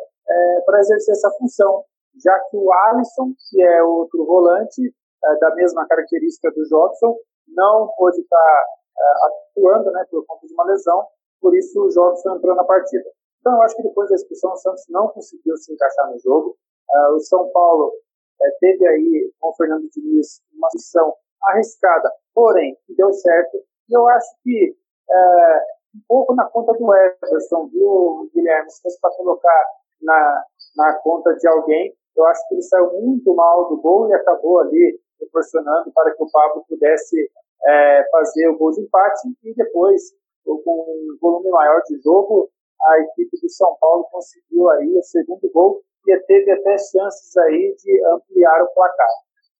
para 0.64 0.78
exercer 0.78 1.12
essa 1.12 1.30
função, 1.38 1.84
já 2.22 2.38
que 2.48 2.56
o 2.56 2.72
Alisson, 2.72 3.32
que 3.50 3.62
é 3.62 3.82
outro 3.82 4.24
volante, 4.24 4.94
da 5.40 5.54
mesma 5.54 5.86
característica 5.86 6.50
do 6.50 6.64
Jobson, 6.68 7.16
não 7.48 7.88
pôde 7.96 8.20
estar 8.20 8.36
tá, 8.36 8.66
é, 8.98 9.58
atuando 9.58 9.90
né, 9.90 10.04
por 10.10 10.24
conta 10.26 10.46
de 10.46 10.54
uma 10.54 10.64
lesão, 10.64 11.06
por 11.40 11.56
isso 11.56 11.80
o 11.80 11.88
Jobson 11.88 12.36
entrou 12.36 12.54
na 12.54 12.64
partida. 12.64 13.04
Então, 13.40 13.54
eu 13.54 13.62
acho 13.62 13.76
que 13.76 13.82
depois 13.82 14.08
da 14.08 14.16
expulsão, 14.16 14.52
o 14.52 14.56
Santos 14.56 14.84
não 14.88 15.08
conseguiu 15.08 15.56
se 15.56 15.72
encaixar 15.72 16.10
no 16.10 16.18
jogo. 16.18 16.56
Uh, 16.90 17.14
o 17.14 17.20
São 17.20 17.50
Paulo 17.50 17.88
uh, 17.88 18.58
teve 18.60 18.86
aí, 18.86 19.32
com 19.40 19.48
o 19.48 19.54
Fernando 19.54 19.88
Diniz, 19.90 20.40
uma 20.52 20.68
missão 20.74 21.14
arriscada, 21.42 22.10
porém, 22.34 22.76
que 22.86 22.94
deu 22.94 23.12
certo. 23.12 23.56
E 23.88 23.96
eu 23.96 24.06
acho 24.08 24.28
que 24.42 24.76
uh, 25.10 25.96
um 25.96 26.02
pouco 26.08 26.34
na 26.34 26.44
conta 26.46 26.72
do 26.72 26.94
Everson, 26.94 27.68
viu, 27.68 28.30
Guilherme? 28.34 28.70
Se 28.70 28.82
fosse 28.82 29.00
para 29.00 29.14
colocar 29.16 29.64
na, 30.02 30.44
na 30.76 30.94
conta 31.00 31.34
de 31.34 31.48
alguém, 31.48 31.94
eu 32.16 32.24
acho 32.26 32.48
que 32.48 32.54
ele 32.54 32.62
saiu 32.62 32.92
muito 33.00 33.34
mal 33.34 33.68
do 33.68 33.80
gol 33.80 34.08
e 34.08 34.14
acabou 34.14 34.60
ali 34.60 35.00
proporcionando 35.18 35.90
para 35.92 36.14
que 36.14 36.22
o 36.22 36.30
Pablo 36.30 36.64
pudesse 36.68 37.30
é, 37.66 38.08
fazer 38.10 38.48
o 38.48 38.58
gol 38.58 38.70
de 38.72 38.82
empate 38.82 39.28
e 39.42 39.54
depois, 39.54 40.02
com 40.44 40.60
um 40.64 41.16
volume 41.20 41.50
maior 41.50 41.80
de 41.82 41.98
jogo, 42.02 42.50
a 42.82 43.00
equipe 43.00 43.38
do 43.40 43.48
São 43.48 43.76
Paulo 43.80 44.06
conseguiu 44.10 44.68
aí 44.70 44.96
o 44.96 45.02
segundo 45.02 45.50
gol 45.52 45.82
e 46.06 46.18
teve 46.26 46.50
até 46.50 46.76
chances 46.78 47.36
aí 47.36 47.74
de 47.82 48.04
ampliar 48.06 48.62
o 48.62 48.74
placar. 48.74 49.08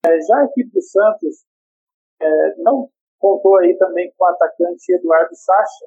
É, 0.06 0.20
já 0.20 0.38
a 0.38 0.44
equipe 0.44 0.70
do 0.72 0.82
Santos 0.82 1.44
é, 2.20 2.54
não 2.58 2.88
contou 3.18 3.56
aí 3.56 3.76
também 3.78 4.12
com 4.16 4.24
o 4.24 4.28
atacante 4.28 4.92
Eduardo 4.92 5.34
Sacha, 5.34 5.86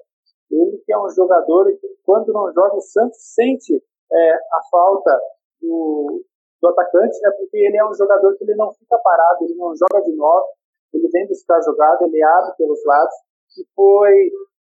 ele 0.50 0.82
que 0.86 0.94
é 0.94 0.98
um 0.98 1.10
jogador 1.10 1.66
que 1.66 1.88
quando 2.04 2.32
não 2.34 2.52
joga 2.54 2.76
o 2.76 2.82
Santos 2.82 3.20
sente 3.20 3.76
é, 4.12 4.34
a 4.34 4.62
falta 4.72 5.20
do, 5.62 6.24
do 6.62 6.68
atacante, 6.70 7.20
né, 7.22 7.32
porque 7.38 7.58
ele 7.58 7.78
é 7.78 7.86
um 7.86 7.94
jogador 7.94 8.36
que 8.38 8.44
ele 8.44 8.56
não 8.56 8.72
fica 8.74 8.98
parado, 8.98 9.44
ele 9.44 9.56
não 9.56 9.74
joga 9.76 10.04
de 10.04 10.16
novo, 10.16 10.48
ele 10.94 11.08
vem 11.10 11.28
buscar 11.28 11.62
jogada, 11.62 12.06
ele 12.06 12.24
abre 12.24 12.56
pelos 12.58 12.84
lados, 12.86 13.16
e 13.58 13.66
foi 13.76 14.32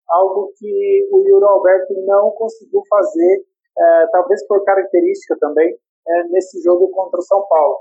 algo 0.10 0.52
que 0.58 1.10
o 1.12 1.28
Yuri 1.28 1.46
Alberto 1.46 1.94
não 2.06 2.32
conseguiu 2.32 2.82
fazer, 2.90 3.46
é, 3.78 4.08
talvez 4.12 4.46
por 4.48 4.64
característica 4.64 5.38
também, 5.40 5.78
é, 6.08 6.24
nesse 6.30 6.62
jogo 6.62 6.90
contra 6.90 7.20
o 7.20 7.24
São 7.24 7.46
Paulo. 7.48 7.78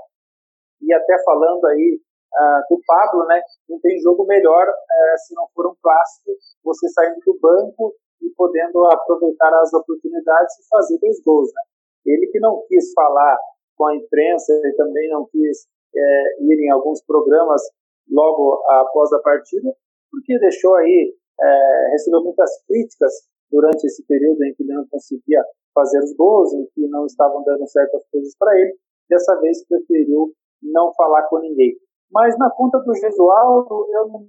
E 0.81 0.93
até 0.93 1.15
falando 1.23 1.65
aí 1.65 1.99
uh, 2.33 2.61
do 2.69 2.81
Pablo, 2.85 3.25
né, 3.27 3.41
não 3.69 3.79
tem 3.79 3.99
jogo 3.99 4.25
melhor 4.25 4.67
uh, 4.67 5.17
se 5.17 5.35
não 5.35 5.47
for 5.53 5.67
um 5.67 5.75
clássico, 5.81 6.31
você 6.63 6.87
saindo 6.89 7.19
do 7.25 7.37
banco 7.39 7.93
e 8.21 8.29
podendo 8.35 8.85
aproveitar 8.85 9.53
as 9.61 9.73
oportunidades 9.73 10.59
e 10.59 10.67
fazer 10.69 10.97
dois 10.99 11.21
gols. 11.23 11.49
Né? 11.53 12.13
Ele 12.13 12.27
que 12.27 12.39
não 12.39 12.63
quis 12.67 12.91
falar 12.93 13.37
com 13.77 13.87
a 13.87 13.95
imprensa 13.95 14.53
e 14.65 14.75
também 14.75 15.09
não 15.09 15.27
quis 15.31 15.67
é, 15.95 16.43
ir 16.43 16.65
em 16.65 16.71
alguns 16.71 17.03
programas 17.05 17.61
logo 18.09 18.63
após 18.67 19.11
a 19.13 19.19
partida, 19.19 19.71
porque 20.11 20.37
deixou 20.39 20.75
aí 20.75 21.15
é, 21.39 21.87
recebeu 21.91 22.23
muitas 22.23 22.49
críticas 22.67 23.11
durante 23.51 23.85
esse 23.85 24.05
período 24.05 24.43
em 24.43 24.53
que 24.53 24.63
ele 24.63 24.73
não 24.73 24.87
conseguia 24.87 25.43
fazer 25.73 25.99
os 25.99 26.15
gols, 26.15 26.53
em 26.53 26.65
que 26.73 26.87
não 26.87 27.05
estavam 27.05 27.43
dando 27.43 27.67
certas 27.67 28.03
coisas 28.11 28.35
para 28.37 28.59
ele. 28.59 28.75
Dessa 29.09 29.39
vez 29.39 29.65
preferiu 29.67 30.33
não 30.61 30.93
falar 30.93 31.23
com 31.23 31.39
ninguém. 31.39 31.77
Mas 32.11 32.37
na 32.37 32.49
conta 32.51 32.79
do 32.79 32.93
Gesualdo, 32.93 33.87
eu 33.93 34.07
não 34.07 34.27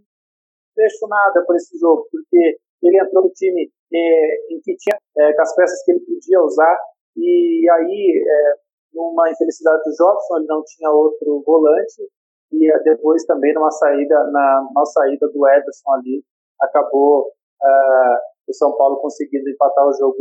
deixo 0.76 1.06
nada 1.08 1.44
para 1.46 1.56
esse 1.56 1.78
jogo, 1.78 2.06
porque 2.10 2.58
ele 2.82 3.00
entrou 3.00 3.24
no 3.24 3.30
time 3.30 3.70
é, 3.92 4.54
em 4.54 4.60
que 4.62 4.76
tinha 4.76 4.96
é, 5.18 5.32
com 5.34 5.42
as 5.42 5.54
peças 5.54 5.84
que 5.84 5.92
ele 5.92 6.00
podia 6.00 6.40
usar, 6.42 6.78
e 7.16 7.68
aí, 7.70 8.24
é, 8.26 8.54
numa 8.94 9.30
infelicidade 9.30 9.82
do 9.84 9.90
Jobson, 9.90 10.36
ele 10.38 10.46
não 10.46 10.62
tinha 10.64 10.90
outro 10.90 11.42
volante, 11.46 12.08
e 12.52 12.82
depois 12.84 13.24
também 13.24 13.54
numa 13.54 13.70
saída, 13.70 14.14
na, 14.30 14.68
na 14.74 14.84
saída 14.84 15.28
do 15.28 15.48
Everson 15.48 15.92
ali, 15.92 16.24
acabou 16.60 17.22
uh, 17.62 18.16
o 18.46 18.54
São 18.54 18.76
Paulo 18.76 19.00
conseguindo 19.00 19.48
empatar 19.48 19.86
o 19.86 19.92
jogo. 19.94 20.16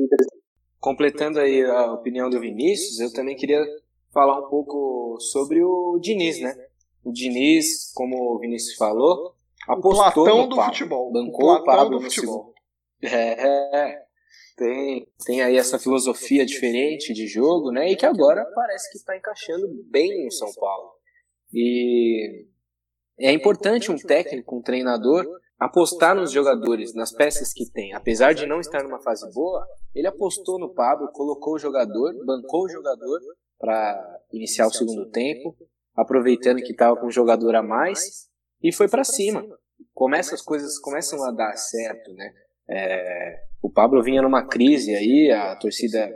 Completando 0.81 1.39
aí 1.39 1.63
a 1.63 1.93
opinião 1.93 2.27
do 2.27 2.39
Vinícius, 2.39 2.99
eu 2.99 3.13
também 3.13 3.35
queria 3.35 3.63
falar 4.11 4.39
um 4.39 4.49
pouco 4.49 5.19
sobre 5.19 5.63
o 5.63 5.99
Diniz, 6.01 6.41
né? 6.41 6.55
O 7.03 7.13
Diniz, 7.13 7.93
como 7.93 8.35
o 8.35 8.39
Vinícius 8.39 8.75
falou, 8.77 9.35
apostou 9.67 10.23
o 10.23 10.37
no 10.37 10.47
do 10.47 10.55
Pablo, 10.55 10.73
futebol. 10.73 11.11
bancou 11.11 11.53
o, 11.53 11.63
Pablo 11.63 11.99
do 11.99 12.03
futebol. 12.03 12.53
É, 13.03 13.87
é, 13.87 14.03
tem, 14.57 15.07
tem 15.23 15.41
aí 15.43 15.55
essa 15.55 15.77
filosofia 15.77 16.45
diferente 16.45 17.13
de 17.13 17.27
jogo, 17.27 17.71
né? 17.71 17.91
E 17.91 17.95
que 17.95 18.05
agora 18.05 18.43
parece 18.55 18.91
que 18.91 18.97
está 18.97 19.15
encaixando 19.15 19.67
bem 19.89 20.25
no 20.25 20.31
São 20.31 20.51
Paulo. 20.53 20.91
E 21.53 22.45
é 23.19 23.31
importante 23.31 23.91
um 23.91 23.97
técnico, 23.97 24.57
um 24.57 24.61
treinador, 24.63 25.27
apostar 25.61 26.15
nos 26.15 26.31
jogadores, 26.31 26.91
nas 26.95 27.11
peças 27.11 27.53
que 27.53 27.71
tem. 27.71 27.93
Apesar 27.93 28.33
de 28.33 28.47
não 28.47 28.59
estar 28.59 28.81
numa 28.81 28.99
fase 28.99 29.31
boa, 29.31 29.63
ele 29.93 30.07
apostou 30.07 30.57
no 30.57 30.73
Pablo, 30.73 31.11
colocou 31.11 31.53
o 31.53 31.59
jogador, 31.59 32.15
bancou 32.25 32.63
o 32.63 32.69
jogador 32.69 33.19
para 33.59 34.19
iniciar 34.33 34.65
o 34.65 34.73
segundo 34.73 35.11
tempo, 35.11 35.55
aproveitando 35.95 36.63
que 36.63 36.71
estava 36.71 36.99
com 36.99 37.05
um 37.05 37.11
jogador 37.11 37.55
a 37.55 37.61
mais 37.61 38.27
e 38.63 38.73
foi 38.73 38.89
para 38.89 39.03
cima. 39.03 39.45
Começa 39.93 40.33
as 40.33 40.41
coisas 40.41 40.79
começam 40.79 41.23
a 41.23 41.31
dar 41.31 41.55
certo, 41.55 42.11
né? 42.13 42.33
É, 42.67 43.43
o 43.61 43.69
Pablo 43.69 44.01
vinha 44.01 44.23
numa 44.23 44.47
crise 44.47 44.95
aí, 44.95 45.31
a 45.31 45.55
torcida 45.57 46.11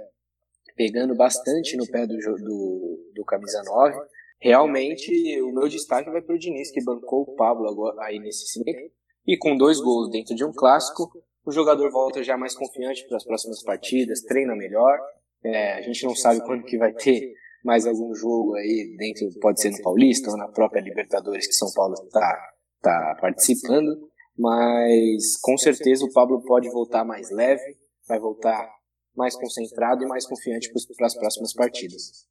pegando 0.76 1.16
bastante 1.16 1.78
no 1.78 1.86
pé 1.86 2.08
do, 2.08 2.18
do, 2.18 3.12
do 3.14 3.24
camisa 3.24 3.62
9. 3.64 3.96
Realmente, 4.40 5.40
o 5.44 5.54
meu 5.54 5.70
destaque 5.70 6.10
vai 6.10 6.24
para 6.24 6.34
o 6.34 6.40
Diniz, 6.40 6.72
que 6.72 6.84
bancou 6.84 7.22
o 7.22 7.36
Pablo 7.36 7.70
agora, 7.70 8.04
aí 8.06 8.18
nesse 8.18 8.64
tempo. 8.64 8.92
E 9.28 9.38
com 9.38 9.58
dois 9.58 9.80
gols 9.80 10.10
dentro 10.12 10.36
de 10.36 10.46
um 10.46 10.54
clássico, 10.54 11.12
o 11.46 11.52
jogador 11.52 11.92
volta 11.92 12.24
já 12.24 12.38
mais 12.38 12.56
confiante 12.56 13.06
para 13.08 13.18
as 13.18 13.24
próximas 13.24 13.64
partidas, 13.64 14.22
treina 14.22 14.56
melhor. 14.56 15.00
É, 15.44 15.74
a 15.74 15.82
gente 15.82 16.04
não 16.04 16.16
sabe 16.16 16.44
quando 16.46 16.64
que 16.64 16.78
vai 16.78 16.94
ter 16.94 17.34
mais 17.64 17.88
algum 17.88 18.14
jogo 18.14 18.56
aí 18.56 18.96
dentro, 18.98 19.28
pode 19.40 19.60
ser 19.60 19.72
no 19.72 19.82
Paulista 19.82 20.30
ou 20.30 20.38
na 20.38 20.48
própria 20.48 20.82
Libertadores 20.82 21.48
que 21.48 21.54
São 21.54 21.72
Paulo 21.74 21.94
está 21.94 22.54
tá 22.82 23.18
participando, 23.20 24.10
mas 24.38 25.38
com 25.42 25.58
certeza 25.58 26.06
o 26.06 26.14
Pablo 26.14 26.44
pode 26.44 26.70
voltar 26.70 27.04
mais 27.04 27.32
leve, 27.32 27.78
vai 28.08 28.20
voltar 28.20 28.70
mais 29.16 29.36
concentrado 29.36 30.04
e 30.04 30.08
mais 30.08 30.28
confiante 30.28 30.72
para 30.96 31.08
as 31.08 31.16
próximas 31.16 31.54
partidas. 31.54 32.28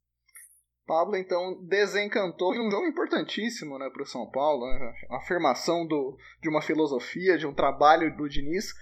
Pablo 0.87 1.17
então 1.17 1.59
desencantou 1.63 2.55
em 2.55 2.61
um 2.61 2.71
jogo 2.71 2.87
importantíssimo 2.87 3.79
né, 3.79 3.89
para 3.91 4.03
o 4.03 4.07
São 4.07 4.31
Paulo, 4.31 4.67
né, 4.67 4.95
a 5.11 5.17
afirmação 5.17 5.87
do, 5.87 6.17
de 6.43 6.49
uma 6.49 6.61
filosofia, 6.61 7.39
de 7.39 7.47
um 7.47 7.55
trabalho 7.55 8.15
do 8.17 8.29
Diniz, 8.29 8.75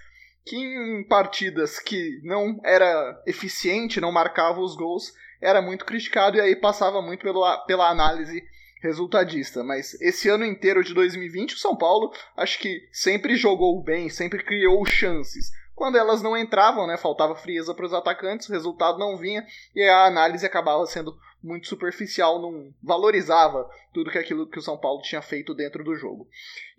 que 0.45 0.57
em 0.57 1.03
partidas 1.07 1.79
que 1.79 2.19
não 2.23 2.59
era 2.63 3.21
eficiente, 3.25 4.01
não 4.01 4.11
marcava 4.11 4.59
os 4.59 4.75
gols, 4.75 5.13
era 5.41 5.61
muito 5.61 5.85
criticado 5.85 6.37
e 6.37 6.41
aí 6.41 6.55
passava 6.55 7.01
muito 7.01 7.21
pelo, 7.21 7.43
pela 7.65 7.89
análise 7.89 8.43
resultadista, 8.81 9.63
mas 9.63 9.93
esse 10.01 10.27
ano 10.27 10.45
inteiro 10.45 10.83
de 10.83 10.93
2020 10.93 11.55
o 11.55 11.57
São 11.57 11.75
Paulo 11.75 12.11
acho 12.35 12.59
que 12.59 12.85
sempre 12.91 13.37
jogou 13.37 13.81
bem, 13.81 14.09
sempre 14.09 14.43
criou 14.43 14.85
chances. 14.85 15.51
Quando 15.73 15.97
elas 15.97 16.21
não 16.21 16.37
entravam, 16.37 16.85
né, 16.85 16.97
faltava 16.97 17.35
frieza 17.35 17.73
para 17.73 17.85
os 17.85 17.93
atacantes, 17.93 18.47
o 18.47 18.51
resultado 18.51 18.99
não 18.99 19.17
vinha 19.17 19.45
e 19.73 19.81
a 19.83 20.05
análise 20.05 20.45
acabava 20.45 20.85
sendo 20.85 21.17
muito 21.43 21.67
superficial, 21.67 22.41
não 22.41 22.73
valorizava 22.81 23.69
tudo 23.93 24.09
que 24.09 24.17
aquilo 24.17 24.47
que 24.47 24.57
o 24.57 24.61
São 24.61 24.77
Paulo 24.77 25.01
tinha 25.01 25.21
feito 25.21 25.53
dentro 25.53 25.83
do 25.83 25.95
jogo. 25.95 26.27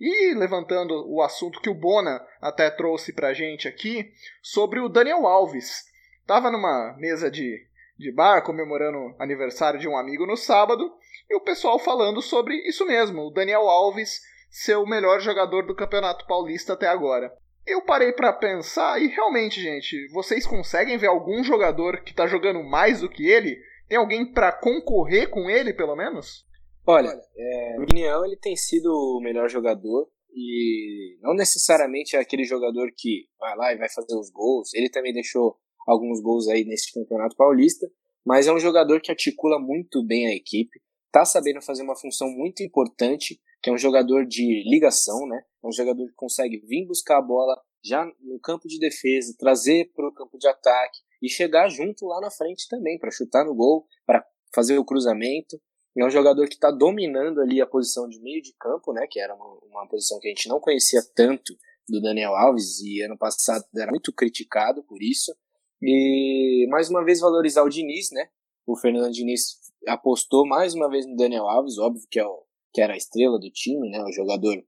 E 0.00 0.34
levantando 0.34 1.06
o 1.06 1.20
assunto 1.22 1.60
que 1.60 1.68
o 1.68 1.74
Bona 1.74 2.24
até 2.40 2.70
trouxe 2.70 3.12
pra 3.12 3.34
gente 3.34 3.68
aqui 3.68 4.12
sobre 4.42 4.80
o 4.80 4.88
Daniel 4.88 5.26
Alves. 5.26 5.84
Tava 6.26 6.50
numa 6.50 6.96
mesa 6.98 7.30
de, 7.30 7.66
de 7.98 8.10
bar 8.10 8.42
comemorando 8.42 9.14
aniversário 9.18 9.78
de 9.78 9.86
um 9.86 9.96
amigo 9.96 10.26
no 10.26 10.36
sábado 10.36 10.90
e 11.28 11.36
o 11.36 11.40
pessoal 11.40 11.78
falando 11.78 12.22
sobre 12.22 12.56
isso 12.66 12.86
mesmo, 12.86 13.26
o 13.26 13.30
Daniel 13.30 13.68
Alves 13.68 14.22
ser 14.50 14.76
o 14.76 14.86
melhor 14.86 15.20
jogador 15.20 15.66
do 15.66 15.74
Campeonato 15.74 16.26
Paulista 16.26 16.74
até 16.74 16.86
agora. 16.86 17.36
Eu 17.66 17.82
parei 17.82 18.12
para 18.12 18.32
pensar 18.32 19.00
e 19.00 19.08
realmente, 19.08 19.60
gente, 19.60 20.06
vocês 20.12 20.46
conseguem 20.46 20.98
ver 20.98 21.06
algum 21.06 21.42
jogador 21.42 22.02
que 22.02 22.14
tá 22.14 22.26
jogando 22.26 22.62
mais 22.62 23.00
do 23.00 23.08
que 23.08 23.26
ele? 23.26 23.58
Tem 23.94 24.00
alguém 24.00 24.26
para 24.26 24.50
concorrer 24.50 25.30
com 25.30 25.48
ele, 25.48 25.72
pelo 25.72 25.94
menos? 25.94 26.44
Olha, 26.84 27.16
é, 27.36 27.76
minha 27.78 28.20
ele 28.24 28.36
tem 28.36 28.56
sido 28.56 28.88
o 28.88 29.20
melhor 29.22 29.48
jogador 29.48 30.08
e 30.34 31.16
não 31.22 31.32
necessariamente 31.32 32.16
é 32.16 32.18
aquele 32.18 32.42
jogador 32.42 32.90
que 32.96 33.28
vai 33.38 33.56
lá 33.56 33.72
e 33.72 33.78
vai 33.78 33.88
fazer 33.88 34.16
os 34.16 34.30
gols. 34.30 34.74
Ele 34.74 34.90
também 34.90 35.12
deixou 35.12 35.56
alguns 35.86 36.20
gols 36.20 36.48
aí 36.48 36.64
nesse 36.64 36.92
campeonato 36.92 37.36
paulista, 37.36 37.88
mas 38.26 38.48
é 38.48 38.52
um 38.52 38.58
jogador 38.58 39.00
que 39.00 39.12
articula 39.12 39.60
muito 39.60 40.04
bem 40.04 40.26
a 40.26 40.34
equipe, 40.34 40.80
tá 41.12 41.24
sabendo 41.24 41.62
fazer 41.62 41.84
uma 41.84 41.94
função 41.94 42.28
muito 42.28 42.64
importante, 42.64 43.40
que 43.62 43.70
é 43.70 43.72
um 43.72 43.78
jogador 43.78 44.26
de 44.26 44.68
ligação, 44.68 45.24
né? 45.28 45.40
É 45.62 45.68
um 45.68 45.72
jogador 45.72 46.04
que 46.08 46.16
consegue 46.16 46.58
vir 46.66 46.84
buscar 46.84 47.18
a 47.18 47.22
bola 47.22 47.54
já 47.80 48.04
no 48.20 48.40
campo 48.40 48.66
de 48.66 48.80
defesa, 48.80 49.36
trazer 49.38 49.92
para 49.94 50.08
o 50.08 50.12
campo 50.12 50.36
de 50.36 50.48
ataque 50.48 50.98
e 51.24 51.30
chegar 51.30 51.70
junto 51.70 52.04
lá 52.04 52.20
na 52.20 52.30
frente 52.30 52.68
também 52.68 52.98
para 52.98 53.10
chutar 53.10 53.46
no 53.46 53.54
gol, 53.54 53.86
para 54.06 54.22
fazer 54.54 54.78
o 54.78 54.84
cruzamento. 54.84 55.58
É 55.96 56.04
um 56.04 56.10
jogador 56.10 56.46
que 56.48 56.54
está 56.54 56.70
dominando 56.70 57.40
ali 57.40 57.62
a 57.62 57.66
posição 57.66 58.06
de 58.06 58.20
meio 58.20 58.42
de 58.42 58.52
campo, 58.60 58.92
né? 58.92 59.06
Que 59.08 59.18
era 59.18 59.34
uma, 59.34 59.58
uma 59.62 59.88
posição 59.88 60.18
que 60.18 60.28
a 60.28 60.30
gente 60.30 60.48
não 60.48 60.60
conhecia 60.60 61.00
tanto 61.14 61.56
do 61.88 62.00
Daniel 62.02 62.34
Alves 62.34 62.80
e 62.80 63.00
ano 63.00 63.16
passado 63.16 63.64
era 63.74 63.90
muito 63.90 64.12
criticado 64.12 64.82
por 64.84 65.02
isso. 65.02 65.34
E 65.80 66.66
mais 66.68 66.90
uma 66.90 67.02
vez 67.02 67.20
valorizar 67.20 67.62
o 67.62 67.70
Diniz, 67.70 68.10
né? 68.12 68.28
O 68.66 68.76
Fernando 68.76 69.10
Diniz 69.10 69.60
apostou 69.86 70.46
mais 70.46 70.74
uma 70.74 70.90
vez 70.90 71.06
no 71.06 71.16
Daniel 71.16 71.48
Alves, 71.48 71.78
óbvio 71.78 72.06
que, 72.10 72.18
é 72.18 72.26
o, 72.26 72.44
que 72.72 72.82
era 72.82 72.92
a 72.92 72.96
estrela 72.98 73.38
do 73.38 73.50
time, 73.50 73.88
né? 73.88 74.02
O 74.02 74.12
jogador 74.12 74.62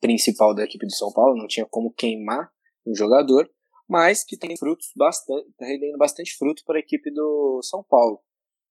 principal 0.00 0.54
da 0.54 0.62
equipe 0.62 0.86
de 0.86 0.96
São 0.96 1.12
Paulo, 1.12 1.36
não 1.36 1.48
tinha 1.48 1.66
como 1.66 1.92
queimar 1.92 2.48
um 2.86 2.94
jogador, 2.94 3.50
mas 3.90 4.22
que 4.22 4.36
tem 4.36 4.56
frutos 4.56 4.92
bastante, 4.96 5.50
tá 5.58 5.66
rendendo 5.66 5.98
bastante 5.98 6.36
fruto 6.38 6.62
para 6.64 6.76
a 6.76 6.80
equipe 6.80 7.10
do 7.10 7.60
São 7.64 7.82
Paulo. 7.82 8.20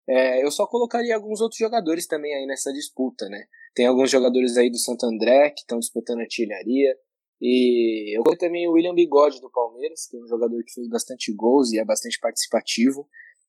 É, 0.08 0.42
eu 0.42 0.50
só 0.50 0.66
colocaria 0.66 1.14
alguns 1.14 1.42
outros 1.42 1.60
jogadores 1.60 2.08
também 2.08 2.34
aí 2.34 2.46
nessa 2.46 2.72
disputa, 2.72 3.28
né? 3.28 3.44
Tem 3.76 3.86
alguns 3.86 4.10
jogadores 4.10 4.56
aí 4.56 4.72
do 4.72 4.78
Santo 4.78 5.06
André 5.06 5.50
que 5.50 5.60
estão 5.60 5.78
disputando 5.78 6.22
artilharia. 6.22 6.98
E 7.42 8.18
eu 8.18 8.24
coloquei 8.24 8.48
também 8.48 8.68
o 8.68 8.72
William 8.72 8.96
Bigode 8.96 9.42
do 9.42 9.52
Palmeiras, 9.52 10.08
que 10.08 10.16
é 10.16 10.20
um 10.22 10.28
jogador 10.28 10.64
que 10.64 10.74
fez 10.74 10.88
bastante 10.88 11.34
gols 11.34 11.72
e 11.74 11.80
é 11.80 11.86
bastante 11.86 12.18
participativo. 12.20 13.08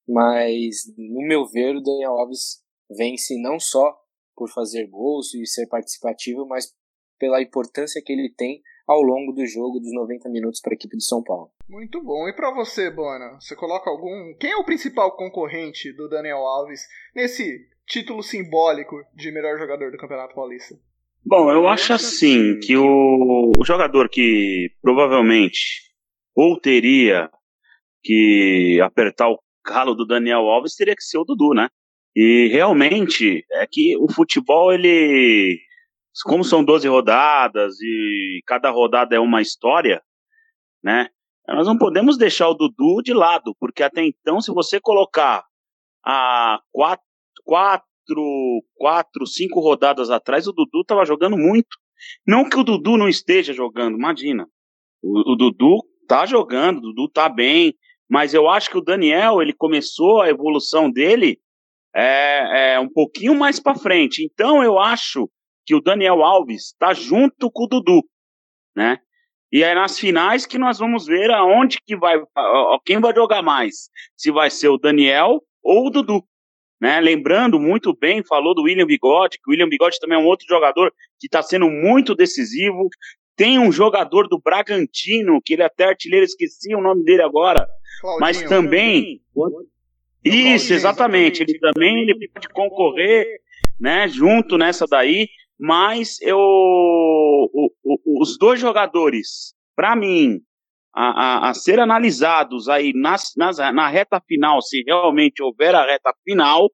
Mas, 0.08 0.92
no 0.98 1.26
meu 1.26 1.46
ver, 1.46 1.76
o 1.76 1.80
Daniel 1.80 2.18
Alves 2.18 2.62
vence 2.90 3.40
não 3.40 3.60
só 3.60 3.96
por 4.34 4.50
fazer 4.50 4.88
gols 4.88 5.32
e 5.34 5.46
ser 5.46 5.66
participativo, 5.68 6.44
mas 6.46 6.74
pela 7.20 7.42
importância 7.42 8.02
que 8.04 8.12
ele 8.12 8.32
tem 8.34 8.62
ao 8.88 9.02
longo 9.02 9.32
do 9.32 9.46
jogo 9.46 9.78
dos 9.78 9.92
90 9.92 10.28
minutos 10.30 10.60
para 10.60 10.72
a 10.72 10.74
equipe 10.74 10.96
de 10.96 11.04
São 11.04 11.22
Paulo. 11.22 11.50
Muito 11.68 12.02
bom. 12.02 12.26
E 12.26 12.32
para 12.32 12.52
você, 12.52 12.90
Bona, 12.90 13.38
você 13.38 13.54
coloca 13.54 13.88
algum. 13.88 14.34
Quem 14.40 14.50
é 14.50 14.56
o 14.56 14.64
principal 14.64 15.16
concorrente 15.16 15.92
do 15.92 16.08
Daniel 16.08 16.38
Alves 16.38 16.80
nesse 17.14 17.68
título 17.86 18.22
simbólico 18.22 18.96
de 19.14 19.30
melhor 19.30 19.58
jogador 19.58 19.92
do 19.92 19.98
Campeonato 19.98 20.34
Paulista? 20.34 20.74
Bom, 21.24 21.52
eu 21.52 21.68
acho 21.68 21.92
assim 21.92 22.58
que 22.58 22.76
o, 22.76 23.52
o 23.56 23.64
jogador 23.64 24.08
que 24.08 24.70
provavelmente 24.80 25.82
ou 26.34 26.58
teria 26.58 27.30
que 28.02 28.80
apertar 28.82 29.28
o 29.28 29.38
calo 29.62 29.94
do 29.94 30.06
Daniel 30.06 30.48
Alves 30.48 30.74
teria 30.74 30.96
que 30.96 31.04
ser 31.04 31.18
o 31.18 31.24
Dudu, 31.24 31.52
né? 31.54 31.68
E 32.16 32.48
realmente 32.50 33.44
é 33.52 33.66
que 33.70 33.96
o 33.98 34.10
futebol 34.10 34.72
ele 34.72 35.60
como 36.24 36.44
são 36.44 36.64
12 36.64 36.88
rodadas 36.88 37.80
e 37.80 38.40
cada 38.46 38.70
rodada 38.70 39.14
é 39.14 39.20
uma 39.20 39.40
história, 39.40 40.02
né? 40.82 41.08
Nós 41.48 41.66
não 41.66 41.78
podemos 41.78 42.16
deixar 42.16 42.48
o 42.48 42.54
Dudu 42.54 43.02
de 43.02 43.12
lado, 43.12 43.54
porque 43.58 43.82
até 43.82 44.04
então, 44.04 44.40
se 44.40 44.52
você 44.52 44.80
colocar 44.80 45.44
a 46.04 46.60
quatro, 46.72 47.04
quatro, 47.44 48.64
quatro 48.74 49.26
cinco 49.26 49.60
rodadas 49.60 50.10
atrás, 50.10 50.46
o 50.46 50.52
Dudu 50.52 50.82
estava 50.82 51.04
jogando 51.04 51.36
muito. 51.36 51.76
Não 52.26 52.48
que 52.48 52.58
o 52.58 52.64
Dudu 52.64 52.96
não 52.96 53.08
esteja 53.08 53.52
jogando, 53.52 53.96
imagina. 53.96 54.46
O, 55.02 55.32
o 55.32 55.36
Dudu 55.36 55.82
tá 56.06 56.24
jogando, 56.24 56.78
o 56.78 56.80
Dudu 56.80 57.08
tá 57.08 57.28
bem, 57.28 57.74
mas 58.08 58.34
eu 58.34 58.48
acho 58.48 58.70
que 58.70 58.78
o 58.78 58.82
Daniel, 58.82 59.42
ele 59.42 59.52
começou 59.52 60.20
a 60.20 60.28
evolução 60.28 60.90
dele 60.90 61.38
é, 61.94 62.74
é 62.74 62.80
um 62.80 62.88
pouquinho 62.88 63.34
mais 63.34 63.60
para 63.60 63.78
frente. 63.78 64.24
Então 64.24 64.62
eu 64.62 64.78
acho 64.78 65.28
que 65.64 65.74
o 65.74 65.80
Daniel 65.80 66.22
Alves 66.22 66.66
está 66.66 66.92
junto 66.92 67.50
com 67.50 67.64
o 67.64 67.66
Dudu, 67.66 68.02
né? 68.74 68.98
E 69.52 69.64
é 69.64 69.74
nas 69.74 69.98
finais 69.98 70.46
que 70.46 70.58
nós 70.58 70.78
vamos 70.78 71.06
ver 71.06 71.30
aonde 71.30 71.78
que 71.84 71.96
vai, 71.96 72.22
quem 72.84 73.00
vai 73.00 73.12
jogar 73.14 73.42
mais, 73.42 73.90
se 74.16 74.30
vai 74.30 74.48
ser 74.48 74.68
o 74.68 74.78
Daniel 74.78 75.42
ou 75.62 75.86
o 75.86 75.90
Dudu. 75.90 76.24
Né? 76.80 77.00
Lembrando 77.00 77.58
muito 77.58 77.94
bem, 77.94 78.22
falou 78.22 78.54
do 78.54 78.62
William 78.62 78.86
Bigode, 78.86 79.38
que 79.38 79.48
o 79.48 79.50
William 79.50 79.68
Bigode 79.68 79.98
também 79.98 80.16
é 80.16 80.20
um 80.20 80.26
outro 80.26 80.46
jogador 80.48 80.92
que 81.18 81.26
está 81.26 81.42
sendo 81.42 81.68
muito 81.68 82.14
decisivo. 82.14 82.88
Tem 83.36 83.58
um 83.58 83.72
jogador 83.72 84.28
do 84.28 84.40
Bragantino, 84.40 85.40
que 85.44 85.54
ele 85.54 85.62
é 85.62 85.66
até 85.66 85.84
artilheiro, 85.84 86.24
esqueci 86.24 86.74
o 86.74 86.80
nome 86.80 87.04
dele 87.04 87.22
agora, 87.22 87.66
Claudinho, 88.00 88.20
mas 88.20 88.42
também. 88.42 89.20
Isso, 90.24 90.72
exatamente. 90.72 91.42
Ele 91.42 91.58
também 91.58 92.02
ele 92.02 92.28
pode 92.28 92.48
concorrer 92.50 93.26
né, 93.80 94.06
junto 94.06 94.56
nessa 94.56 94.86
daí 94.86 95.28
mas 95.60 96.18
eu, 96.22 96.38
o, 96.38 97.70
o, 97.84 98.22
os 98.22 98.38
dois 98.38 98.58
jogadores, 98.58 99.54
para 99.76 99.94
mim, 99.94 100.40
a, 100.94 101.48
a, 101.48 101.50
a, 101.50 101.54
ser 101.54 101.78
analisados 101.78 102.66
aí 102.66 102.92
nas, 102.94 103.34
nas, 103.36 103.58
na 103.58 103.88
reta 103.88 104.18
final, 104.26 104.62
se 104.62 104.82
realmente 104.86 105.42
houver 105.42 105.74
a 105.74 105.84
reta 105.84 106.14
final, 106.24 106.70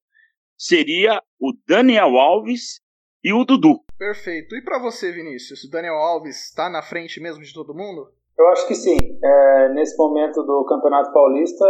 seria 0.56 1.20
o 1.40 1.52
Daniel 1.66 2.16
Alves 2.16 2.80
e 3.24 3.32
o 3.32 3.44
Dudu. 3.44 3.80
Perfeito. 3.98 4.54
E 4.54 4.62
para 4.62 4.78
você, 4.78 5.10
Vinícius, 5.10 5.64
o 5.64 5.70
Daniel 5.70 5.96
Alves 5.96 6.46
está 6.46 6.70
na 6.70 6.80
frente 6.80 7.20
mesmo 7.20 7.42
de 7.42 7.52
todo 7.52 7.74
mundo? 7.74 8.08
Eu 8.38 8.48
acho 8.48 8.68
que 8.68 8.74
sim. 8.74 8.96
É, 9.22 9.68
nesse 9.70 9.96
momento 9.96 10.42
do 10.44 10.64
Campeonato 10.64 11.12
Paulista, 11.12 11.66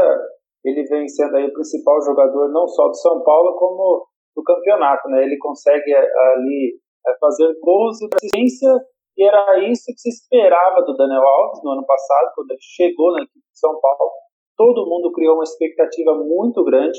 ele 0.63 0.85
vem 0.85 1.09
sendo 1.09 1.35
aí 1.37 1.47
o 1.47 1.53
principal 1.53 2.03
jogador 2.03 2.53
não 2.53 2.69
só 2.69 2.89
do 2.89 2.97
São 2.97 3.23
Paulo, 3.23 3.57
como 3.57 4.07
do 4.37 4.43
campeonato. 4.43 5.09
Né? 5.09 5.23
Ele 5.23 5.39
consegue 5.39 5.95
ali 5.95 6.79
é 7.09 7.17
fazer 7.19 7.55
gols 7.63 8.01
e 8.01 8.09
assistência, 8.13 8.71
e 9.17 9.25
era 9.25 9.59
isso 9.71 9.85
que 9.87 9.99
se 9.99 10.09
esperava 10.11 10.83
do 10.83 10.95
Daniel 10.95 11.27
Alves 11.27 11.63
no 11.65 11.71
ano 11.71 11.87
passado, 11.87 12.33
quando 12.35 12.51
ele 12.51 12.61
chegou 12.61 13.13
na 13.13 13.23
equipe 13.23 13.39
de 13.39 13.59
São 13.59 13.81
Paulo. 13.81 14.13
Todo 14.57 14.87
mundo 14.87 15.13
criou 15.13 15.35
uma 15.35 15.45
expectativa 15.45 16.15
muito 16.15 16.63
grande. 16.65 16.99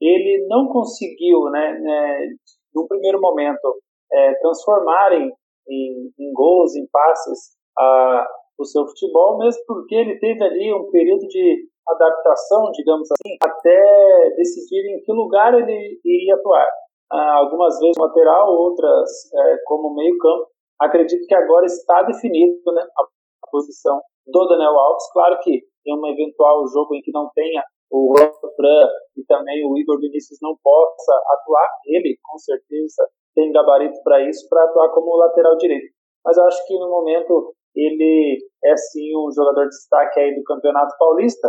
Ele 0.00 0.46
não 0.48 0.68
conseguiu, 0.68 1.44
né, 1.50 1.78
né 1.80 2.28
num 2.74 2.86
primeiro 2.86 3.20
momento, 3.20 3.80
é, 4.12 4.34
transformar 4.40 5.12
em, 5.12 5.30
em, 5.68 6.12
em, 6.18 6.32
gols, 6.32 6.74
em 6.76 6.86
passes, 6.90 7.56
a, 7.78 8.26
o 8.58 8.64
seu 8.64 8.86
futebol, 8.86 9.38
mesmo 9.38 9.62
porque 9.66 9.94
ele 9.94 10.18
teve 10.18 10.42
ali 10.42 10.72
um 10.72 10.90
período 10.90 11.26
de 11.26 11.68
adaptação, 11.88 12.70
digamos 12.72 13.08
assim, 13.10 13.36
até 13.42 14.34
decidir 14.36 14.94
em 14.94 15.02
que 15.02 15.12
lugar 15.12 15.54
ele 15.54 16.00
iria 16.04 16.34
atuar. 16.36 16.68
Ah, 17.12 17.38
algumas 17.38 17.78
vezes 17.80 17.96
lateral, 17.98 18.54
outras 18.54 19.10
é, 19.34 19.56
como 19.66 19.94
meio 19.94 20.16
campo. 20.18 20.46
Acredito 20.80 21.26
que 21.26 21.34
agora 21.34 21.66
está 21.66 22.02
definido 22.02 22.72
né, 22.72 22.82
a 22.82 23.50
posição 23.50 24.00
do 24.26 24.46
Daniel 24.46 24.78
Alves. 24.78 25.12
Claro 25.12 25.38
que 25.42 25.62
em 25.86 25.94
um 25.94 26.06
eventual 26.06 26.66
jogo 26.68 26.94
em 26.94 27.02
que 27.02 27.10
não 27.12 27.28
tenha 27.34 27.64
o 27.90 28.14
Fran 28.16 28.88
e 29.16 29.24
também 29.24 29.66
o 29.66 29.76
Igor 29.76 29.98
Vinícius 29.98 30.38
não 30.40 30.54
possa 30.62 31.12
atuar, 31.32 31.68
ele 31.86 32.16
com 32.22 32.38
certeza 32.38 33.08
tem 33.34 33.50
gabarito 33.50 34.00
para 34.04 34.22
isso, 34.28 34.48
para 34.48 34.64
atuar 34.64 34.90
como 34.90 35.16
lateral 35.16 35.56
direito. 35.56 35.92
Mas 36.24 36.36
eu 36.36 36.44
acho 36.44 36.64
que 36.66 36.78
no 36.78 36.88
momento 36.88 37.54
ele 37.74 38.38
é 38.64 38.76
sim 38.76 39.16
um 39.16 39.30
jogador 39.32 39.64
de 39.64 39.70
destaque 39.70 40.20
aí 40.20 40.34
do 40.36 40.44
Campeonato 40.44 40.94
Paulista. 40.98 41.48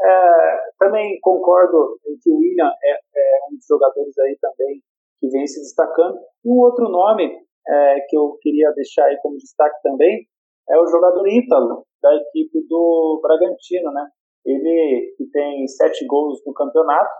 É, 0.00 0.58
também 0.78 1.18
concordo 1.20 1.98
que 2.22 2.30
o 2.30 2.38
William 2.38 2.70
é, 2.82 2.92
é 2.92 3.38
um 3.50 3.56
dos 3.56 3.66
jogadores 3.68 4.18
aí 4.18 4.36
também 4.40 4.82
que 5.20 5.28
vem 5.28 5.46
se 5.46 5.60
destacando. 5.60 6.18
E 6.44 6.50
um 6.50 6.58
outro 6.58 6.88
nome 6.88 7.24
é, 7.68 8.00
que 8.08 8.16
eu 8.16 8.36
queria 8.40 8.70
deixar 8.72 9.04
aí 9.06 9.16
como 9.22 9.36
destaque 9.36 9.80
também 9.82 10.26
é 10.68 10.78
o 10.78 10.86
jogador 10.86 11.26
Ítalo, 11.28 11.84
da 12.02 12.14
equipe 12.14 12.66
do 12.68 13.20
Bragantino, 13.22 13.92
né? 13.92 14.06
Ele 14.44 15.14
que 15.16 15.26
tem 15.30 15.66
sete 15.66 16.06
gols 16.06 16.40
no 16.46 16.52
campeonato, 16.52 17.10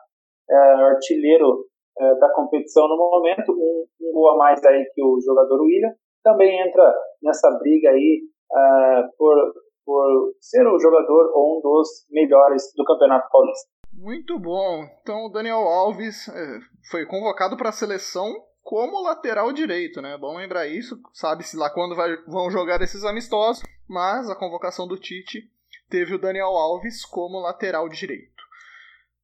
é 0.48 0.56
artilheiro 0.56 1.66
é, 1.98 2.14
da 2.16 2.32
competição 2.32 2.86
no 2.88 2.96
momento, 2.96 3.52
um, 3.52 3.84
um, 4.00 4.12
gol 4.12 4.30
a 4.30 4.36
mais 4.36 4.64
aí 4.64 4.84
que 4.94 5.02
o 5.02 5.18
jogador 5.20 5.60
William, 5.60 5.92
também 6.22 6.60
entra 6.60 6.94
nessa 7.22 7.50
briga 7.58 7.90
aí 7.90 8.20
é, 8.52 9.02
por, 9.16 9.36
por 9.84 10.34
ser 10.40 10.66
o 10.66 10.78
jogador 10.78 11.32
ou 11.34 11.58
um 11.58 11.60
dos 11.60 12.06
melhores 12.10 12.72
do 12.76 12.84
Campeonato 12.84 13.28
Paulista. 13.30 13.70
Muito 13.96 14.38
bom. 14.38 14.84
Então 15.02 15.24
o 15.24 15.28
Daniel 15.30 15.60
Alves 15.60 16.28
é, 16.28 16.60
foi 16.90 17.06
convocado 17.06 17.56
para 17.56 17.70
a 17.70 17.72
seleção 17.72 18.34
como 18.62 19.02
lateral 19.02 19.52
direito, 19.52 20.02
né? 20.02 20.18
Bom 20.18 20.36
lembrar 20.36 20.66
isso. 20.66 21.00
Sabe-se 21.14 21.56
lá 21.56 21.70
quando 21.70 21.96
vai, 21.96 22.14
vão 22.26 22.50
jogar 22.50 22.82
esses 22.82 23.04
amistosos, 23.04 23.62
mas 23.88 24.28
a 24.28 24.36
convocação 24.36 24.86
do 24.86 24.98
Tite 24.98 25.50
teve 25.88 26.14
o 26.14 26.18
Daniel 26.18 26.48
Alves 26.48 27.04
como 27.04 27.40
lateral 27.40 27.88
direito. 27.88 28.44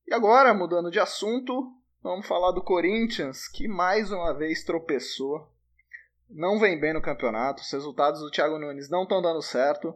E 0.06 0.14
agora, 0.14 0.54
mudando 0.54 0.90
de 0.90 0.98
assunto, 0.98 1.70
vamos 2.02 2.26
falar 2.26 2.52
do 2.52 2.62
Corinthians, 2.62 3.48
que 3.48 3.68
mais 3.68 4.11
uma 4.11 4.32
vez 4.32 4.64
tropeçou. 4.64 5.48
Não 6.30 6.58
vem 6.58 6.80
bem 6.80 6.94
no 6.94 7.02
campeonato, 7.02 7.62
os 7.62 7.70
resultados 7.70 8.20
do 8.20 8.30
Thiago 8.30 8.58
Nunes 8.58 8.88
não 8.88 9.02
estão 9.02 9.20
dando 9.20 9.42
certo. 9.42 9.94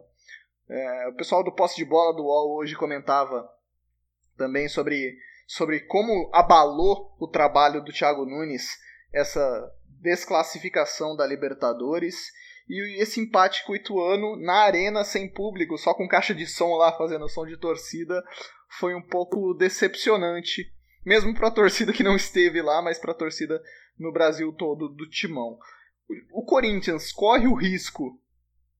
É, 0.69 1.07
o 1.07 1.15
pessoal 1.15 1.43
do 1.43 1.51
posse 1.51 1.77
de 1.77 1.85
bola 1.85 2.15
do 2.15 2.23
UOL 2.23 2.57
hoje 2.57 2.75
comentava 2.75 3.49
também 4.37 4.69
sobre, 4.69 5.17
sobre 5.47 5.81
como 5.81 6.29
abalou 6.33 7.15
o 7.19 7.27
trabalho 7.27 7.83
do 7.83 7.91
Thiago 7.91 8.25
Nunes 8.25 8.69
essa 9.13 9.71
desclassificação 10.01 11.15
da 11.15 11.25
Libertadores 11.25 12.15
e 12.69 13.01
esse 13.01 13.19
empate 13.19 13.65
com 13.65 13.71
o 13.71 13.75
Ituano 13.75 14.35
na 14.35 14.63
arena 14.63 15.03
sem 15.03 15.31
público, 15.31 15.77
só 15.77 15.93
com 15.93 16.07
caixa 16.07 16.35
de 16.35 16.45
som 16.45 16.75
lá 16.75 16.91
fazendo 16.97 17.27
som 17.29 17.45
de 17.45 17.57
torcida, 17.57 18.21
foi 18.77 18.93
um 18.93 19.01
pouco 19.01 19.53
decepcionante, 19.53 20.71
mesmo 21.05 21.33
para 21.33 21.47
a 21.47 21.51
torcida 21.51 21.93
que 21.93 22.03
não 22.03 22.15
esteve 22.15 22.61
lá, 22.61 22.81
mas 22.81 22.99
para 22.99 23.11
a 23.11 23.15
torcida 23.15 23.61
no 23.97 24.11
Brasil 24.11 24.51
todo 24.51 24.89
do 24.89 25.09
Timão. 25.09 25.57
O 26.31 26.43
Corinthians 26.43 27.11
corre 27.11 27.47
o 27.47 27.55
risco, 27.55 28.19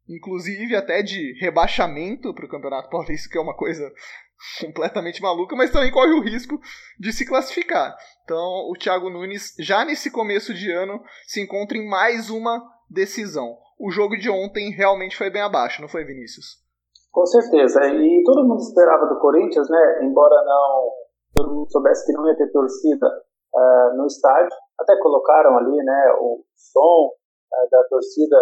inclusive 0.08 0.76
até 0.76 1.02
de 1.02 1.38
rebaixamento 1.40 2.34
para 2.34 2.46
o 2.46 2.50
Campeonato 2.50 2.90
Paulista, 2.90 3.30
que 3.30 3.38
é 3.38 3.42
uma 3.42 3.56
coisa 3.56 3.92
completamente 4.62 5.22
maluca, 5.22 5.56
mas 5.56 5.72
também 5.72 5.92
corre 5.92 6.14
o 6.14 6.22
risco 6.22 6.60
de 7.00 7.12
se 7.12 7.28
classificar. 7.28 7.96
Então, 8.24 8.70
o 8.70 8.74
Thiago 8.78 9.10
Nunes, 9.10 9.54
já 9.60 9.86
nesse 9.86 10.12
começo 10.12 10.54
de 10.54 10.72
ano, 10.72 11.02
se 11.26 11.42
encontra 11.42 11.78
em 11.78 11.88
mais 11.88 12.30
uma 12.30 12.62
decisão. 12.90 13.58
O 13.80 13.92
jogo 13.92 14.18
de 14.18 14.30
ontem 14.30 14.72
realmente 14.72 15.16
foi 15.16 15.30
bem 15.30 15.42
abaixo, 15.42 15.82
não 15.82 15.90
foi, 15.90 16.04
Vinícius? 16.04 16.66
Com 17.12 17.26
certeza. 17.26 17.80
E 17.86 18.24
todo 18.24 18.48
mundo 18.48 18.60
esperava 18.60 19.06
do 19.08 19.20
Corinthians, 19.20 19.70
né? 19.70 20.00
Embora 20.04 20.44
não 20.44 21.08
todo 21.38 21.54
mundo 21.54 21.72
soubesse 21.72 22.06
que 22.06 22.14
não 22.14 22.28
ia 22.28 22.36
ter 22.36 22.52
torcida 22.52 23.08
uh, 23.54 23.98
no 23.98 24.08
estádio, 24.08 24.50
até 24.80 24.98
colocaram 25.00 25.58
ali, 25.58 25.78
né, 25.84 26.14
o 26.20 26.44
som 26.56 27.12
uh, 27.12 27.70
da 27.70 27.84
torcida 27.88 28.38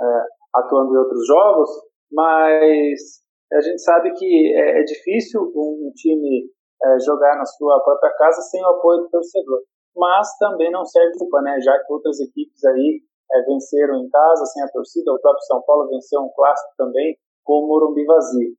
uh, 0.00 0.24
atuando 0.56 0.94
em 0.94 0.98
outros 0.98 1.26
jogos, 1.26 1.70
mas 2.10 3.22
a 3.52 3.60
gente 3.60 3.82
sabe 3.82 4.12
que 4.12 4.54
é, 4.54 4.80
é 4.80 4.82
difícil 4.84 5.40
um 5.54 5.90
time 5.94 6.50
é, 6.82 7.00
jogar 7.00 7.36
na 7.36 7.44
sua 7.44 7.80
própria 7.80 8.12
casa 8.12 8.40
sem 8.42 8.62
o 8.62 8.68
apoio 8.68 9.02
do 9.02 9.10
torcedor. 9.10 9.62
Mas 9.96 10.28
também 10.38 10.70
não 10.70 10.84
serve 10.84 11.18
culpa, 11.18 11.42
né? 11.42 11.60
Já 11.60 11.76
que 11.78 11.92
outras 11.92 12.20
equipes 12.20 12.64
aí 12.64 13.02
é, 13.32 13.42
venceram 13.42 13.96
em 13.96 14.08
casa 14.08 14.44
sem 14.46 14.62
a 14.62 14.68
torcida, 14.68 15.12
o 15.12 15.20
próprio 15.20 15.42
São 15.46 15.62
Paulo 15.62 15.88
venceu 15.88 16.20
um 16.20 16.30
clássico 16.34 16.72
também 16.76 17.16
com 17.44 17.64
o 17.64 17.66
Morumbi 17.66 18.04
vazio. 18.04 18.54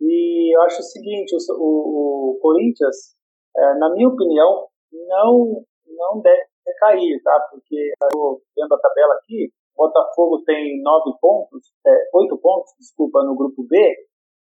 E 0.00 0.56
eu 0.56 0.62
acho 0.62 0.80
o 0.80 0.84
seguinte, 0.84 1.34
o, 1.50 2.34
o, 2.34 2.38
Corinthians, 2.40 3.14
é, 3.56 3.74
na 3.78 3.90
minha 3.92 4.08
opinião, 4.08 4.66
não 5.08 5.64
não 5.86 6.20
deve 6.20 6.48
cair, 6.80 7.22
tá? 7.22 7.48
Porque 7.50 7.92
eu 8.12 8.40
vendo 8.56 8.74
a 8.74 8.78
tabela 8.78 9.14
aqui, 9.14 9.52
Botafogo 9.76 10.42
tem 10.44 10.80
nove 10.82 11.16
pontos, 11.20 11.72
é, 11.86 11.90
oito 12.14 12.36
pontos, 12.38 12.72
desculpa, 12.78 13.22
no 13.24 13.36
grupo 13.36 13.64
B, 13.68 13.76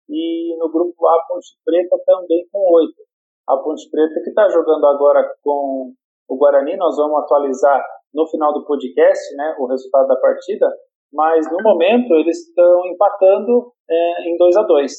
e 0.09 0.55
no 0.57 0.71
grupo 0.71 1.07
A, 1.07 1.25
Ponte 1.27 1.57
Preta 1.65 1.97
também 2.05 2.47
com 2.51 2.59
oito. 2.75 3.01
A 3.47 3.57
Ponte 3.57 3.89
Preta 3.89 4.21
que 4.23 4.29
está 4.29 4.47
jogando 4.49 4.85
agora 4.85 5.23
com 5.41 5.93
o 6.29 6.37
Guarani, 6.37 6.75
nós 6.75 6.95
vamos 6.97 7.23
atualizar 7.23 7.83
no 8.13 8.27
final 8.27 8.53
do 8.53 8.65
podcast 8.65 9.35
né, 9.35 9.55
o 9.59 9.65
resultado 9.67 10.07
da 10.07 10.15
partida, 10.17 10.67
mas 11.13 11.49
no 11.51 11.61
momento 11.63 12.13
eles 12.15 12.47
estão 12.47 12.85
empatando 12.87 13.71
é, 13.89 14.29
em 14.29 14.37
2 14.37 14.57
a 14.57 14.63
2 14.63 14.91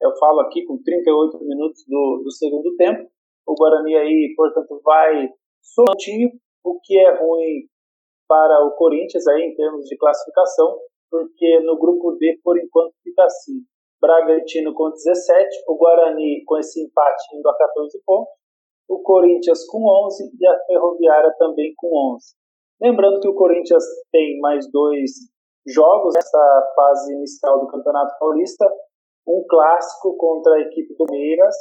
Eu 0.00 0.16
falo 0.16 0.40
aqui 0.40 0.64
com 0.64 0.82
38 0.82 1.38
minutos 1.44 1.84
do, 1.86 2.22
do 2.24 2.30
segundo 2.30 2.74
tempo. 2.76 3.08
O 3.46 3.54
Guarani 3.54 3.96
aí, 3.96 4.32
portanto, 4.36 4.80
vai 4.84 5.28
soltinho, 5.60 6.30
o 6.64 6.78
que 6.80 6.98
é 6.98 7.18
ruim 7.18 7.66
para 8.28 8.64
o 8.64 8.70
Corinthians 8.76 9.26
aí 9.28 9.42
em 9.42 9.54
termos 9.54 9.84
de 9.86 9.96
classificação, 9.96 10.78
porque 11.10 11.60
no 11.60 11.78
grupo 11.78 12.12
D, 12.12 12.40
por 12.42 12.58
enquanto, 12.58 12.94
fica 13.04 13.24
assim. 13.24 13.60
Bragantino 14.02 14.74
com 14.74 14.90
17, 14.90 15.62
o 15.68 15.76
Guarani 15.76 16.42
com 16.44 16.58
esse 16.58 16.82
empate 16.82 17.36
indo 17.36 17.48
a 17.48 17.56
14 17.56 18.02
pontos, 18.04 18.32
o 18.88 18.98
Corinthians 19.00 19.64
com 19.66 19.78
11 20.06 20.32
e 20.40 20.46
a 20.46 20.58
Ferroviária 20.66 21.32
também 21.38 21.72
com 21.76 22.14
11. 22.16 22.34
Lembrando 22.82 23.20
que 23.20 23.28
o 23.28 23.34
Corinthians 23.34 23.84
tem 24.10 24.40
mais 24.40 24.68
dois 24.72 25.12
jogos 25.64 26.14
nessa 26.14 26.72
fase 26.74 27.14
inicial 27.14 27.60
do 27.60 27.68
Campeonato 27.68 28.18
Paulista, 28.18 28.66
um 29.24 29.44
clássico 29.48 30.16
contra 30.16 30.54
a 30.54 30.60
equipe 30.60 30.92
do 30.98 31.06
Meiras, 31.08 31.54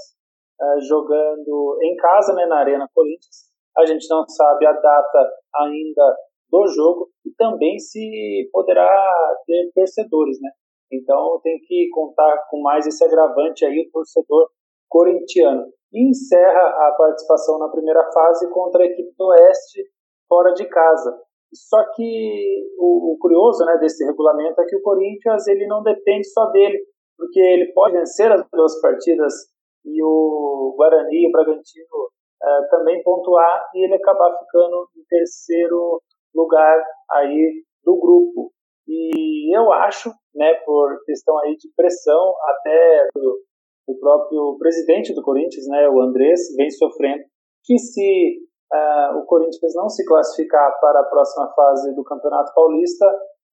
uh, 0.59 0.81
jogando 0.81 1.77
em 1.83 1.95
casa, 1.95 2.33
né, 2.33 2.47
na 2.47 2.57
Arena 2.57 2.89
Corinthians. 2.91 3.51
A 3.77 3.85
gente 3.85 4.09
não 4.09 4.27
sabe 4.27 4.65
a 4.65 4.73
data 4.73 5.31
ainda 5.57 6.17
do 6.49 6.67
jogo 6.67 7.09
e 7.23 7.31
também 7.37 7.77
se 7.77 8.49
poderá 8.51 8.89
ter 9.45 9.71
torcedores, 9.75 10.41
né? 10.41 10.49
Então 10.91 11.39
tem 11.43 11.59
que 11.59 11.89
contar 11.93 12.45
com 12.49 12.61
mais 12.61 12.85
esse 12.85 13.03
agravante 13.03 13.65
aí, 13.65 13.87
o 13.87 13.91
torcedor 13.91 14.49
corintiano. 14.89 15.65
E 15.93 16.09
encerra 16.09 16.87
a 16.87 16.95
participação 16.97 17.57
na 17.59 17.69
primeira 17.69 18.03
fase 18.11 18.49
contra 18.51 18.83
a 18.83 18.85
equipe 18.85 19.13
do 19.17 19.27
Oeste, 19.27 19.83
fora 20.27 20.53
de 20.53 20.65
casa. 20.65 21.17
Só 21.53 21.83
que 21.95 22.69
o, 22.77 23.13
o, 23.13 23.17
curioso 23.19 23.65
né, 23.65 23.77
desse 23.77 24.05
regulamento 24.05 24.61
é 24.61 24.65
que 24.65 24.75
o 24.75 24.81
Corinthians 24.81 25.47
ele 25.47 25.67
não 25.67 25.83
depende 25.83 26.27
só 26.29 26.45
dele, 26.45 26.79
porque 27.17 27.39
ele 27.39 27.73
pode 27.73 27.97
vencer 27.97 28.31
as 28.31 28.45
duas 28.51 28.79
partidas 28.79 29.33
e 29.83 30.01
o 30.01 30.73
Guarani 30.77 31.25
e 31.25 31.27
o 31.27 31.31
Bragantino 31.31 32.09
eh, 32.41 32.67
também 32.69 33.03
pontuar 33.03 33.69
e 33.75 33.85
ele 33.85 33.95
acabar 33.95 34.37
ficando 34.39 34.87
em 34.95 35.03
terceiro 35.09 36.01
lugar 36.33 36.83
aí 37.11 37.63
do 37.83 37.99
grupo. 37.99 38.51
E 38.87 39.55
eu 39.55 39.71
acho, 39.71 40.11
né, 40.35 40.53
por 40.65 41.03
questão 41.05 41.37
aí 41.39 41.55
de 41.55 41.69
pressão 41.75 42.33
até 42.45 43.07
do, 43.13 43.39
do 43.87 43.99
próprio 43.99 44.57
presidente 44.57 45.13
do 45.13 45.21
Corinthians, 45.21 45.67
né, 45.67 45.87
o 45.89 46.01
Andrés, 46.01 46.39
vem 46.55 46.69
sofrendo, 46.69 47.23
que 47.63 47.77
se 47.77 48.39
uh, 48.73 49.17
o 49.17 49.25
Corinthians 49.25 49.73
não 49.75 49.87
se 49.87 50.05
classificar 50.05 50.79
para 50.79 51.01
a 51.01 51.05
próxima 51.05 51.51
fase 51.53 51.93
do 51.95 52.03
Campeonato 52.03 52.53
Paulista, 52.53 53.05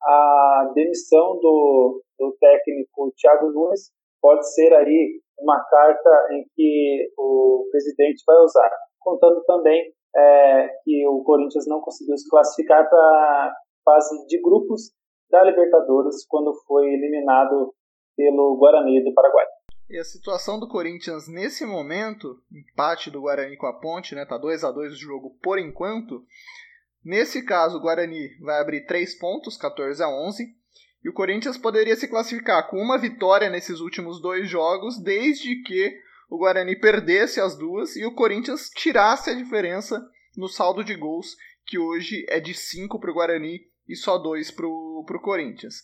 a 0.03 0.71
demissão 0.75 1.39
do, 1.41 2.03
do 2.19 2.37
técnico 2.41 3.13
Thiago 3.17 3.51
Nunes 3.51 3.91
pode 4.21 4.49
ser 4.55 4.73
aí 4.75 5.21
uma 5.39 5.63
carta 5.65 6.11
em 6.33 6.45
que 6.55 7.13
o 7.17 7.69
presidente 7.71 8.23
vai 8.27 8.37
usar, 8.39 8.71
contando 9.01 9.43
também 9.45 9.93
é, 10.17 10.69
que 10.85 11.07
o 11.07 11.23
Corinthians 11.23 11.67
não 11.69 11.81
conseguiu 11.81 12.17
se 12.17 12.29
classificar 12.29 12.89
para 12.89 13.01
a 13.01 13.53
fase 13.85 14.27
de 14.27 14.41
grupos 14.41 14.91
da 15.31 15.45
Libertadores 15.45 16.27
quando 16.27 16.55
foi 16.67 16.87
eliminado 16.87 17.75
pelo 18.17 18.57
Guarani 18.59 19.03
do 19.05 19.15
Paraguai. 19.15 19.47
E 19.89 19.99
a 19.99 20.05
situação 20.05 20.61
do 20.61 20.69
Corinthians 20.69 21.29
nesse 21.29 21.65
momento, 21.65 22.37
empate 22.53 23.11
do 23.11 23.23
Guarani 23.23 23.57
com 23.57 23.67
a 23.67 23.73
Ponte, 23.73 24.15
né, 24.15 24.27
tá 24.27 24.37
2 24.37 24.65
a 24.65 24.71
2 24.71 24.93
o 24.93 24.97
jogo 24.97 25.39
por 25.43 25.59
enquanto. 25.59 26.23
Nesse 27.03 27.45
caso, 27.45 27.79
o 27.79 27.81
Guarani 27.81 28.37
vai 28.41 28.61
abrir 28.61 28.85
3 28.85 29.19
pontos, 29.19 29.57
14 29.57 30.03
a 30.03 30.09
11, 30.09 30.45
e 31.03 31.09
o 31.09 31.13
Corinthians 31.15 31.57
poderia 31.57 31.97
se 31.97 32.09
classificar 32.09 32.69
com 32.69 32.77
uma 32.77 32.99
vitória 32.99 33.49
nesses 33.49 33.81
últimos 33.81 34.21
dois 34.21 34.49
jogos, 34.49 35.01
desde 35.01 35.63
que 35.63 35.97
o 36.29 36.37
Guarani 36.37 36.77
perdesse 36.77 37.41
as 37.41 37.57
duas 37.57 37.97
e 37.97 38.05
o 38.05 38.15
Corinthians 38.15 38.69
tirasse 38.69 39.31
a 39.31 39.35
diferença 39.35 40.05
no 40.37 40.49
saldo 40.49 40.85
de 40.85 40.95
gols, 40.95 41.35
que 41.67 41.79
hoje 41.79 42.27
é 42.29 42.41
de 42.41 42.53
5 42.53 43.01
para 43.01 43.11
o 43.11 43.15
Guarani 43.15 43.61
e 43.89 43.97
só 43.97 44.19
2 44.19 44.51
para 44.51 44.67
o 44.67 44.88
Corinthians. 45.21 45.83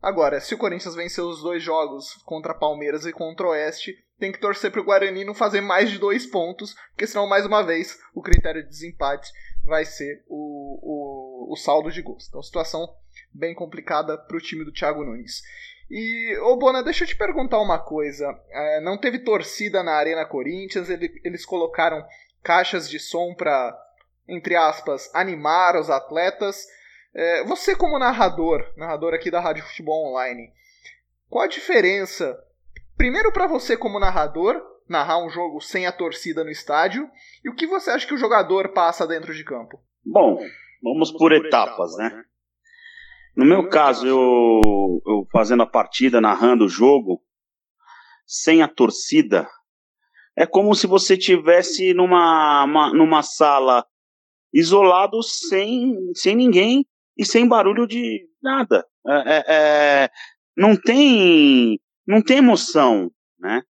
Agora, 0.00 0.40
se 0.40 0.54
o 0.54 0.58
Corinthians 0.58 0.94
vencer 0.94 1.24
os 1.24 1.42
dois 1.42 1.62
jogos 1.62 2.14
contra 2.24 2.54
Palmeiras 2.54 3.06
e 3.06 3.12
contra 3.12 3.46
o 3.46 3.50
Oeste, 3.50 3.94
tem 4.18 4.32
que 4.32 4.40
torcer 4.40 4.70
para 4.70 4.80
o 4.80 4.84
Guarani 4.84 5.24
não 5.24 5.34
fazer 5.34 5.60
mais 5.60 5.90
de 5.90 5.98
dois 5.98 6.26
pontos, 6.26 6.74
porque 6.90 7.06
senão, 7.06 7.26
mais 7.26 7.44
uma 7.44 7.62
vez, 7.62 7.98
o 8.14 8.22
critério 8.22 8.62
de 8.62 8.68
desempate 8.68 9.30
vai 9.64 9.84
ser 9.84 10.24
o, 10.28 11.48
o, 11.48 11.52
o 11.52 11.56
saldo 11.56 11.90
de 11.90 12.02
gols. 12.02 12.26
Então, 12.28 12.42
situação 12.42 12.88
bem 13.32 13.54
complicada 13.54 14.16
para 14.16 14.36
o 14.36 14.40
time 14.40 14.64
do 14.64 14.72
Thiago 14.72 15.04
Nunes. 15.04 15.42
E, 15.90 16.36
ô 16.42 16.56
Bona, 16.56 16.82
deixa 16.82 17.04
eu 17.04 17.08
te 17.08 17.16
perguntar 17.16 17.60
uma 17.60 17.78
coisa. 17.78 18.26
É, 18.50 18.80
não 18.80 18.98
teve 18.98 19.20
torcida 19.20 19.82
na 19.82 19.92
Arena 19.92 20.24
Corinthians, 20.24 20.90
ele, 20.90 21.20
eles 21.24 21.44
colocaram 21.44 22.04
caixas 22.42 22.88
de 22.88 22.98
som 22.98 23.34
para, 23.34 23.76
entre 24.28 24.56
aspas, 24.56 25.10
animar 25.14 25.76
os 25.76 25.90
atletas. 25.90 26.66
É, 27.18 27.44
você, 27.44 27.74
como 27.74 27.98
narrador, 27.98 28.70
narrador 28.76 29.14
aqui 29.14 29.30
da 29.30 29.40
Rádio 29.40 29.64
Futebol 29.64 30.10
Online, 30.10 30.52
qual 31.30 31.44
a 31.44 31.48
diferença, 31.48 32.38
primeiro 32.94 33.32
para 33.32 33.46
você 33.46 33.74
como 33.74 33.98
narrador, 33.98 34.62
narrar 34.86 35.24
um 35.24 35.30
jogo 35.30 35.58
sem 35.62 35.86
a 35.86 35.92
torcida 35.92 36.44
no 36.44 36.50
estádio, 36.50 37.08
e 37.42 37.48
o 37.48 37.54
que 37.54 37.66
você 37.66 37.90
acha 37.90 38.06
que 38.06 38.12
o 38.12 38.18
jogador 38.18 38.74
passa 38.74 39.06
dentro 39.06 39.34
de 39.34 39.42
campo? 39.44 39.80
Bom, 40.04 40.38
vamos 40.82 41.10
por 41.10 41.32
etapas, 41.32 41.96
né? 41.96 42.22
No 43.34 43.46
meu 43.46 43.66
caso, 43.70 44.06
eu, 44.06 44.60
eu 45.06 45.26
fazendo 45.32 45.62
a 45.62 45.66
partida, 45.66 46.20
narrando 46.20 46.66
o 46.66 46.68
jogo, 46.68 47.22
sem 48.26 48.60
a 48.60 48.68
torcida, 48.68 49.48
é 50.36 50.44
como 50.44 50.74
se 50.74 50.86
você 50.86 51.16
tivesse 51.16 51.94
numa, 51.94 52.64
uma, 52.64 52.92
numa 52.92 53.22
sala 53.22 53.86
isolado, 54.52 55.22
sem, 55.22 56.12
sem 56.12 56.36
ninguém 56.36 56.86
e 57.16 57.24
sem 57.24 57.46
barulho 57.48 57.86
de 57.86 58.28
nada. 58.42 58.84
É, 59.06 59.12
é, 59.12 59.44
é, 59.48 60.10
não 60.56 60.76
tem 60.76 61.80
não 62.06 62.22
tem 62.22 62.38
emoção, 62.38 63.10
né? 63.38 63.62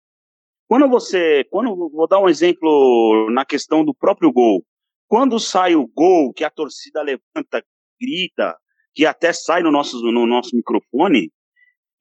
Quando 0.67 0.89
você, 0.89 1.45
quando 1.51 1.75
vou 1.75 2.07
dar 2.07 2.19
um 2.19 2.27
exemplo 2.27 3.29
na 3.31 3.45
questão 3.45 3.85
do 3.85 3.93
próprio 3.93 4.31
gol, 4.31 4.65
quando 5.07 5.39
sai 5.39 5.75
o 5.75 5.87
gol, 5.87 6.33
que 6.33 6.43
a 6.43 6.49
torcida 6.49 7.01
levanta, 7.03 7.63
grita, 8.01 8.57
que 8.93 9.05
até 9.05 9.31
sai 9.31 9.61
no 9.61 9.71
nosso, 9.71 10.01
no 10.11 10.25
nosso 10.25 10.55
microfone, 10.55 11.31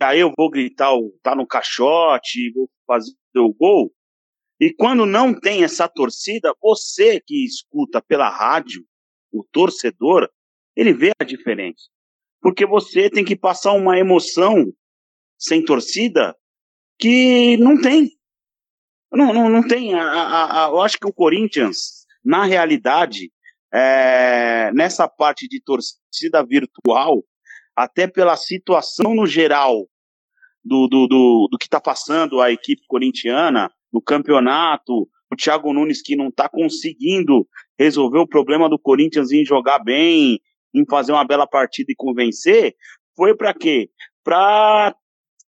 aí 0.01 0.20
eu 0.20 0.32
vou 0.36 0.51
gritar, 0.51 0.90
tá 1.22 1.34
no 1.34 1.47
caixote, 1.47 2.53
vou 2.53 2.68
fazer 2.86 3.12
o 3.36 3.53
gol. 3.53 3.92
E 4.59 4.72
quando 4.72 5.05
não 5.05 5.38
tem 5.38 5.62
essa 5.62 5.88
torcida, 5.88 6.55
você 6.62 7.20
que 7.20 7.45
escuta 7.45 8.01
pela 8.01 8.28
rádio, 8.28 8.84
o 9.32 9.45
torcedor, 9.53 10.28
ele 10.77 10.93
vê 10.93 11.12
a 11.18 11.25
diferença. 11.25 11.85
Porque 12.41 12.66
você 12.66 13.09
tem 13.09 13.25
que 13.25 13.37
passar 13.37 13.72
uma 13.72 13.99
emoção 13.99 14.72
sem 15.39 15.64
torcida 15.64 16.37
que 16.99 17.57
não 17.59 17.81
tem. 17.81 18.11
Não, 19.12 19.33
não, 19.33 19.49
não 19.49 19.66
tem. 19.66 19.95
A, 19.95 20.03
a, 20.03 20.66
a, 20.66 20.68
eu 20.70 20.81
acho 20.81 20.99
que 20.99 21.07
o 21.07 21.12
Corinthians, 21.12 22.05
na 22.25 22.45
realidade, 22.45 23.31
é, 23.72 24.70
nessa 24.72 25.09
parte 25.09 25.49
de 25.49 25.61
torcida 25.62 26.45
virtual, 26.45 27.25
até 27.77 28.07
pela 28.07 28.37
situação 28.37 29.14
no 29.14 29.27
geral 29.27 29.89
do, 30.64 30.87
do, 30.89 31.07
do, 31.07 31.49
do 31.51 31.59
que 31.59 31.66
está 31.66 31.81
passando 31.81 32.41
a 32.41 32.51
equipe 32.51 32.83
corintiana 32.87 33.70
no 33.93 34.01
campeonato, 34.01 35.09
o 35.31 35.37
Thiago 35.37 35.72
Nunes 35.72 36.03
que 36.03 36.16
não 36.16 36.29
está 36.29 36.49
conseguindo 36.49 37.47
resolver 37.79 38.18
o 38.18 38.29
problema 38.29 38.68
do 38.68 38.79
Corinthians 38.79 39.33
em 39.33 39.45
jogar 39.45 39.79
bem, 39.81 40.41
em 40.75 40.85
fazer 40.85 41.12
uma 41.12 41.25
bela 41.25 41.47
partida 41.47 41.93
e 41.93 41.97
convencer, 41.97 42.75
foi 43.16 43.37
para 43.37 43.55
quê? 43.55 43.89
Para 44.25 44.95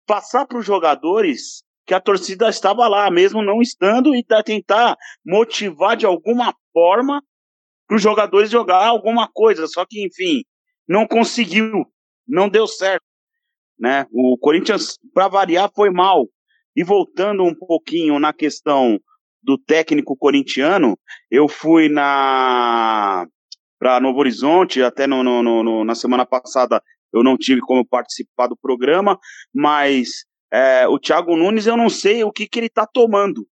passar 0.06 0.46
para 0.46 0.58
os 0.58 0.66
jogadores 0.66 1.64
que 1.86 1.94
a 1.94 2.00
torcida 2.00 2.50
estava 2.50 2.88
lá, 2.88 3.10
mesmo 3.12 3.42
não 3.42 3.62
estando, 3.62 4.16
e 4.16 4.24
tentar 4.44 4.98
motivar 5.26 5.96
de 5.96 6.06
alguma 6.06 6.54
forma 6.72 7.22
para 7.88 7.98
os 7.98 8.02
jogadores 8.02 8.50
jogar 8.50 8.86
alguma 8.86 9.30
coisa. 9.32 9.68
Só 9.68 9.86
que, 9.86 10.06
enfim, 10.06 10.44
não 10.88 11.08
conseguiu, 11.08 11.86
não 12.28 12.50
deu 12.50 12.68
certo. 12.68 13.04
Né? 13.78 14.06
O 14.12 14.38
Corinthians, 14.38 14.98
para 15.14 15.28
variar, 15.28 15.70
foi 15.76 15.90
mal. 15.90 16.28
E 16.76 16.84
voltando 16.84 17.44
um 17.44 17.54
pouquinho 17.54 18.18
na 18.18 18.34
questão 18.34 19.00
do 19.42 19.58
técnico 19.58 20.16
corintiano, 20.16 20.98
eu 21.30 21.48
fui 21.50 21.90
na 21.90 23.28
para 23.84 24.00
Novo 24.00 24.18
Horizonte, 24.20 24.82
até 24.82 25.06
no, 25.06 25.22
no, 25.22 25.44
no, 25.44 25.84
na 25.84 25.94
semana 25.94 26.26
passada 26.26 26.82
eu 27.14 27.22
não 27.22 27.38
tive 27.38 27.60
como 27.60 27.86
participar 27.86 28.48
do 28.48 28.56
programa, 28.56 29.20
mas 29.54 30.24
é, 30.54 30.88
o 30.88 30.98
Thiago 30.98 31.36
Nunes 31.36 31.68
eu 31.68 31.76
não 31.76 31.90
sei 31.90 32.24
o 32.24 32.32
que, 32.32 32.48
que 32.48 32.60
ele 32.60 32.68
está 32.68 32.88
tomando 32.88 33.46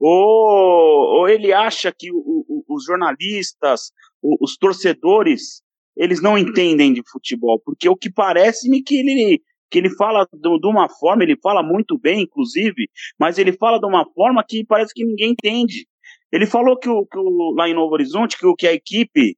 ou, 0.00 1.18
ou 1.18 1.28
ele 1.28 1.52
acha 1.52 1.92
que 1.92 2.10
o, 2.10 2.16
o, 2.16 2.64
os 2.66 2.86
jornalistas, 2.86 3.92
o, 4.22 4.42
os 4.42 4.56
torcedores, 4.56 5.62
eles 5.94 6.22
não 6.22 6.38
entendem 6.38 6.94
de 6.94 7.02
futebol, 7.06 7.60
porque 7.62 7.86
o 7.86 7.94
que 7.94 8.10
parece-me 8.10 8.82
que 8.82 8.96
ele 8.96 9.42
que 9.70 9.78
ele 9.78 9.90
fala 9.90 10.26
de, 10.32 10.60
de 10.60 10.66
uma 10.66 10.88
forma, 10.88 11.24
ele 11.24 11.36
fala 11.42 11.62
muito 11.62 11.98
bem, 11.98 12.22
inclusive, 12.22 12.88
mas 13.18 13.38
ele 13.38 13.52
fala 13.52 13.78
de 13.78 13.86
uma 13.86 14.06
forma 14.14 14.42
que 14.48 14.64
parece 14.64 14.94
que 14.94 15.04
ninguém 15.04 15.32
entende. 15.32 15.86
Ele 16.32 16.46
falou 16.46 16.78
que, 16.78 16.88
o, 16.88 17.04
que 17.04 17.18
o, 17.18 17.54
lá 17.54 17.68
em 17.68 17.74
Novo 17.74 17.92
Horizonte 17.92 18.38
que, 18.38 18.46
o, 18.46 18.54
que 18.54 18.66
a 18.66 18.72
equipe 18.72 19.36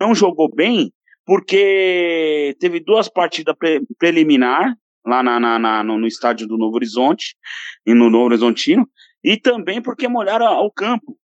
não 0.00 0.14
jogou 0.14 0.48
bem 0.52 0.92
porque 1.26 2.56
teve 2.58 2.80
duas 2.80 3.08
partidas 3.08 3.54
pre, 3.56 3.82
preliminar 3.98 4.74
lá 5.04 5.22
na, 5.22 5.38
na, 5.38 5.58
na 5.58 5.84
no, 5.84 6.06
estádio 6.06 6.46
do 6.46 6.56
Novo 6.56 6.76
Horizonte 6.76 7.36
e 7.86 7.94
no 7.94 8.10
Novo 8.10 8.24
Horizontino 8.24 8.88
e 9.22 9.36
também 9.38 9.82
porque 9.82 10.08
molharam 10.08 10.64
o 10.64 10.72
campo. 10.72 11.16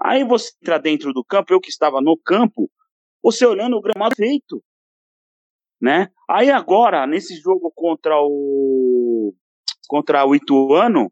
Aí 0.00 0.24
você 0.24 0.52
entra 0.62 0.78
dentro 0.78 1.12
do 1.12 1.24
campo, 1.24 1.52
eu 1.52 1.60
que 1.60 1.70
estava 1.70 2.00
no 2.00 2.16
campo, 2.16 2.70
você 3.22 3.44
olhando 3.44 3.76
o 3.76 3.80
gramado 3.80 4.14
feito, 4.14 4.62
né? 5.80 6.08
Aí 6.30 6.50
agora, 6.50 7.06
nesse 7.06 7.36
jogo 7.36 7.72
contra 7.74 8.14
o 8.20 9.34
contra 9.88 10.24
o 10.24 10.34
Ituano, 10.34 11.10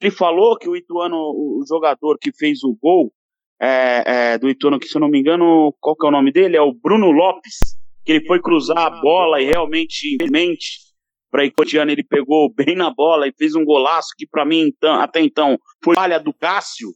ele 0.00 0.12
falou 0.12 0.56
que 0.56 0.68
o 0.68 0.76
Ituano, 0.76 1.16
o 1.16 1.64
jogador 1.66 2.18
que 2.20 2.30
fez 2.32 2.62
o 2.62 2.76
gol 2.80 3.12
é, 3.60 4.32
é, 4.32 4.38
do 4.38 4.48
Ituano, 4.48 4.78
que 4.78 4.86
se 4.86 4.96
eu 4.96 5.00
não 5.00 5.08
me 5.08 5.18
engano, 5.18 5.74
qual 5.80 5.96
que 5.96 6.06
é 6.06 6.08
o 6.08 6.12
nome 6.12 6.32
dele? 6.32 6.56
É 6.56 6.62
o 6.62 6.72
Bruno 6.72 7.10
Lopes, 7.10 7.76
que 8.04 8.12
ele 8.12 8.26
foi 8.26 8.40
cruzar 8.40 8.78
a 8.78 8.90
bola 8.90 9.40
e 9.40 9.44
realmente, 9.44 10.14
infelizmente, 10.14 10.88
para 11.30 11.44
Icotiano 11.44 11.90
ele 11.90 12.02
pegou 12.02 12.52
bem 12.52 12.74
na 12.74 12.90
bola 12.90 13.26
e 13.26 13.34
fez 13.36 13.54
um 13.54 13.64
golaço 13.64 14.08
que 14.16 14.26
para 14.26 14.44
mim 14.44 14.68
então, 14.68 14.94
até 15.00 15.20
então 15.20 15.58
foi 15.84 15.94
falha 15.94 16.18
do 16.18 16.32
Cássio. 16.32 16.88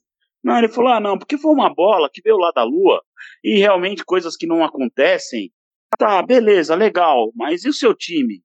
Não, 0.43 0.59
ele 0.59 0.69
falou: 0.69 0.93
"Ah, 0.93 1.01
não, 1.01 1.19
porque 1.19 1.39
foi 1.39 1.53
uma 1.53 1.73
bola 1.73 2.09
que 2.13 2.23
veio 2.23 2.37
lá 2.37 2.51
da 2.55 2.65
lua 2.65 3.03
e 3.45 3.59
realmente 3.59 4.05
coisas 4.05 4.37
que 4.37 4.47
não 4.47 4.65
acontecem. 4.65 5.51
Tá, 5.99 6.23
beleza, 6.23 6.75
legal, 6.75 7.31
mas 7.35 7.65
e 7.65 7.69
o 7.69 7.73
seu 7.73 7.95
time? 7.95 8.43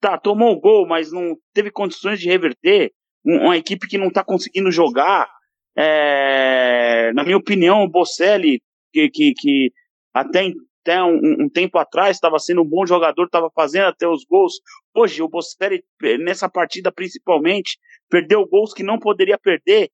Tá, 0.00 0.18
tomou 0.18 0.52
o 0.52 0.60
gol, 0.60 0.86
mas 0.86 1.10
não 1.10 1.36
teve 1.52 1.70
condições 1.70 2.20
de 2.20 2.28
reverter. 2.28 2.92
Uma 3.24 3.56
equipe 3.56 3.88
que 3.88 3.98
não 3.98 4.10
tá 4.10 4.22
conseguindo 4.22 4.70
jogar. 4.70 5.28
É, 5.80 7.12
na 7.14 7.22
minha 7.22 7.36
opinião, 7.36 7.84
o 7.84 7.88
Bocelli, 7.88 8.60
que, 8.92 9.08
que, 9.10 9.32
que 9.34 9.72
até 10.12 10.50
até 10.88 11.04
um, 11.04 11.44
um 11.44 11.48
tempo 11.50 11.76
atrás 11.78 12.16
estava 12.16 12.38
sendo 12.38 12.62
um 12.62 12.68
bom 12.68 12.86
jogador, 12.86 13.26
estava 13.26 13.50
fazendo 13.54 13.86
até 13.88 14.08
os 14.08 14.24
gols. 14.24 14.54
Hoje, 14.94 15.22
o 15.22 15.28
Bocelli, 15.28 15.84
nessa 16.20 16.48
partida 16.48 16.90
principalmente, 16.90 17.78
perdeu 18.08 18.46
gols 18.46 18.72
que 18.72 18.82
não 18.82 18.98
poderia 18.98 19.38
perder. 19.38 19.90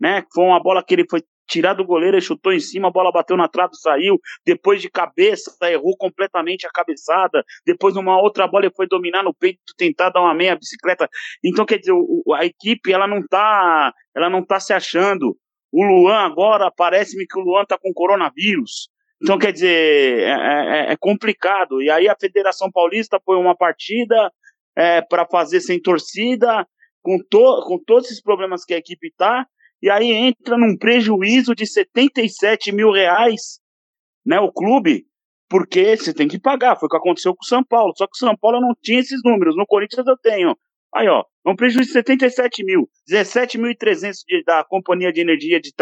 Né? 0.00 0.24
Foi 0.34 0.44
uma 0.44 0.60
bola 0.60 0.82
que 0.82 0.94
ele 0.94 1.06
foi 1.08 1.22
tirar 1.52 1.74
do 1.74 1.84
goleiro, 1.84 2.16
ele 2.16 2.24
chutou 2.24 2.52
em 2.52 2.60
cima, 2.60 2.88
a 2.88 2.90
bola 2.90 3.12
bateu 3.12 3.36
na 3.36 3.46
trave, 3.46 3.76
saiu. 3.76 4.18
Depois 4.44 4.80
de 4.80 4.90
cabeça, 4.90 5.54
errou 5.70 5.94
completamente 5.98 6.66
a 6.66 6.70
cabeçada. 6.70 7.44
Depois, 7.66 7.94
numa 7.94 8.20
outra 8.20 8.48
bola, 8.48 8.64
ele 8.64 8.74
foi 8.74 8.86
dominar 8.86 9.22
no 9.22 9.34
peito, 9.34 9.60
tentar 9.76 10.08
dar 10.08 10.22
uma 10.22 10.34
meia 10.34 10.56
bicicleta. 10.56 11.08
Então, 11.44 11.66
quer 11.66 11.78
dizer, 11.78 11.92
a 12.34 12.46
equipe 12.46 12.92
ela 12.92 13.06
não 13.06 13.22
tá, 13.26 13.92
ela 14.16 14.30
não 14.30 14.44
tá 14.44 14.58
se 14.58 14.72
achando. 14.72 15.36
O 15.70 15.84
Luan 15.84 16.18
agora, 16.18 16.70
parece-me 16.70 17.26
que 17.26 17.38
o 17.38 17.42
Luan 17.42 17.64
tá 17.64 17.78
com 17.78 17.92
coronavírus. 17.92 18.88
Então, 19.22 19.38
quer 19.38 19.52
dizer, 19.52 20.20
é, 20.20 20.30
é, 20.30 20.90
é, 20.90 20.92
é 20.92 20.96
complicado. 20.98 21.82
E 21.82 21.90
aí 21.90 22.08
a 22.08 22.16
Federação 22.18 22.70
Paulista 22.72 23.20
põe 23.20 23.38
uma 23.38 23.56
partida 23.56 24.32
é, 24.76 25.02
para 25.02 25.26
fazer 25.26 25.60
sem 25.60 25.80
torcida, 25.80 26.66
com, 27.02 27.18
to 27.30 27.64
com 27.66 27.78
todos 27.78 28.06
esses 28.06 28.22
problemas 28.22 28.64
que 28.64 28.74
a 28.74 28.78
equipe 28.78 29.08
está, 29.08 29.46
e 29.82 29.90
aí 29.90 30.12
entra 30.12 30.56
num 30.56 30.76
prejuízo 30.76 31.54
de 31.54 31.66
77 31.66 32.70
mil 32.70 32.92
reais, 32.92 33.58
né, 34.24 34.38
o 34.38 34.52
clube, 34.52 35.04
porque 35.48 35.96
você 35.96 36.14
tem 36.14 36.28
que 36.28 36.38
pagar. 36.38 36.76
Foi 36.76 36.86
o 36.86 36.90
que 36.90 36.96
aconteceu 36.96 37.34
com 37.34 37.42
o 37.42 37.46
São 37.46 37.64
Paulo. 37.64 37.92
Só 37.96 38.06
que 38.06 38.14
o 38.14 38.18
São 38.18 38.36
Paulo 38.36 38.60
não 38.60 38.74
tinha 38.80 39.00
esses 39.00 39.20
números. 39.24 39.56
No 39.56 39.66
Corinthians 39.66 40.06
eu 40.06 40.16
tenho. 40.16 40.56
Aí, 40.94 41.08
ó, 41.08 41.24
é 41.44 41.50
um 41.50 41.56
prejuízo 41.56 41.88
de 41.88 41.92
77 41.92 42.64
mil. 42.64 42.88
17.300 43.10 44.14
da 44.46 44.64
Companhia 44.64 45.12
de 45.12 45.20
Energia 45.20 45.60
de, 45.60 45.72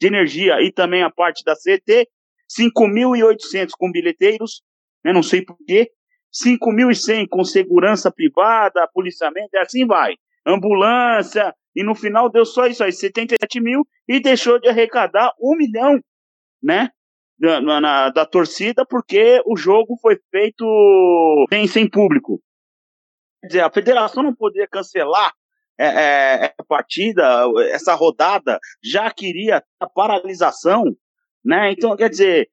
de 0.00 0.06
Energia 0.06 0.62
e 0.62 0.70
também 0.70 1.02
a 1.02 1.10
parte 1.10 1.42
da 1.44 1.54
CT 1.54 2.08
5.800 2.48 3.70
com 3.76 3.90
bilheteiros, 3.90 4.62
né, 5.04 5.12
não 5.12 5.22
sei 5.22 5.42
porquê, 5.42 5.90
5.100 6.32 7.26
com 7.28 7.44
segurança 7.44 8.12
privada, 8.12 8.88
policiamento, 8.92 9.50
e 9.52 9.58
assim 9.58 9.86
vai. 9.86 10.14
Ambulância, 10.46 11.54
e 11.74 11.82
no 11.82 11.94
final 11.94 12.30
deu 12.30 12.44
só 12.44 12.66
isso 12.66 12.82
aí, 12.84 12.92
77 12.92 13.60
mil, 13.60 13.86
e 14.08 14.20
deixou 14.20 14.60
de 14.60 14.68
arrecadar 14.68 15.32
um 15.40 15.56
milhão, 15.56 16.00
né? 16.62 16.90
da, 17.38 17.80
na, 17.80 18.10
da 18.10 18.26
torcida 18.26 18.86
porque 18.86 19.42
o 19.46 19.56
jogo 19.56 19.96
foi 20.00 20.18
feito 20.30 20.64
sem, 21.48 21.66
sem 21.66 21.88
público. 21.88 22.40
Quer 23.40 23.46
dizer, 23.46 23.60
a 23.60 23.70
federação 23.70 24.22
não 24.22 24.34
poderia 24.34 24.68
cancelar 24.68 25.32
é, 25.78 25.86
é, 25.86 26.54
a 26.56 26.64
partida, 26.64 27.44
essa 27.70 27.94
rodada, 27.94 28.58
já 28.82 29.10
queria 29.10 29.62
a 29.80 29.88
paralisação, 29.88 30.84
né? 31.44 31.72
Então, 31.72 31.96
quer 31.96 32.08
dizer, 32.08 32.48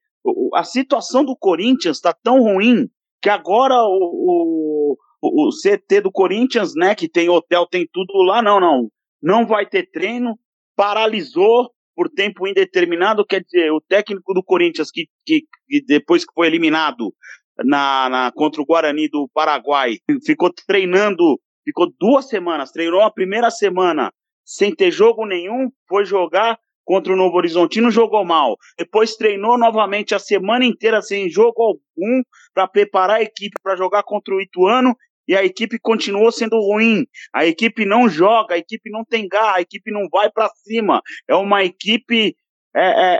a 0.54 0.64
situação 0.64 1.24
do 1.24 1.36
Corinthians 1.36 1.96
está 1.96 2.12
tão 2.12 2.42
ruim 2.42 2.88
que 3.22 3.30
agora 3.30 3.76
o, 3.84 4.96
o, 5.22 5.48
o 5.48 5.50
CT 5.50 6.00
do 6.00 6.10
Corinthians, 6.10 6.74
né, 6.74 6.96
que 6.96 7.08
tem 7.08 7.28
hotel, 7.28 7.64
tem 7.66 7.88
tudo 7.92 8.12
lá, 8.24 8.42
não, 8.42 8.58
não, 8.58 8.90
não 9.22 9.46
vai 9.46 9.64
ter 9.66 9.88
treino, 9.90 10.38
paralisou 10.76 11.70
por 11.94 12.08
tempo 12.08 12.46
indeterminado, 12.48 13.24
quer 13.24 13.42
dizer, 13.42 13.70
o 13.70 13.80
técnico 13.80 14.32
do 14.34 14.42
Corinthians, 14.42 14.90
que, 14.90 15.06
que, 15.24 15.42
que 15.68 15.84
depois 15.84 16.24
que 16.24 16.32
foi 16.34 16.46
eliminado 16.46 17.14
na, 17.58 18.08
na, 18.08 18.32
contra 18.34 18.62
o 18.62 18.66
Guarani 18.66 19.08
do 19.08 19.28
Paraguai, 19.32 19.98
ficou 20.24 20.50
treinando, 20.66 21.38
ficou 21.64 21.92
duas 22.00 22.28
semanas, 22.28 22.72
treinou 22.72 23.02
a 23.02 23.12
primeira 23.12 23.50
semana 23.50 24.12
sem 24.44 24.74
ter 24.74 24.90
jogo 24.90 25.26
nenhum, 25.26 25.70
foi 25.88 26.04
jogar 26.04 26.58
contra 26.84 27.12
o 27.12 27.16
Novo 27.16 27.36
Horizontino, 27.36 27.90
jogou 27.90 28.24
mal. 28.24 28.56
Depois 28.76 29.14
treinou 29.14 29.56
novamente 29.56 30.14
a 30.14 30.18
semana 30.18 30.64
inteira 30.64 31.00
sem 31.00 31.28
jogo 31.28 31.62
algum 31.62 32.22
para 32.52 32.66
preparar 32.66 33.18
a 33.18 33.22
equipe 33.22 33.60
para 33.62 33.76
jogar 33.76 34.02
contra 34.02 34.34
o 34.34 34.40
Ituano 34.40 34.96
e 35.26 35.36
a 35.36 35.44
equipe 35.44 35.78
continuou 35.78 36.30
sendo 36.32 36.58
ruim. 36.58 37.06
A 37.32 37.46
equipe 37.46 37.84
não 37.84 38.08
joga, 38.08 38.54
a 38.54 38.58
equipe 38.58 38.90
não 38.90 39.04
tem 39.04 39.28
garra, 39.28 39.56
a 39.56 39.60
equipe 39.60 39.90
não 39.90 40.08
vai 40.10 40.30
para 40.30 40.48
cima. 40.56 41.00
É 41.28 41.34
uma 41.34 41.64
equipe. 41.64 42.36
É, 42.74 42.80
é, 42.80 43.18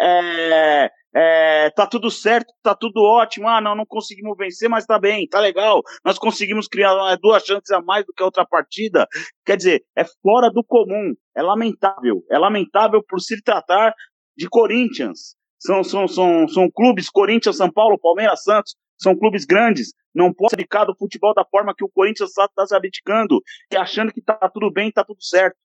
é, 0.84 0.90
é, 1.14 1.70
tá 1.70 1.86
tudo 1.86 2.10
certo, 2.10 2.52
tá 2.62 2.74
tudo 2.74 3.02
ótimo. 3.02 3.46
Ah, 3.48 3.60
não, 3.60 3.74
não 3.74 3.84
conseguimos 3.86 4.36
vencer, 4.36 4.68
mas 4.68 4.86
tá 4.86 4.98
bem, 4.98 5.28
tá 5.28 5.40
legal. 5.40 5.82
Nós 6.04 6.18
conseguimos 6.18 6.66
criar 6.66 6.92
é, 7.12 7.16
duas 7.20 7.44
chances 7.44 7.70
a 7.70 7.82
mais 7.82 8.04
do 8.06 8.12
que 8.14 8.22
a 8.22 8.26
outra 8.26 8.46
partida. 8.46 9.06
Quer 9.44 9.56
dizer, 9.56 9.84
é 9.96 10.04
fora 10.22 10.50
do 10.50 10.64
comum, 10.64 11.14
é 11.36 11.42
lamentável. 11.42 12.22
É 12.30 12.38
lamentável 12.38 13.02
por 13.06 13.20
se 13.20 13.42
tratar 13.42 13.94
de 14.36 14.48
Corinthians. 14.48 15.36
São, 15.58 15.84
são, 15.84 16.08
são, 16.08 16.48
são 16.48 16.68
clubes, 16.68 17.08
Corinthians, 17.08 17.56
São 17.56 17.70
Paulo, 17.70 17.96
Palmeiras, 17.96 18.42
Santos, 18.42 18.74
são 19.02 19.16
clubes 19.16 19.44
grandes, 19.44 19.92
não 20.14 20.32
pode 20.32 20.54
abdicar 20.54 20.86
do 20.86 20.96
futebol 20.96 21.34
da 21.34 21.44
forma 21.44 21.74
que 21.74 21.84
o 21.84 21.88
Corinthians 21.88 22.30
está 22.30 22.48
tá 22.48 22.66
se 22.66 22.74
abdicando, 22.74 23.40
e 23.72 23.76
achando 23.76 24.12
que 24.12 24.20
está 24.20 24.36
tudo 24.52 24.70
bem, 24.70 24.88
está 24.88 25.04
tudo 25.04 25.22
certo. 25.22 25.56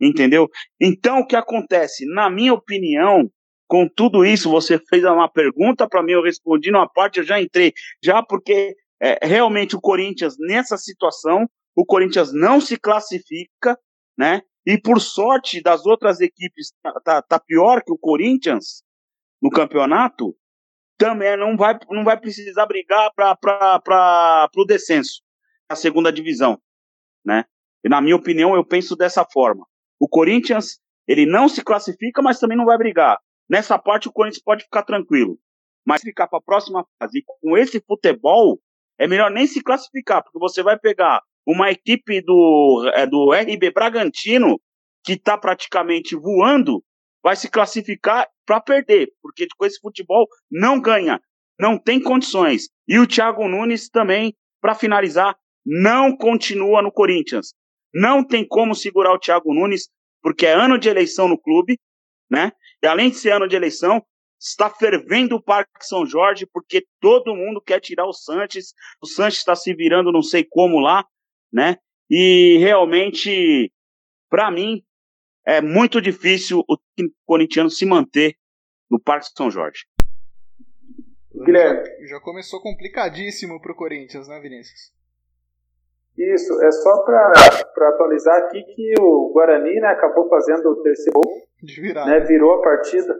Entendeu? 0.00 0.48
Então, 0.80 1.20
o 1.20 1.26
que 1.26 1.36
acontece? 1.36 2.04
Na 2.06 2.28
minha 2.28 2.52
opinião, 2.52 3.30
com 3.68 3.88
tudo 3.88 4.24
isso, 4.24 4.50
você 4.50 4.78
fez 4.90 5.04
uma 5.04 5.30
pergunta 5.30 5.88
para 5.88 6.02
mim, 6.02 6.12
eu 6.12 6.22
respondi 6.22 6.70
numa 6.70 6.88
parte, 6.88 7.18
eu 7.18 7.24
já 7.24 7.40
entrei, 7.40 7.72
já 8.02 8.22
porque 8.22 8.74
é, 9.00 9.26
realmente 9.26 9.74
o 9.74 9.80
Corinthians, 9.80 10.36
nessa 10.38 10.76
situação, 10.76 11.48
o 11.74 11.84
Corinthians 11.84 12.32
não 12.32 12.60
se 12.60 12.76
classifica, 12.76 13.78
né? 14.18 14.42
E 14.66 14.78
por 14.78 15.00
sorte 15.00 15.60
das 15.62 15.86
outras 15.86 16.20
equipes, 16.20 16.72
tá, 16.82 16.92
tá, 17.04 17.22
tá 17.22 17.40
pior 17.40 17.82
que 17.82 17.92
o 17.92 17.98
Corinthians 17.98 18.82
no 19.40 19.50
campeonato, 19.50 20.36
também 21.02 21.36
não 21.36 21.56
vai, 21.56 21.76
não 21.90 22.04
vai 22.04 22.18
precisar 22.18 22.64
brigar 22.66 23.10
para 23.14 24.48
o 24.56 24.64
descenso, 24.64 25.20
a 25.68 25.74
segunda 25.74 26.12
divisão, 26.12 26.60
né? 27.24 27.44
E 27.84 27.88
na 27.88 28.00
minha 28.00 28.14
opinião, 28.14 28.54
eu 28.54 28.64
penso 28.64 28.94
dessa 28.94 29.24
forma. 29.24 29.66
O 29.98 30.08
Corinthians, 30.08 30.78
ele 31.08 31.26
não 31.26 31.48
se 31.48 31.62
classifica, 31.64 32.22
mas 32.22 32.38
também 32.38 32.56
não 32.56 32.64
vai 32.64 32.78
brigar. 32.78 33.18
Nessa 33.50 33.76
parte, 33.76 34.06
o 34.06 34.12
Corinthians 34.12 34.42
pode 34.44 34.62
ficar 34.62 34.84
tranquilo. 34.84 35.36
Mas 35.84 36.02
ficar 36.02 36.28
para 36.28 36.38
a 36.38 36.42
próxima 36.42 36.86
fase 36.96 37.24
com 37.26 37.58
esse 37.58 37.80
futebol, 37.80 38.60
é 38.96 39.08
melhor 39.08 39.32
nem 39.32 39.48
se 39.48 39.60
classificar, 39.60 40.22
porque 40.22 40.38
você 40.38 40.62
vai 40.62 40.78
pegar 40.78 41.20
uma 41.44 41.72
equipe 41.72 42.20
do, 42.20 42.88
é, 42.94 43.04
do 43.04 43.32
RB 43.32 43.72
Bragantino, 43.72 44.60
que 45.04 45.14
está 45.14 45.36
praticamente 45.36 46.14
voando, 46.14 46.84
vai 47.22 47.36
se 47.36 47.48
classificar 47.48 48.28
para 48.44 48.60
perder, 48.60 49.12
porque 49.22 49.46
com 49.56 49.64
esse 49.64 49.78
futebol 49.80 50.26
não 50.50 50.80
ganha, 50.80 51.20
não 51.58 51.78
tem 51.78 52.00
condições. 52.00 52.68
E 52.88 52.98
o 52.98 53.06
Thiago 53.06 53.46
Nunes 53.48 53.88
também, 53.88 54.34
para 54.60 54.74
finalizar, 54.74 55.36
não 55.64 56.16
continua 56.16 56.82
no 56.82 56.90
Corinthians. 56.90 57.54
Não 57.94 58.24
tem 58.26 58.46
como 58.46 58.74
segurar 58.74 59.12
o 59.12 59.18
Thiago 59.18 59.54
Nunes, 59.54 59.88
porque 60.22 60.46
é 60.46 60.52
ano 60.52 60.78
de 60.78 60.88
eleição 60.88 61.28
no 61.28 61.38
clube, 61.38 61.78
né? 62.30 62.52
E 62.82 62.86
além 62.86 63.10
de 63.10 63.16
ser 63.16 63.32
ano 63.32 63.46
de 63.46 63.54
eleição, 63.54 64.02
está 64.40 64.68
fervendo 64.68 65.36
o 65.36 65.42
Parque 65.42 65.70
São 65.82 66.04
Jorge, 66.04 66.46
porque 66.52 66.84
todo 67.00 67.36
mundo 67.36 67.60
quer 67.60 67.80
tirar 67.80 68.06
o 68.06 68.12
Sanches. 68.12 68.74
O 69.00 69.06
Sanches 69.06 69.38
está 69.38 69.54
se 69.54 69.72
virando 69.74 70.10
não 70.10 70.22
sei 70.22 70.44
como 70.44 70.80
lá, 70.80 71.04
né? 71.52 71.76
E 72.10 72.58
realmente, 72.58 73.70
para 74.28 74.50
mim, 74.50 74.82
é 75.46 75.60
muito 75.60 76.00
difícil 76.00 76.60
o 76.68 76.76
corintiano 77.26 77.70
se 77.70 77.84
manter 77.84 78.34
no 78.90 79.00
Parque 79.00 79.30
São 79.36 79.50
Jorge. 79.50 79.84
Guilherme. 81.34 81.84
Já, 82.02 82.16
já 82.16 82.20
começou 82.20 82.60
complicadíssimo 82.60 83.60
para 83.60 83.72
o 83.72 83.76
Corinthians, 83.76 84.28
né, 84.28 84.38
Vinícius? 84.40 84.92
Isso, 86.16 86.62
é 86.62 86.70
só 86.70 87.02
para 87.04 87.32
atualizar 87.88 88.36
aqui 88.36 88.62
que 88.62 88.94
o 89.00 89.32
Guarani 89.32 89.80
né, 89.80 89.88
acabou 89.88 90.28
fazendo 90.28 90.68
o 90.68 90.82
terceiro 90.82 91.18
gol, 91.18 91.32
De 91.62 91.80
virar, 91.80 92.06
né, 92.06 92.20
virou 92.20 92.54
a 92.54 92.62
partida, 92.62 93.18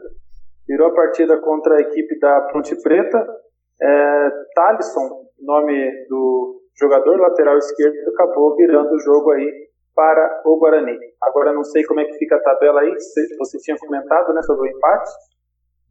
virou 0.67 0.87
a 0.87 0.93
partida 0.93 1.37
contra 1.41 1.75
a 1.75 1.81
equipe 1.81 2.19
da 2.19 2.41
Ponte 2.53 2.75
Preta. 2.83 3.27
É, 3.81 4.29
Thalisson, 4.53 5.25
nome 5.39 6.05
do 6.07 6.61
jogador 6.79 7.19
lateral 7.19 7.57
esquerdo, 7.57 8.09
acabou 8.09 8.55
virando 8.55 8.93
o 8.93 8.99
jogo 8.99 9.31
aí 9.31 9.69
para 9.95 10.41
o 10.45 10.57
Guarani. 10.59 10.97
Agora 11.21 11.53
não 11.53 11.63
sei 11.63 11.83
como 11.83 11.99
é 11.99 12.05
que 12.05 12.17
fica 12.17 12.35
a 12.35 12.41
tabela 12.41 12.81
aí, 12.81 12.93
você 13.37 13.57
tinha 13.59 13.77
comentado 13.77 14.33
né, 14.33 14.41
sobre 14.43 14.69
o 14.69 14.77
empate. 14.77 15.09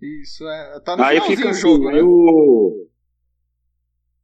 Isso, 0.00 0.46
é, 0.48 0.80
tá 0.84 0.96
no 0.96 1.04
aí 1.04 1.20
fica 1.20 1.48
o 1.48 1.52
jogo, 1.52 1.88
assim, 1.88 1.96
né? 1.96 2.02
O... 2.02 2.86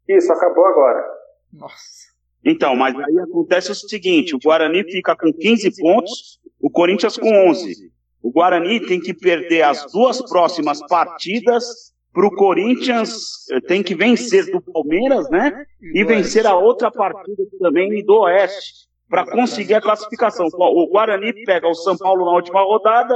Isso, 0.08 0.32
acabou 0.32 0.66
agora. 0.66 1.04
Nossa. 1.52 2.08
Então, 2.44 2.74
mas 2.74 2.94
aí 2.96 3.18
acontece 3.20 3.70
o 3.70 3.74
seguinte, 3.74 4.34
o 4.34 4.38
Guarani 4.38 4.82
fica 4.84 5.16
com 5.16 5.32
15 5.32 5.80
pontos, 5.80 6.40
o 6.60 6.70
Corinthians 6.70 7.16
com 7.16 7.28
11. 7.50 7.92
O 8.22 8.32
Guarani 8.32 8.84
tem 8.86 9.00
que 9.00 9.14
perder 9.14 9.62
as 9.62 9.90
duas 9.92 10.20
próximas 10.28 10.84
partidas 10.86 11.92
para 12.12 12.26
o 12.26 12.34
Corinthians, 12.34 13.44
tem 13.68 13.82
que 13.82 13.94
vencer 13.94 14.50
do 14.50 14.60
Palmeiras, 14.60 15.28
né? 15.30 15.64
E 15.80 16.04
vencer 16.04 16.46
a 16.46 16.56
outra 16.56 16.90
partida 16.90 17.44
também 17.60 18.04
do 18.04 18.20
Oeste 18.22 18.87
para 19.08 19.24
conseguir 19.24 19.74
a 19.74 19.80
classificação. 19.80 20.46
O 20.52 20.88
Guarani 20.90 21.32
pega 21.44 21.68
o 21.68 21.74
São 21.74 21.96
Paulo 21.96 22.26
na 22.26 22.32
última 22.32 22.62
rodada 22.62 23.14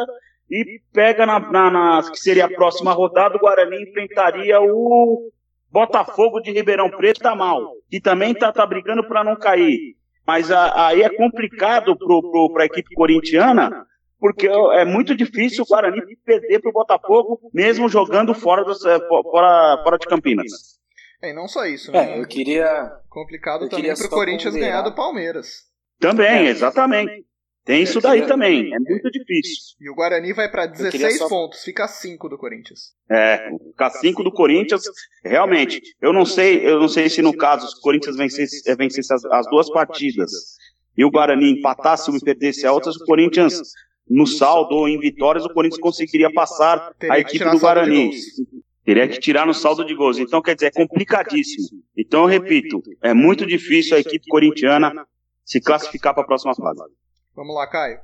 e 0.51 0.81
pega 0.93 1.25
na, 1.27 1.39
na, 1.39 1.71
na, 1.71 2.11
que 2.11 2.19
seria 2.19 2.47
a 2.47 2.51
próxima 2.51 2.93
rodada, 2.93 3.37
o 3.37 3.41
Guarani 3.41 3.83
enfrentaria 3.83 4.61
o 4.61 5.31
Botafogo 5.71 6.41
de 6.41 6.53
Ribeirão 6.53 6.91
Preto 6.91 7.21
tá 7.21 7.35
mal, 7.35 7.73
que 7.91 8.01
também 8.01 8.35
tá, 8.35 8.53
tá 8.53 8.67
brigando 8.67 9.07
para 9.09 9.25
não 9.25 9.37
cair. 9.37 9.97
Mas 10.27 10.51
a, 10.51 10.89
aí 10.89 11.03
é 11.03 11.09
complicado 11.09 11.97
para 12.53 12.63
a 12.63 12.67
equipe 12.67 12.95
corintiana, 12.95 13.87
porque 14.21 14.47
é 14.47 14.85
muito 14.85 15.17
difícil 15.17 15.65
o 15.65 15.67
Guarani 15.67 16.01
perder 16.25 16.61
para 16.61 16.69
o 16.69 16.73
Botafogo, 16.73 17.41
mesmo 17.53 17.89
jogando 17.89 18.35
fora, 18.35 18.63
do, 18.63 18.75
fora, 18.75 19.81
fora 19.83 19.99
de 19.99 20.07
Campinas. 20.07 20.79
É, 21.23 21.31
e 21.31 21.33
não 21.33 21.49
só 21.49 21.65
isso, 21.65 21.91
né? 21.91 22.17
É, 22.17 22.21
eu 22.21 22.27
queria. 22.27 22.93
Complicado 23.09 23.65
eu 23.65 23.69
também 23.69 23.95
para 23.95 24.07
o 24.07 24.11
Corinthians 24.11 24.55
ganhar 24.55 24.83
do 24.83 24.95
Palmeiras. 24.95 25.72
Também, 26.03 26.47
exatamente. 26.47 27.25
Tem 27.65 27.81
isso 27.81 28.01
daí 28.01 28.27
também, 28.27 28.75
é 28.75 28.79
muito 28.79 29.09
difícil. 29.09 29.77
E 29.81 29.89
o 29.89 29.95
Guarani 29.95 30.33
vai 30.33 30.51
para 30.51 30.67
16 30.67 31.19
só... 31.19 31.29
pontos, 31.29 31.63
fica 31.63 31.87
5 31.87 32.29
do 32.29 32.37
Corinthians. 32.37 32.93
É, 33.09 33.51
fica 33.71 33.89
5 33.89 34.25
do 34.25 34.33
Corinthians, 34.33 34.83
realmente. 35.25 35.81
Eu 36.01 36.13
não 36.13 36.27
sei, 36.27 36.67
eu 36.67 36.81
não 36.81 36.89
sei 36.89 37.09
se 37.09 37.23
no 37.23 37.37
caso 37.37 37.65
o 37.67 37.81
Corinthians 37.81 38.17
vencesse, 38.17 38.75
vencesse 38.75 39.15
as, 39.15 39.25
as, 39.27 39.47
duas 39.47 39.71
partidas 39.71 40.33
e 40.99 41.05
o 41.05 41.11
Guarani 41.11 41.53
empatasse 41.53 42.11
ou 42.11 42.21
perdesse 42.21 42.67
a 42.67 42.73
outras, 42.73 42.97
o 42.97 43.05
Corinthians 43.05 43.61
no 44.11 44.27
saldo 44.27 44.75
ou 44.75 44.89
em 44.89 44.99
vitórias, 44.99 45.45
o 45.45 45.55
Corinthians 45.55 45.81
conseguiria 45.81 46.33
passar 46.33 46.93
a 47.09 47.19
equipe 47.21 47.49
do 47.49 47.61
Guarani. 47.61 48.11
Teria 48.85 49.07
que 49.07 49.21
tirar 49.21 49.47
no 49.47 49.55
saldo 49.55 49.85
de 49.85 49.95
gols. 49.95 50.19
Então, 50.19 50.43
quer 50.43 50.57
dizer, 50.57 50.67
é 50.67 50.71
complicadíssimo. 50.73 51.81
Então, 51.97 52.23
eu 52.23 52.27
repito, 52.27 52.83
é 53.01 53.15
muito 53.15 53.47
difícil 53.47 53.97
a 53.97 54.01
equipe 54.01 54.27
corintiana 54.27 55.07
se 55.53 55.61
classificar 55.61 56.15
para 56.15 56.23
a 56.23 56.27
próxima 56.27 56.55
fase. 56.55 56.81
Vamos 57.35 57.55
lá, 57.55 57.67
Caio. 57.67 58.01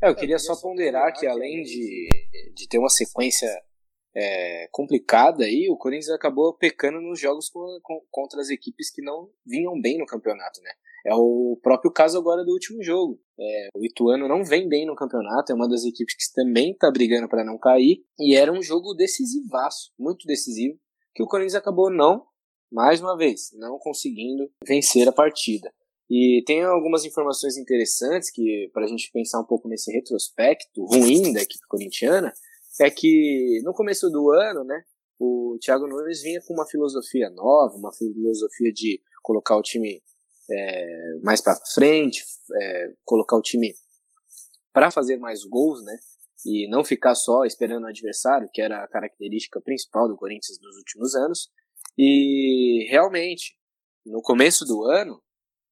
É, 0.00 0.08
eu 0.08 0.14
queria 0.14 0.38
só 0.38 0.54
ponderar 0.56 1.12
que 1.12 1.26
além 1.26 1.62
de, 1.62 2.08
de 2.54 2.68
ter 2.68 2.78
uma 2.78 2.88
sequência 2.88 3.48
é, 4.14 4.68
complicada 4.70 5.44
aí, 5.44 5.68
o 5.68 5.76
Corinthians 5.76 6.10
acabou 6.10 6.56
pecando 6.56 7.00
nos 7.00 7.18
jogos 7.18 7.48
com, 7.48 7.78
com, 7.82 8.00
contra 8.10 8.40
as 8.40 8.50
equipes 8.50 8.90
que 8.90 9.02
não 9.02 9.30
vinham 9.44 9.80
bem 9.80 9.98
no 9.98 10.06
campeonato, 10.06 10.60
né? 10.60 10.70
É 11.04 11.14
o 11.14 11.58
próprio 11.60 11.90
caso 11.90 12.16
agora 12.16 12.44
do 12.44 12.52
último 12.52 12.80
jogo. 12.82 13.20
É, 13.38 13.68
o 13.74 13.84
Ituano 13.84 14.28
não 14.28 14.44
vem 14.44 14.68
bem 14.68 14.86
no 14.86 14.94
campeonato, 14.94 15.50
é 15.50 15.54
uma 15.54 15.68
das 15.68 15.84
equipes 15.84 16.14
que 16.14 16.32
também 16.32 16.70
está 16.70 16.90
brigando 16.90 17.28
para 17.28 17.44
não 17.44 17.58
cair, 17.58 18.04
e 18.18 18.36
era 18.36 18.52
um 18.52 18.62
jogo 18.62 18.94
decisivaço, 18.94 19.92
muito 19.98 20.26
decisivo, 20.26 20.78
que 21.12 21.22
o 21.22 21.26
Corinthians 21.26 21.56
acabou 21.56 21.90
não, 21.90 22.24
mais 22.70 23.00
uma 23.00 23.16
vez, 23.16 23.50
não 23.54 23.78
conseguindo 23.78 24.48
vencer 24.64 25.08
a 25.08 25.12
partida. 25.12 25.72
E 26.14 26.44
tem 26.44 26.62
algumas 26.62 27.06
informações 27.06 27.56
interessantes 27.56 28.30
que, 28.30 28.70
para 28.74 28.84
a 28.84 28.86
gente 28.86 29.10
pensar 29.10 29.40
um 29.40 29.46
pouco 29.46 29.66
nesse 29.66 29.90
retrospecto 29.90 30.84
ruim 30.84 31.32
da 31.32 31.40
equipe 31.40 31.66
corintiana, 31.66 32.30
é 32.82 32.90
que 32.90 33.62
no 33.64 33.72
começo 33.72 34.10
do 34.10 34.30
ano, 34.30 34.62
né, 34.62 34.84
o 35.18 35.56
Thiago 35.58 35.86
Nunes 35.86 36.20
vinha 36.20 36.42
com 36.46 36.52
uma 36.52 36.66
filosofia 36.66 37.30
nova, 37.30 37.74
uma 37.76 37.90
filosofia 37.94 38.70
de 38.74 39.00
colocar 39.22 39.56
o 39.56 39.62
time 39.62 40.02
é, 40.50 41.18
mais 41.22 41.40
para 41.40 41.56
frente, 41.72 42.22
é, 42.60 42.92
colocar 43.06 43.38
o 43.38 43.42
time 43.42 43.74
para 44.70 44.90
fazer 44.90 45.16
mais 45.16 45.44
gols, 45.44 45.82
né? 45.82 45.98
E 46.44 46.68
não 46.68 46.84
ficar 46.84 47.14
só 47.14 47.46
esperando 47.46 47.84
o 47.84 47.88
adversário, 47.88 48.50
que 48.52 48.60
era 48.60 48.84
a 48.84 48.88
característica 48.88 49.62
principal 49.62 50.08
do 50.08 50.16
Corinthians 50.16 50.58
nos 50.60 50.76
últimos 50.76 51.14
anos. 51.14 51.48
E 51.96 52.86
realmente, 52.90 53.56
no 54.04 54.20
começo 54.20 54.66
do 54.66 54.82
ano, 54.84 55.21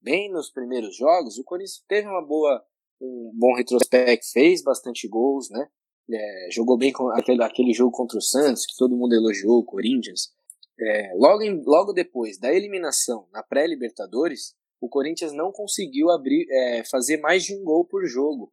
bem 0.03 0.31
nos 0.31 0.51
primeiros 0.51 0.97
jogos, 0.97 1.39
o 1.39 1.45
Corinthians 1.45 1.85
teve 1.89 2.09
uma 2.09 2.25
boa, 2.25 2.65
um 3.01 3.33
bom 3.35 3.55
retrospecto, 3.55 4.31
fez 4.33 4.63
bastante 4.63 5.09
gols, 5.09 5.51
né? 5.51 5.69
É, 6.13 6.49
jogou 6.51 6.77
bem 6.77 6.93
com 6.93 7.09
aquele, 7.11 7.43
aquele 7.43 7.73
jogo 7.73 7.93
contra 7.93 8.19
o 8.19 8.23
Santos, 8.23 8.67
que 8.67 8.77
todo 8.77 8.97
mundo 8.97 9.15
elogiou, 9.15 9.59
o 9.59 9.65
Corinthians. 9.65 10.33
É, 10.79 11.13
logo, 11.15 11.43
em, 11.43 11.63
logo 11.65 11.93
depois 11.93 12.39
da 12.39 12.53
eliminação 12.53 13.29
na 13.33 13.43
pré-Libertadores, 13.43 14.55
o 14.81 14.89
Corinthians 14.89 15.33
não 15.33 15.53
conseguiu 15.53 16.11
abrir, 16.11 16.47
é, 16.51 16.83
fazer 16.85 17.19
mais 17.19 17.45
de 17.45 17.55
um 17.55 17.63
gol 17.63 17.85
por 17.85 18.07
jogo. 18.07 18.53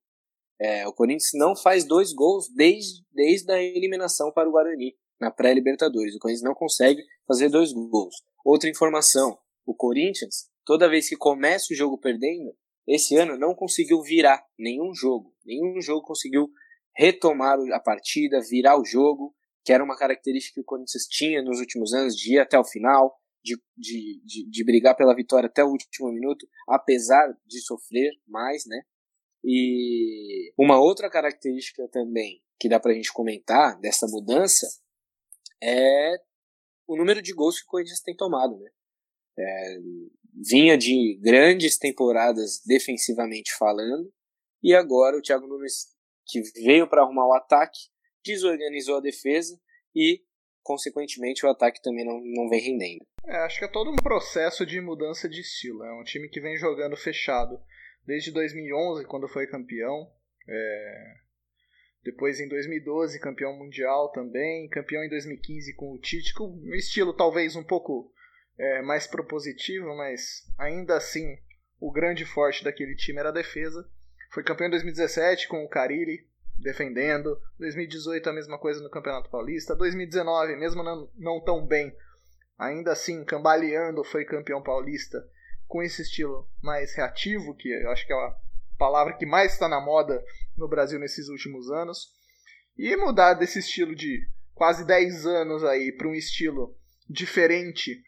É, 0.59 0.87
o 0.87 0.93
Corinthians 0.93 1.31
não 1.33 1.55
faz 1.55 1.85
dois 1.85 2.11
gols 2.11 2.49
desde, 2.49 3.03
desde 3.11 3.51
a 3.51 3.61
eliminação 3.61 4.31
para 4.31 4.49
o 4.49 4.51
Guarani 4.51 4.95
na 5.19 5.31
pré-Libertadores. 5.31 6.15
O 6.15 6.19
Corinthians 6.19 6.43
não 6.43 6.53
consegue 6.53 7.01
fazer 7.27 7.49
dois 7.49 7.71
gols. 7.71 8.15
Outra 8.43 8.69
informação: 8.69 9.37
o 9.65 9.73
Corinthians, 9.73 10.49
toda 10.67 10.89
vez 10.89 11.07
que 11.07 11.15
começa 11.15 11.73
o 11.73 11.75
jogo 11.75 11.97
perdendo, 11.97 12.53
esse 12.85 13.15
ano 13.15 13.39
não 13.39 13.55
conseguiu 13.55 14.01
virar 14.01 14.45
nenhum 14.59 14.93
jogo. 14.93 15.33
Nenhum 15.45 15.81
jogo 15.81 16.05
conseguiu 16.05 16.49
retomar 16.95 17.57
a 17.73 17.79
partida, 17.79 18.41
virar 18.41 18.77
o 18.77 18.83
jogo, 18.83 19.33
que 19.63 19.71
era 19.71 19.83
uma 19.83 19.97
característica 19.97 20.55
que 20.55 20.61
o 20.61 20.65
Corinthians 20.65 21.05
tinha 21.09 21.41
nos 21.41 21.59
últimos 21.59 21.93
anos, 21.93 22.15
de 22.15 22.35
ir 22.35 22.39
até 22.39 22.59
o 22.59 22.65
final, 22.65 23.17
de, 23.41 23.55
de, 23.77 24.21
de, 24.25 24.49
de 24.49 24.65
brigar 24.65 24.95
pela 24.95 25.15
vitória 25.15 25.47
até 25.47 25.63
o 25.63 25.69
último 25.69 26.11
minuto, 26.11 26.45
apesar 26.67 27.33
de 27.45 27.61
sofrer 27.61 28.11
mais, 28.27 28.65
né? 28.65 28.81
E 29.43 30.51
uma 30.57 30.79
outra 30.79 31.09
característica 31.09 31.87
também 31.89 32.41
que 32.59 32.67
dá 32.67 32.79
pra 32.79 32.93
gente 32.93 33.13
comentar 33.13 33.79
dessa 33.79 34.05
mudança 34.07 34.67
é 35.63 36.15
o 36.85 36.97
número 36.97 37.21
de 37.21 37.33
gols 37.33 37.59
que 37.59 37.67
o 37.67 37.69
Corinthians 37.69 38.01
tem 38.01 38.15
tomado, 38.15 38.57
né? 38.57 38.69
É, 39.39 39.77
vinha 40.45 40.77
de 40.77 41.19
grandes 41.21 41.77
temporadas 41.77 42.61
defensivamente 42.65 43.53
falando, 43.57 44.11
e 44.61 44.73
agora 44.73 45.17
o 45.17 45.21
Thiago 45.21 45.47
Nunes 45.47 45.97
que 46.27 46.41
veio 46.61 46.87
para 46.87 47.01
arrumar 47.01 47.27
o 47.27 47.33
ataque, 47.33 47.79
desorganizou 48.23 48.97
a 48.97 49.01
defesa 49.01 49.57
e, 49.95 50.21
consequentemente, 50.61 51.45
o 51.45 51.49
ataque 51.49 51.81
também 51.81 52.05
não, 52.05 52.19
não 52.21 52.49
vem 52.49 52.59
rendendo. 52.59 53.05
É, 53.25 53.37
acho 53.37 53.59
que 53.59 53.65
é 53.65 53.69
todo 53.69 53.89
um 53.89 53.95
processo 53.95 54.65
de 54.65 54.79
mudança 54.81 55.27
de 55.27 55.41
estilo. 55.41 55.83
É 55.83 55.93
um 55.93 56.03
time 56.03 56.29
que 56.29 56.41
vem 56.41 56.57
jogando 56.57 56.97
fechado 56.97 57.59
desde 58.05 58.31
2011, 58.31 59.05
quando 59.05 59.27
foi 59.27 59.47
campeão. 59.47 60.11
É... 60.47 61.13
Depois 62.03 62.39
em 62.39 62.47
2012, 62.47 63.19
campeão 63.19 63.57
mundial 63.57 64.11
também. 64.11 64.69
Campeão 64.69 65.03
em 65.03 65.09
2015 65.09 65.75
com 65.75 65.93
o 65.93 65.99
Tite, 65.99 66.33
com 66.33 66.45
um 66.45 66.73
estilo 66.73 67.13
talvez 67.13 67.55
um 67.55 67.63
pouco 67.63 68.13
é, 68.57 68.81
mais 68.81 69.07
propositivo, 69.07 69.95
mas 69.95 70.43
ainda 70.57 70.97
assim 70.97 71.37
o 71.79 71.91
grande 71.91 72.25
forte 72.25 72.63
daquele 72.63 72.95
time 72.95 73.19
era 73.19 73.29
a 73.29 73.33
defesa. 73.33 73.87
Foi 74.31 74.43
campeão 74.43 74.67
em 74.67 74.71
2017 74.71 75.47
com 75.47 75.63
o 75.63 75.69
Carilli 75.69 76.27
defendendo. 76.57 77.39
2018 77.59 78.29
a 78.29 78.33
mesma 78.33 78.57
coisa 78.57 78.81
no 78.81 78.89
Campeonato 78.89 79.29
Paulista. 79.29 79.75
2019, 79.75 80.55
mesmo 80.55 80.83
não, 80.83 81.09
não 81.15 81.43
tão 81.43 81.65
bem, 81.65 81.95
ainda 82.57 82.91
assim 82.91 83.23
cambaleando, 83.23 84.03
foi 84.03 84.25
campeão 84.25 84.61
paulista 84.61 85.23
com 85.67 85.83
esse 85.83 86.01
estilo 86.01 86.49
mais 86.61 86.95
reativo, 86.95 87.55
que 87.55 87.69
eu 87.69 87.91
acho 87.91 88.05
que 88.07 88.13
é 88.13 88.15
a 88.15 88.35
palavra 88.77 89.13
que 89.13 89.25
mais 89.25 89.53
está 89.53 89.67
na 89.67 89.81
moda 89.81 90.23
no 90.57 90.67
Brasil 90.67 90.99
nesses 90.99 91.27
últimos 91.27 91.69
anos. 91.69 92.15
E 92.77 92.95
mudar 92.95 93.33
desse 93.33 93.59
estilo 93.59 93.95
de 93.95 94.27
quase 94.53 94.85
10 94.85 95.25
anos 95.25 95.63
aí 95.63 95.91
para 95.91 96.07
um 96.07 96.15
estilo 96.15 96.75
diferente 97.09 98.03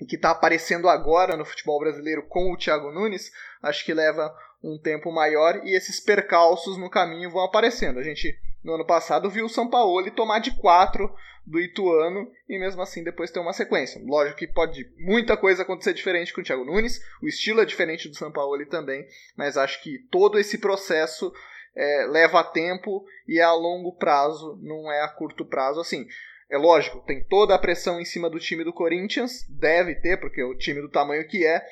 e 0.00 0.06
que 0.06 0.16
está 0.16 0.30
aparecendo 0.30 0.88
agora 0.88 1.36
no 1.36 1.44
futebol 1.44 1.78
brasileiro 1.80 2.22
com 2.28 2.52
o 2.52 2.56
Thiago 2.56 2.92
Nunes, 2.92 3.32
acho 3.62 3.84
que 3.84 3.92
leva 3.92 4.34
um 4.62 4.78
tempo 4.78 5.12
maior 5.12 5.60
e 5.64 5.74
esses 5.74 6.00
percalços 6.00 6.76
no 6.76 6.90
caminho 6.90 7.30
vão 7.30 7.44
aparecendo. 7.44 7.98
A 7.98 8.02
gente, 8.02 8.38
no 8.62 8.74
ano 8.74 8.84
passado, 8.84 9.30
viu 9.30 9.46
o 9.46 9.50
São 9.50 9.68
Paulo 9.68 10.10
tomar 10.10 10.40
de 10.40 10.52
4 10.52 11.12
do 11.46 11.58
Ituano 11.58 12.30
e 12.48 12.58
mesmo 12.58 12.82
assim 12.82 13.02
depois 13.02 13.30
ter 13.30 13.40
uma 13.40 13.52
sequência. 13.52 14.00
Lógico 14.04 14.38
que 14.38 14.46
pode 14.46 14.90
muita 14.98 15.36
coisa 15.36 15.62
acontecer 15.62 15.94
diferente 15.94 16.32
com 16.32 16.40
o 16.40 16.44
Thiago 16.44 16.64
Nunes, 16.64 17.00
o 17.22 17.26
estilo 17.26 17.60
é 17.60 17.64
diferente 17.64 18.08
do 18.08 18.16
São 18.16 18.30
Paulo 18.30 18.64
também, 18.66 19.06
mas 19.36 19.56
acho 19.56 19.82
que 19.82 19.98
todo 20.10 20.38
esse 20.38 20.58
processo 20.58 21.32
é, 21.74 22.06
leva 22.06 22.44
tempo 22.44 23.04
e 23.26 23.38
é 23.38 23.42
a 23.42 23.52
longo 23.52 23.92
prazo, 23.92 24.58
não 24.60 24.90
é 24.90 25.02
a 25.02 25.08
curto 25.08 25.44
prazo 25.44 25.80
assim. 25.80 26.06
É 26.50 26.56
lógico, 26.56 27.00
tem 27.00 27.22
toda 27.22 27.54
a 27.54 27.58
pressão 27.58 28.00
em 28.00 28.04
cima 28.04 28.30
do 28.30 28.38
time 28.38 28.64
do 28.64 28.72
Corinthians, 28.72 29.46
deve 29.48 29.94
ter, 29.94 30.18
porque 30.18 30.42
o 30.42 30.56
time 30.56 30.80
do 30.80 30.88
tamanho 30.88 31.26
que 31.28 31.44
é 31.46 31.62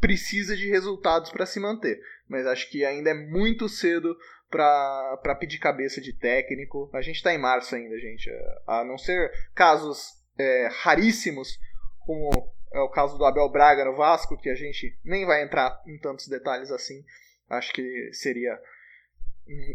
precisa 0.00 0.56
de 0.56 0.68
resultados 0.68 1.30
para 1.30 1.46
se 1.46 1.60
manter 1.60 2.00
mas 2.28 2.46
acho 2.46 2.70
que 2.70 2.84
ainda 2.84 3.10
é 3.10 3.14
muito 3.14 3.68
cedo 3.68 4.16
para 4.50 5.34
pedir 5.38 5.58
cabeça 5.58 6.00
de 6.00 6.12
técnico. 6.12 6.90
A 6.92 7.00
gente 7.00 7.16
está 7.16 7.32
em 7.32 7.38
março 7.38 7.74
ainda, 7.74 7.98
gente. 7.98 8.30
A 8.66 8.84
não 8.84 8.98
ser 8.98 9.32
casos 9.54 10.14
é, 10.38 10.68
raríssimos, 10.70 11.58
como 12.00 12.30
é 12.72 12.80
o 12.80 12.90
caso 12.90 13.16
do 13.16 13.24
Abel 13.24 13.48
Braga 13.48 13.84
no 13.84 13.96
Vasco, 13.96 14.36
que 14.36 14.50
a 14.50 14.54
gente 14.54 14.96
nem 15.04 15.24
vai 15.26 15.42
entrar 15.42 15.82
em 15.86 15.98
tantos 15.98 16.28
detalhes 16.28 16.70
assim. 16.70 17.02
Acho 17.48 17.72
que 17.72 18.10
seria. 18.12 18.58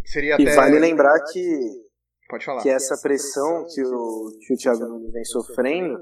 seria 0.06 0.38
e 0.40 0.44
até... 0.44 0.56
vale 0.56 0.80
lembrar 0.80 1.20
que. 1.32 1.93
Pode 2.34 2.46
falar. 2.46 2.64
Que 2.64 2.70
essa 2.70 2.98
pressão 2.98 3.64
que 3.72 3.84
o, 3.84 4.32
que 4.42 4.56
o 4.56 4.58
Thiago 4.58 4.88
Nunes 4.88 5.12
vem 5.12 5.24
sofrendo 5.24 6.00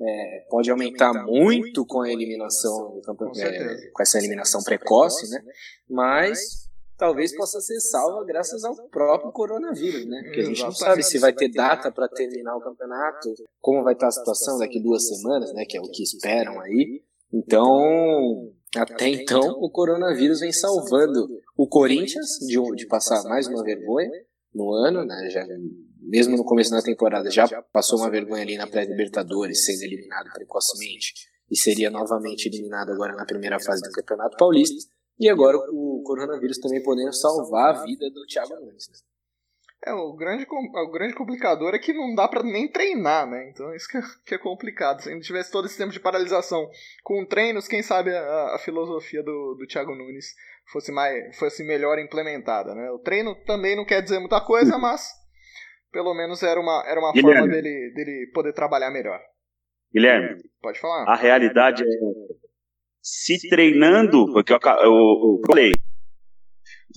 é, 0.00 0.46
pode 0.48 0.70
aumentar 0.70 1.12
muito 1.24 1.84
com 1.84 2.02
a 2.02 2.08
eliminação 2.08 2.94
do 2.94 3.02
campeonato, 3.02 3.40
é, 3.40 3.90
com 3.92 4.00
essa 4.00 4.16
eliminação 4.16 4.62
precoce, 4.62 5.28
né? 5.28 5.42
Mas 5.90 6.70
talvez 6.96 7.34
possa 7.36 7.60
ser 7.60 7.80
salva 7.80 8.24
graças 8.24 8.62
ao 8.62 8.76
próprio 8.90 9.32
coronavírus, 9.32 10.06
né? 10.06 10.22
Porque 10.22 10.40
a 10.42 10.44
gente 10.44 10.62
não 10.62 10.70
sabe 10.70 11.02
se 11.02 11.18
vai 11.18 11.32
ter 11.32 11.50
data 11.50 11.90
para 11.90 12.06
terminar 12.06 12.56
o 12.56 12.60
campeonato, 12.60 13.34
como 13.60 13.82
vai 13.82 13.94
estar 13.94 14.06
a 14.06 14.12
situação 14.12 14.58
daqui 14.58 14.80
duas 14.80 15.08
semanas, 15.08 15.52
né? 15.52 15.64
Que 15.68 15.76
é 15.78 15.80
o 15.80 15.90
que 15.90 16.04
esperam 16.04 16.60
aí. 16.60 17.02
Então, 17.32 18.52
até 18.76 19.08
então, 19.08 19.50
o 19.58 19.68
coronavírus 19.68 20.38
vem 20.38 20.52
salvando 20.52 21.28
o 21.56 21.66
Corinthians 21.66 22.38
de, 22.46 22.56
de 22.76 22.86
passar 22.86 23.24
mais 23.24 23.48
uma 23.48 23.64
vergonha 23.64 24.12
no 24.54 24.72
ano, 24.72 25.04
né? 25.04 25.28
Já 25.30 25.46
mesmo 26.02 26.36
no 26.36 26.44
começo 26.44 26.70
da 26.70 26.82
temporada, 26.82 27.30
já 27.30 27.46
passou 27.72 27.98
uma 27.98 28.10
vergonha 28.10 28.42
ali 28.42 28.56
na 28.56 28.66
pré-Libertadores, 28.66 29.64
sendo 29.64 29.82
eliminado 29.82 30.30
precocemente, 30.32 31.14
e 31.50 31.56
seria 31.56 31.90
novamente 31.90 32.46
eliminado 32.46 32.90
agora 32.90 33.14
na 33.14 33.24
primeira 33.24 33.60
fase 33.60 33.82
do 33.82 33.92
Campeonato 33.92 34.36
Paulista, 34.36 34.90
e 35.18 35.28
agora 35.28 35.56
o 35.70 36.02
coronavírus 36.04 36.58
também 36.58 36.82
podendo 36.82 37.12
salvar 37.12 37.76
a 37.76 37.84
vida 37.84 38.10
do 38.10 38.26
Thiago 38.26 38.54
Nunes. 38.56 38.88
Né? 38.88 38.96
É, 39.84 39.92
o 39.92 40.12
grande, 40.12 40.46
o 40.48 40.90
grande 40.90 41.14
complicador 41.14 41.74
é 41.74 41.78
que 41.78 41.92
não 41.92 42.14
dá 42.14 42.28
para 42.28 42.44
nem 42.44 42.70
treinar, 42.70 43.28
né? 43.28 43.50
Então 43.50 43.74
isso 43.74 43.88
que 43.88 43.96
é, 43.96 44.02
que 44.24 44.34
é, 44.36 44.38
complicado. 44.38 45.00
Se 45.00 45.10
gente 45.10 45.26
tivesse 45.26 45.50
todo 45.50 45.66
esse 45.66 45.76
tempo 45.76 45.92
de 45.92 45.98
paralisação 45.98 46.70
com 47.02 47.26
treinos, 47.26 47.66
quem 47.66 47.82
sabe 47.82 48.14
a, 48.14 48.54
a 48.54 48.58
filosofia 48.60 49.24
do, 49.24 49.56
do 49.58 49.66
Thiago 49.66 49.94
Nunes 49.94 50.34
fosse, 50.70 50.92
mais, 50.92 51.36
fosse 51.38 51.64
melhor 51.64 51.98
implementada, 51.98 52.74
né? 52.74 52.90
O 52.90 52.98
treino 52.98 53.34
também 53.44 53.76
não 53.76 53.84
quer 53.84 54.02
dizer 54.02 54.18
muita 54.18 54.40
coisa, 54.40 54.78
mas 54.78 55.08
pelo 55.90 56.14
menos 56.14 56.42
era 56.42 56.60
uma, 56.60 56.84
era 56.86 57.00
uma 57.00 57.12
forma 57.12 57.48
dele, 57.48 57.92
dele 57.94 58.30
poder 58.32 58.52
trabalhar 58.52 58.90
melhor. 58.90 59.20
Guilherme, 59.92 60.42
pode 60.60 60.80
falar. 60.80 61.04
A 61.06 61.14
realidade 61.14 61.84
é 61.84 61.86
se 63.02 63.48
treinando, 63.48 64.32
porque 64.32 64.52
eu, 64.52 64.58
eu, 64.62 64.92
eu 64.92 65.40
falei, 65.46 65.72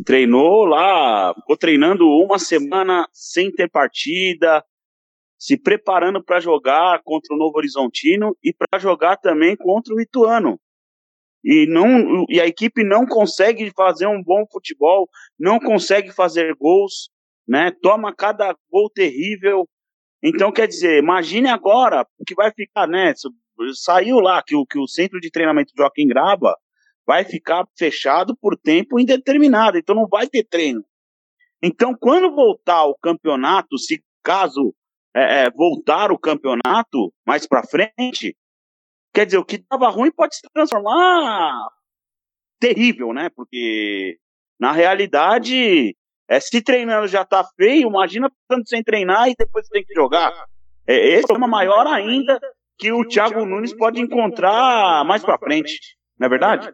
treinou 0.05 0.66
lá, 0.66 1.34
ficou 1.34 1.57
treinando 1.57 2.05
uma 2.05 2.39
semana 2.39 3.07
sem 3.11 3.51
ter 3.51 3.70
partida, 3.70 4.63
se 5.38 5.57
preparando 5.57 6.24
para 6.24 6.39
jogar 6.39 7.01
contra 7.03 7.36
o 7.36 7.38
Novo 7.38 7.57
Horizontino 7.57 8.36
e 8.43 8.53
para 8.53 8.80
jogar 8.80 9.18
também 9.18 9.55
contra 9.55 9.93
o 9.93 9.99
Ituano. 9.99 10.59
E, 11.45 11.67
não, 11.67 12.25
e 12.27 12.41
a 12.41 12.47
equipe 12.47 12.83
não 12.83 13.05
consegue 13.05 13.71
fazer 13.77 14.07
um 14.07 14.23
bom 14.23 14.45
futebol, 14.51 15.07
não 15.39 15.59
consegue 15.59 16.11
fazer 16.11 16.55
gols, 16.55 17.11
né? 17.47 17.71
Toma 17.83 18.15
cada 18.15 18.55
gol 18.71 18.89
terrível. 18.89 19.69
Então, 20.23 20.51
quer 20.51 20.67
dizer, 20.67 20.97
imagine 20.97 21.47
agora 21.47 22.01
o 22.17 22.25
que 22.25 22.33
vai 22.33 22.51
ficar, 22.51 22.87
né? 22.87 23.13
Saiu 23.75 24.19
lá 24.19 24.41
que 24.41 24.55
o, 24.55 24.65
que 24.65 24.79
o 24.79 24.87
centro 24.87 25.19
de 25.19 25.29
treinamento 25.29 25.71
Joaquim 25.77 26.07
Graba 26.07 26.57
vai 27.05 27.23
ficar 27.23 27.63
fechado 27.77 28.35
por 28.35 28.57
tempo 28.57 28.99
indeterminado, 28.99 29.77
então 29.77 29.93
não 29.93 30.07
vai 30.07 30.27
ter 30.27 30.43
treino. 30.43 30.83
Então, 31.61 31.95
quando 31.95 32.33
voltar 32.33 32.85
o 32.85 32.95
campeonato, 32.95 33.77
se 33.77 34.03
caso 34.23 34.73
é, 35.15 35.43
é, 35.43 35.51
voltar 35.51 36.11
o 36.11 36.17
campeonato 36.17 37.13
mais 37.25 37.47
para 37.47 37.63
frente, 37.63 38.35
quer 39.16 39.26
dizer, 39.26 39.38
o 39.38 39.45
que 39.45 39.55
estava 39.55 39.89
ruim 39.89 40.11
pode 40.11 40.36
se 40.36 40.41
transformar 40.53 41.70
terrível, 42.59 43.13
né? 43.13 43.30
Porque 43.30 44.20
na 44.59 44.74
realidade, 44.74 45.95
é, 46.28 46.39
se 46.39 46.61
treinando 46.61 47.07
já 47.07 47.24
tá 47.24 47.43
feio, 47.55 47.88
imagina 47.88 48.30
tanto 48.47 48.68
sem 48.68 48.84
treinar 48.84 49.30
e 49.30 49.36
depois 49.38 49.68
tem 49.70 49.86
que 49.86 49.93
jogar. 49.93 50.32
É, 50.86 50.95
esse 50.95 51.34
é 51.34 51.38
maior 51.38 51.88
ainda 51.88 52.39
que 52.78 52.91
o 52.91 53.07
Thiago 53.07 53.45
Nunes 53.45 53.74
pode 53.74 54.01
encontrar 54.01 55.05
mais 55.05 55.24
para 55.24 55.39
frente, 55.39 55.97
não 56.20 56.28
é 56.28 56.30
verdade? 56.30 56.74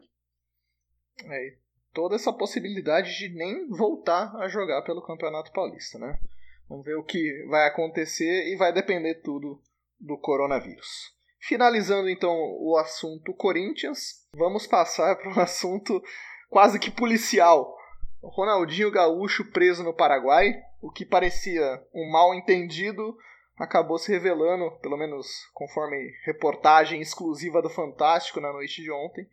É, 1.24 1.56
toda 1.94 2.16
essa 2.16 2.34
possibilidade 2.34 3.16
de 3.18 3.30
nem 3.30 3.70
voltar 3.70 4.36
a 4.38 4.48
jogar 4.48 4.82
pelo 4.82 5.06
Campeonato 5.06 5.52
Paulista, 5.52 6.00
né? 6.00 6.20
Vamos 6.68 6.86
ver 6.86 6.96
o 6.96 7.04
que 7.04 7.46
vai 7.50 7.68
acontecer 7.68 8.52
e 8.52 8.56
vai 8.56 8.74
depender 8.74 9.22
tudo 9.22 9.62
do 10.00 10.18
coronavírus. 10.18 11.21
Finalizando 11.42 12.08
então 12.08 12.32
o 12.60 12.78
assunto 12.78 13.34
Corinthians, 13.34 14.26
vamos 14.36 14.68
passar 14.68 15.16
para 15.20 15.30
um 15.30 15.40
assunto 15.40 16.02
quase 16.50 16.80
que 16.80 16.92
policial. 16.92 17.78
Ronaldinho 18.22 18.92
Gaúcho 18.92 19.52
preso 19.52 19.84
no 19.84 19.94
Paraguai, 19.94 20.62
o 20.80 20.92
que 20.92 21.04
parecia 21.04 21.84
um 21.94 22.10
mal 22.12 22.34
entendido 22.36 23.18
acabou 23.58 23.98
se 24.00 24.12
revelando, 24.12 24.72
pelo 24.80 24.98
menos 24.98 25.28
conforme 25.54 26.12
reportagem 26.26 27.00
exclusiva 27.00 27.62
do 27.62 27.70
Fantástico 27.70 28.40
na 28.40 28.52
noite 28.52 28.82
de 28.82 28.92
ontem, 28.92 29.28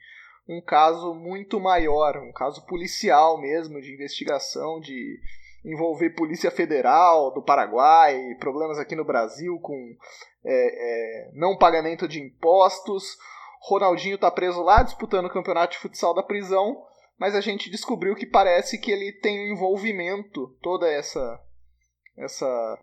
um 0.47 0.61
caso 0.61 1.15
muito 1.15 1.61
maior, 1.61 2.17
um 2.19 2.33
caso 2.33 2.65
policial 2.67 3.41
mesmo, 3.41 3.81
de 3.81 3.93
investigação, 3.93 4.81
de 4.81 5.21
envolver 5.65 6.11
Polícia 6.11 6.51
Federal 6.51 7.33
do 7.33 7.43
Paraguai, 7.43 8.35
problemas 8.39 8.79
aqui 8.79 8.95
no 8.95 9.05
Brasil 9.05 9.59
com 9.61 9.97
é, 10.45 11.29
é, 11.29 11.31
não 11.35 11.57
pagamento 11.57 12.07
de 12.07 12.21
impostos. 12.21 13.17
Ronaldinho 13.61 14.15
está 14.15 14.31
preso 14.31 14.63
lá 14.63 14.83
disputando 14.83 15.27
o 15.27 15.33
campeonato 15.33 15.73
de 15.73 15.79
futsal 15.79 16.15
da 16.15 16.23
prisão, 16.23 16.81
mas 17.19 17.35
a 17.35 17.41
gente 17.41 17.71
descobriu 17.71 18.15
que 18.15 18.27
parece 18.27 18.79
que 18.79 18.91
ele 18.91 19.13
tem 19.21 19.39
um 19.41 19.55
envolvimento, 19.55 20.57
toda 20.63 20.89
essa 20.89 21.41
essa 22.17 22.79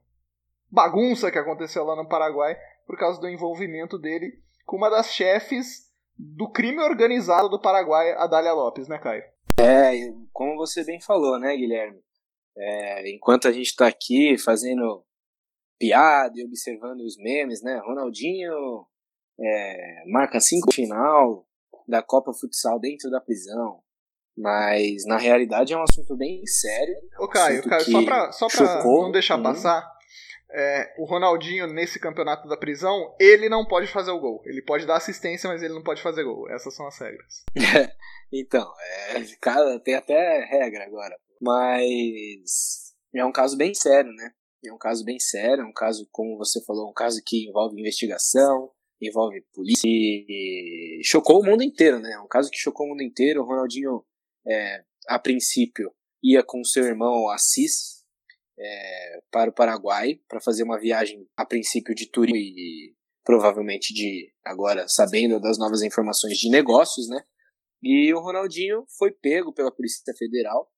bagunça 0.72 1.30
que 1.30 1.38
aconteceu 1.38 1.84
lá 1.84 1.96
no 1.96 2.08
Paraguai 2.08 2.58
por 2.88 2.98
causa 2.98 3.20
do 3.20 3.28
envolvimento 3.28 3.98
dele 3.98 4.40
com 4.66 4.78
uma 4.78 4.90
das 4.90 5.14
chefes 5.14 5.92
do 6.18 6.50
crime 6.50 6.82
organizado 6.82 7.50
do 7.50 7.60
Paraguai, 7.60 8.14
a 8.14 8.26
Dália 8.28 8.54
Lopes, 8.54 8.88
né, 8.88 8.98
Caio? 8.98 9.24
É, 9.58 9.92
como 10.32 10.56
você 10.56 10.84
bem 10.84 11.00
falou, 11.00 11.38
né, 11.40 11.56
Guilherme? 11.56 12.00
É, 12.58 13.10
enquanto 13.14 13.48
a 13.48 13.52
gente 13.52 13.68
está 13.68 13.88
aqui 13.88 14.38
fazendo 14.38 15.04
piada 15.80 16.34
e 16.38 16.46
observando 16.46 17.02
os 17.02 17.18
memes, 17.18 17.62
né? 17.62 17.82
Ronaldinho 17.86 18.86
é, 19.40 20.04
marca 20.08 20.40
cinco 20.40 20.74
final 20.74 21.46
da 21.88 22.02
Copa 22.02 22.34
Futsal 22.34 22.80
dentro 22.80 23.10
da 23.10 23.20
prisão. 23.20 23.82
Mas 24.38 25.06
na 25.06 25.18
realidade 25.18 25.74
é 25.74 25.78
um 25.78 25.84
assunto 25.84 26.16
bem 26.18 26.46
sério. 26.46 26.96
Ô 27.20 27.28
Caio, 27.28 27.64
Caio 27.64 27.86
só 27.86 28.04
pra, 28.04 28.32
só 28.32 28.48
pra 28.48 28.84
não 28.84 29.12
deixar 29.12 29.38
uhum. 29.38 29.44
passar, 29.44 29.95
é, 30.52 30.94
o 30.98 31.06
Ronaldinho 31.06 31.68
nesse 31.68 32.00
campeonato 32.00 32.48
da 32.48 32.58
prisão, 32.58 33.16
ele 33.20 33.50
não 33.50 33.66
pode 33.66 33.88
fazer 33.88 34.12
o 34.12 34.20
gol. 34.20 34.42
Ele 34.46 34.62
pode 34.62 34.86
dar 34.86 34.98
assistência, 34.98 35.50
mas 35.50 35.62
ele 35.62 35.74
não 35.74 35.84
pode 35.84 36.02
fazer 36.02 36.24
gol. 36.24 36.50
Essas 36.50 36.74
são 36.74 36.88
as 36.88 36.98
regras. 36.98 37.44
então, 38.32 38.72
é, 38.80 39.24
cara, 39.42 39.80
tem 39.80 39.96
até 39.96 40.46
regra 40.46 40.86
agora. 40.86 41.16
Mas 41.42 42.94
é 43.14 43.26
um 43.26 43.32
caso 43.32 43.58
bem 43.58 43.74
sério, 43.74 44.12
né? 44.14 44.32
É 44.66 44.74
um 44.74 44.78
caso 44.78 45.04
bem 45.04 45.20
sério, 45.20 45.64
é 45.64 45.66
um 45.66 45.74
caso, 45.74 46.08
como 46.12 46.38
você 46.38 46.64
falou, 46.64 46.90
um 46.90 46.94
caso 46.94 47.22
que 47.24 47.48
envolve 47.48 47.80
investigação, 47.80 48.72
envolve 49.00 49.46
polícia 49.54 49.88
e 49.88 51.02
chocou 51.04 51.42
o 51.42 51.46
mundo 51.46 51.64
inteiro, 51.64 52.00
né? 52.00 52.14
É 52.14 52.20
um 52.20 52.28
caso 52.28 52.50
que 52.50 52.58
chocou 52.58 52.88
o 52.88 52.90
mundo 52.90 53.04
inteiro. 53.04 53.42
O 53.42 53.46
Ronaldinho, 53.46 54.04
é, 54.48 54.84
a 55.08 55.20
princípio, 55.20 55.94
ia 56.24 56.42
com 56.42 56.64
seu 56.64 56.84
irmão 56.84 57.30
Assis 57.30 57.95
é, 58.58 59.22
para 59.32 59.50
o 59.50 59.54
Paraguai 59.54 60.20
para 60.28 60.42
fazer 60.42 60.64
uma 60.64 60.80
viagem, 60.80 61.28
a 61.38 61.46
princípio, 61.46 61.94
de 61.94 62.10
turismo 62.10 62.38
e 62.38 62.96
provavelmente 63.24 63.94
de, 63.94 64.32
agora, 64.44 64.88
sabendo 64.88 65.40
das 65.40 65.58
novas 65.58 65.82
informações 65.82 66.38
de 66.38 66.50
negócios, 66.50 67.10
né? 67.10 67.24
E 67.82 68.14
o 68.14 68.20
Ronaldinho 68.20 68.86
foi 68.98 69.12
pego 69.12 69.54
pela 69.54 69.72
Polícia 69.72 70.14
Federal 70.18 70.72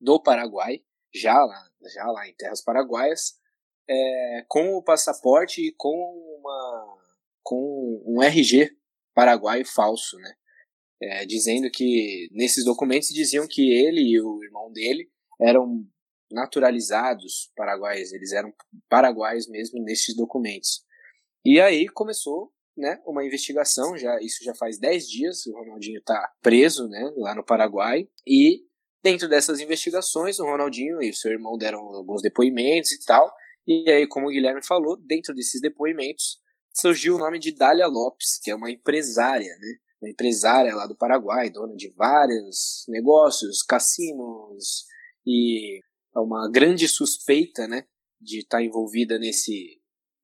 do 0.00 0.22
Paraguai, 0.22 0.80
já 1.14 1.34
lá, 1.34 1.68
já 1.94 2.04
lá 2.06 2.28
em 2.28 2.34
terras 2.34 2.62
paraguaias, 2.62 3.38
é, 3.88 4.44
com 4.48 4.74
o 4.76 4.82
passaporte 4.82 5.66
e 5.66 5.74
com 5.76 5.88
uma 6.38 6.98
com 7.42 8.02
um 8.06 8.22
RG 8.22 8.70
paraguaio 9.14 9.64
falso, 9.64 10.16
né? 10.18 10.34
É, 11.00 11.24
dizendo 11.24 11.70
que 11.70 12.28
nesses 12.32 12.64
documentos 12.64 13.08
diziam 13.08 13.46
que 13.48 13.72
ele 13.72 14.00
e 14.00 14.20
o 14.20 14.42
irmão 14.44 14.70
dele 14.70 15.10
eram 15.40 15.86
naturalizados 16.30 17.50
paraguaios, 17.56 18.12
eles 18.12 18.32
eram 18.32 18.52
paraguaios 18.88 19.48
mesmo 19.48 19.82
nesses 19.82 20.14
documentos. 20.16 20.82
E 21.44 21.60
aí 21.60 21.88
começou 21.88 22.52
né, 22.76 23.00
uma 23.06 23.24
investigação, 23.24 23.96
já 23.96 24.20
isso 24.20 24.44
já 24.44 24.54
faz 24.54 24.78
10 24.78 25.08
dias, 25.08 25.46
o 25.46 25.52
Ronaldinho 25.52 25.98
está 25.98 26.32
preso 26.42 26.88
né, 26.88 27.12
lá 27.16 27.34
no 27.34 27.44
Paraguai, 27.44 28.08
e 28.26 28.68
Dentro 29.02 29.28
dessas 29.28 29.60
investigações, 29.60 30.40
o 30.40 30.44
Ronaldinho 30.44 31.00
e 31.02 31.10
o 31.10 31.14
seu 31.14 31.30
irmão 31.30 31.56
deram 31.56 31.78
alguns 31.78 32.20
depoimentos 32.20 32.90
e 32.92 33.04
tal. 33.04 33.32
E 33.66 33.88
aí, 33.90 34.06
como 34.06 34.26
o 34.26 34.30
Guilherme 34.30 34.64
falou, 34.64 34.96
dentro 34.96 35.34
desses 35.34 35.60
depoimentos 35.60 36.38
surgiu 36.74 37.16
o 37.16 37.18
nome 37.18 37.38
de 37.38 37.54
Dália 37.54 37.86
Lopes, 37.86 38.38
que 38.42 38.50
é 38.50 38.54
uma 38.54 38.70
empresária, 38.70 39.56
né? 39.60 39.76
Uma 40.02 40.10
empresária 40.10 40.74
lá 40.74 40.86
do 40.86 40.96
Paraguai, 40.96 41.50
dona 41.50 41.74
de 41.74 41.90
vários 41.96 42.84
negócios, 42.88 43.62
cassinos 43.62 44.84
e 45.26 45.80
uma 46.20 46.50
grande 46.50 46.88
suspeita, 46.88 47.66
né, 47.66 47.84
de 48.20 48.40
estar 48.40 48.62
envolvida 48.62 49.18
nesse 49.18 49.78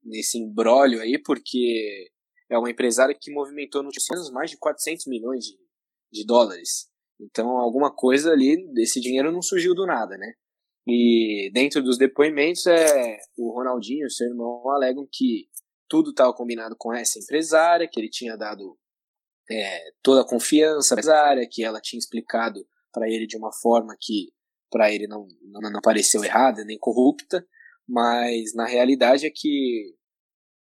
nesse 0.05 0.38
embrólio 0.38 1.01
aí, 1.01 1.18
porque 1.18 2.11
é 2.51 2.59
uma 2.59 2.70
empresária 2.70 3.16
que 3.18 3.32
movimentou 3.32 3.82
nos 3.82 3.95
anos 4.11 4.30
mais 4.30 4.51
de 4.51 4.59
400 4.59 5.07
milhões 5.07 5.45
de, 5.45 5.57
de 6.12 6.26
dólares. 6.26 6.90
Então, 7.18 7.57
alguma 7.59 7.95
coisa 7.95 8.30
ali, 8.30 8.70
desse 8.72 9.01
dinheiro 9.01 9.32
não 9.32 9.40
surgiu 9.40 9.74
do 9.74 9.86
nada, 9.86 10.16
né? 10.18 10.34
E 10.86 11.51
dentro 11.55 11.82
dos 11.82 11.97
depoimentos, 11.97 12.66
é, 12.66 13.18
o 13.38 13.51
Ronaldinho 13.55 14.07
e 14.07 14.11
seu 14.11 14.28
irmão 14.28 14.68
alegam 14.70 15.09
que 15.11 15.49
tudo 15.88 16.11
estava 16.11 16.34
combinado 16.34 16.76
com 16.76 16.92
essa 16.92 17.18
empresária, 17.18 17.88
que 17.90 17.99
ele 17.99 18.11
tinha 18.11 18.36
dado 18.36 18.76
é, 19.51 19.90
toda 20.03 20.20
a 20.20 20.28
confiança 20.28 20.95
à 20.95 20.97
empresária, 20.97 21.49
que 21.51 21.64
ela 21.64 21.80
tinha 21.80 21.99
explicado 21.99 22.66
para 22.92 23.09
ele 23.09 23.26
de 23.26 23.36
uma 23.36 23.53
forma 23.53 23.97
que 23.99 24.32
para 24.75 24.93
ele 24.93 25.07
não, 25.07 25.29
não, 25.41 25.70
não 25.70 25.81
pareceu 25.81 26.25
errada 26.25 26.64
nem 26.64 26.77
corrupta, 26.77 27.47
mas 27.89 28.53
na 28.55 28.66
realidade 28.66 29.25
é 29.25 29.31
que 29.33 29.95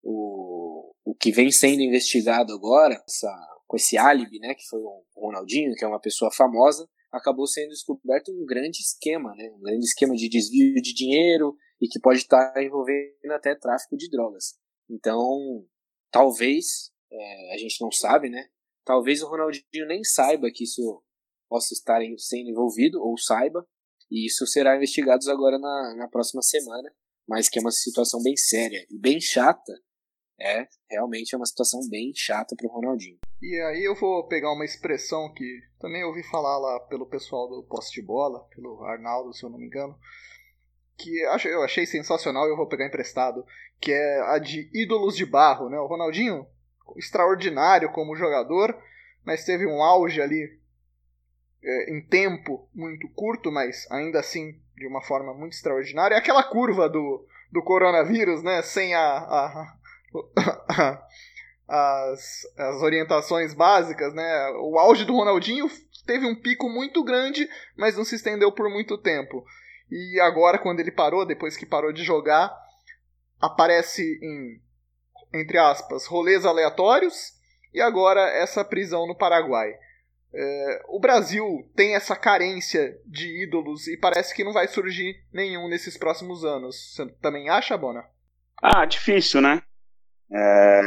o, 0.04 0.94
o 1.04 1.16
que 1.16 1.32
vem 1.32 1.52
sendo 1.52 1.82
investigado 1.82 2.54
agora, 2.54 3.04
essa 3.08 3.28
com 3.66 3.76
esse 3.76 3.98
álibi, 3.98 4.38
né, 4.38 4.54
que 4.54 4.68
foi 4.68 4.80
o 4.80 5.04
Ronaldinho, 5.16 5.74
que 5.74 5.84
é 5.84 5.88
uma 5.88 6.00
pessoa 6.00 6.30
famosa, 6.32 6.88
acabou 7.12 7.48
sendo 7.48 7.70
descoberto 7.70 8.32
um 8.32 8.46
grande 8.46 8.82
esquema, 8.82 9.34
né, 9.36 9.50
um 9.52 9.62
grande 9.62 9.84
esquema 9.84 10.14
de 10.14 10.30
desvio 10.30 10.76
de 10.76 10.94
dinheiro 10.94 11.58
e 11.82 11.88
que 11.88 12.00
pode 12.00 12.20
estar 12.20 12.54
envolvendo 12.62 13.32
até 13.32 13.56
tráfico 13.56 13.98
de 13.98 14.12
drogas. 14.12 14.54
Então, 14.88 15.66
talvez, 16.12 16.92
é, 17.12 17.56
a 17.56 17.58
gente 17.58 17.82
não 17.82 17.92
sabe, 17.92 18.30
né, 18.30 18.46
talvez 18.86 19.24
o 19.24 19.28
Ronaldinho 19.28 19.88
nem 19.88 20.04
saiba 20.04 20.52
que 20.54 20.66
isso 20.66 21.04
possa 21.50 21.74
estar 21.74 22.00
sendo 22.20 22.52
envolvido, 22.52 23.02
ou 23.02 23.18
saiba, 23.18 23.68
e 24.14 24.28
isso 24.28 24.46
será 24.46 24.76
investigado 24.76 25.30
agora 25.32 25.58
na, 25.58 25.96
na 25.98 26.08
próxima 26.08 26.44
semana, 26.44 26.88
mas 27.28 27.50
que 27.50 27.58
é 27.58 27.62
uma 27.62 27.72
situação 27.72 28.22
bem 28.22 28.38
séria 28.38 28.86
e 28.88 29.00
bem 29.00 29.20
chata, 29.20 29.74
é 30.40 30.68
realmente 30.88 31.34
é 31.34 31.38
uma 31.38 31.48
situação 31.48 31.80
bem 31.90 32.12
chata 32.16 32.56
para 32.56 32.68
o 32.68 32.72
Ronaldinho. 32.72 33.18
E 33.42 33.60
aí 33.62 33.84
eu 33.84 33.96
vou 33.96 34.28
pegar 34.28 34.54
uma 34.54 34.66
expressão 34.66 35.34
que 35.34 35.60
também 35.80 36.04
ouvi 36.04 36.22
falar 36.30 36.60
lá 36.60 36.80
pelo 36.82 37.08
pessoal 37.08 37.50
do 37.50 37.64
poste 37.64 38.00
de 38.00 38.06
bola, 38.06 38.48
pelo 38.56 38.84
Arnaldo, 38.84 39.34
se 39.34 39.44
eu 39.44 39.50
não 39.50 39.58
me 39.58 39.66
engano, 39.66 39.98
que 40.96 41.10
eu 41.48 41.64
achei 41.64 41.88
sensacional 41.88 42.46
e 42.46 42.52
eu 42.52 42.56
vou 42.56 42.68
pegar 42.68 42.86
emprestado, 42.86 43.44
que 43.82 43.92
é 43.92 44.22
a 44.30 44.38
de 44.38 44.70
ídolos 44.72 45.16
de 45.16 45.26
barro, 45.26 45.70
né? 45.70 45.80
O 45.80 45.88
Ronaldinho, 45.88 46.46
extraordinário 46.98 47.92
como 47.92 48.16
jogador, 48.16 48.78
mas 49.26 49.44
teve 49.44 49.66
um 49.66 49.82
auge 49.82 50.22
ali 50.22 50.62
é, 51.64 51.92
em 51.92 52.02
tempo 52.02 52.68
muito 52.74 53.08
curto, 53.10 53.52
mas 53.52 53.90
ainda 53.92 54.20
assim 54.20 54.60
de 54.76 54.88
uma 54.88 55.02
forma 55.02 55.34
muito 55.34 55.54
extraordinária. 55.54 56.16
É 56.16 56.18
aquela 56.18 56.44
curva 56.44 56.90
do, 56.90 57.26
do 57.52 57.62
coronavírus, 57.62 58.44
né? 58.44 58.62
Sem 58.62 58.94
a, 58.94 59.02
a, 59.02 59.78
a 60.70 61.08
as, 61.68 62.46
as 62.58 62.82
orientações 62.82 63.54
básicas, 63.54 64.14
né? 64.14 64.50
O 64.62 64.78
auge 64.78 65.06
do 65.06 65.16
Ronaldinho 65.16 65.70
teve 66.06 66.26
um 66.26 66.36
pico 66.36 66.70
muito 66.70 67.04
grande, 67.04 67.50
mas 67.76 67.96
não 67.96 68.04
se 68.04 68.16
estendeu 68.16 68.52
por 68.52 68.70
muito 68.70 68.98
tempo. 68.98 69.46
E 69.90 70.20
agora, 70.20 70.58
quando 70.58 70.80
ele 70.80 70.92
parou, 70.92 71.26
depois 71.26 71.56
que 71.56 71.66
parou 71.66 71.94
de 71.94 72.04
jogar, 72.04 72.54
aparece 73.40 74.20
em, 74.22 74.62
entre 75.34 75.58
aspas, 75.58 76.06
rolês 76.06 76.46
aleatórios 76.46 77.34
e 77.74 77.82
agora 77.82 78.22
essa 78.22 78.64
prisão 78.64 79.08
no 79.08 79.16
Paraguai. 79.16 79.74
É, 80.36 80.82
o 80.88 81.00
Brasil 81.00 81.46
tem 81.76 81.96
essa 81.96 82.16
carência 82.16 83.00
de 83.06 83.44
ídolos 83.44 83.88
e 83.88 83.96
parece 83.96 84.34
que 84.36 84.44
não 84.44 84.52
vai 84.52 84.68
surgir 84.68 85.24
nenhum 85.32 85.70
nesses 85.70 85.96
próximos 85.96 86.44
anos. 86.44 86.96
Você 86.96 87.08
também 87.22 87.50
acha, 87.50 87.78
Bona? 87.78 88.04
Ah, 88.62 88.86
difícil, 88.86 89.42
né? 89.42 89.62
É, 90.32 90.82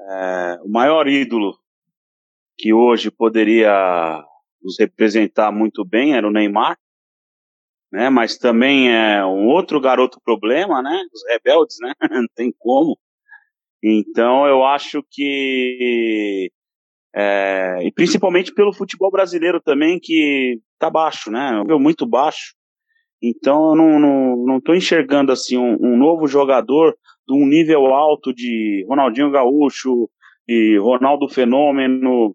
é, 0.00 0.58
o 0.64 0.68
maior 0.68 1.06
ídolo 1.06 1.56
que 2.58 2.72
hoje 2.72 3.10
poderia 3.10 4.24
nos 4.60 4.78
representar 4.78 5.52
muito 5.52 5.84
bem 5.84 6.14
era 6.14 6.26
o 6.26 6.32
Neymar, 6.32 6.76
né? 7.92 8.10
Mas 8.10 8.36
também 8.36 8.92
é 8.92 9.24
um 9.24 9.46
outro 9.46 9.80
garoto 9.80 10.20
problema, 10.24 10.82
né? 10.82 11.04
Os 11.12 11.22
rebeldes, 11.28 11.76
né? 11.80 11.92
Não 12.10 12.26
tem 12.34 12.52
como. 12.58 12.98
Então 13.80 14.46
eu 14.46 14.64
acho 14.64 15.04
que 15.08 16.50
é, 17.14 17.78
e 17.82 17.92
principalmente 17.92 18.54
pelo 18.54 18.72
futebol 18.72 19.10
brasileiro 19.10 19.60
também 19.60 19.98
que 20.00 20.58
tá 20.78 20.88
baixo, 20.88 21.30
né? 21.30 21.62
Muito 21.78 22.06
baixo. 22.06 22.54
Então 23.22 23.70
eu 23.70 23.76
não, 23.76 24.00
não, 24.00 24.36
não 24.46 24.60
tô 24.60 24.74
enxergando 24.74 25.30
assim 25.30 25.56
um, 25.56 25.76
um 25.80 25.96
novo 25.96 26.26
jogador 26.26 26.96
de 27.26 27.34
um 27.34 27.46
nível 27.46 27.86
alto 27.86 28.34
de 28.34 28.84
Ronaldinho 28.88 29.30
Gaúcho 29.30 30.08
e 30.48 30.76
Ronaldo 30.78 31.28
Fenômeno, 31.28 32.34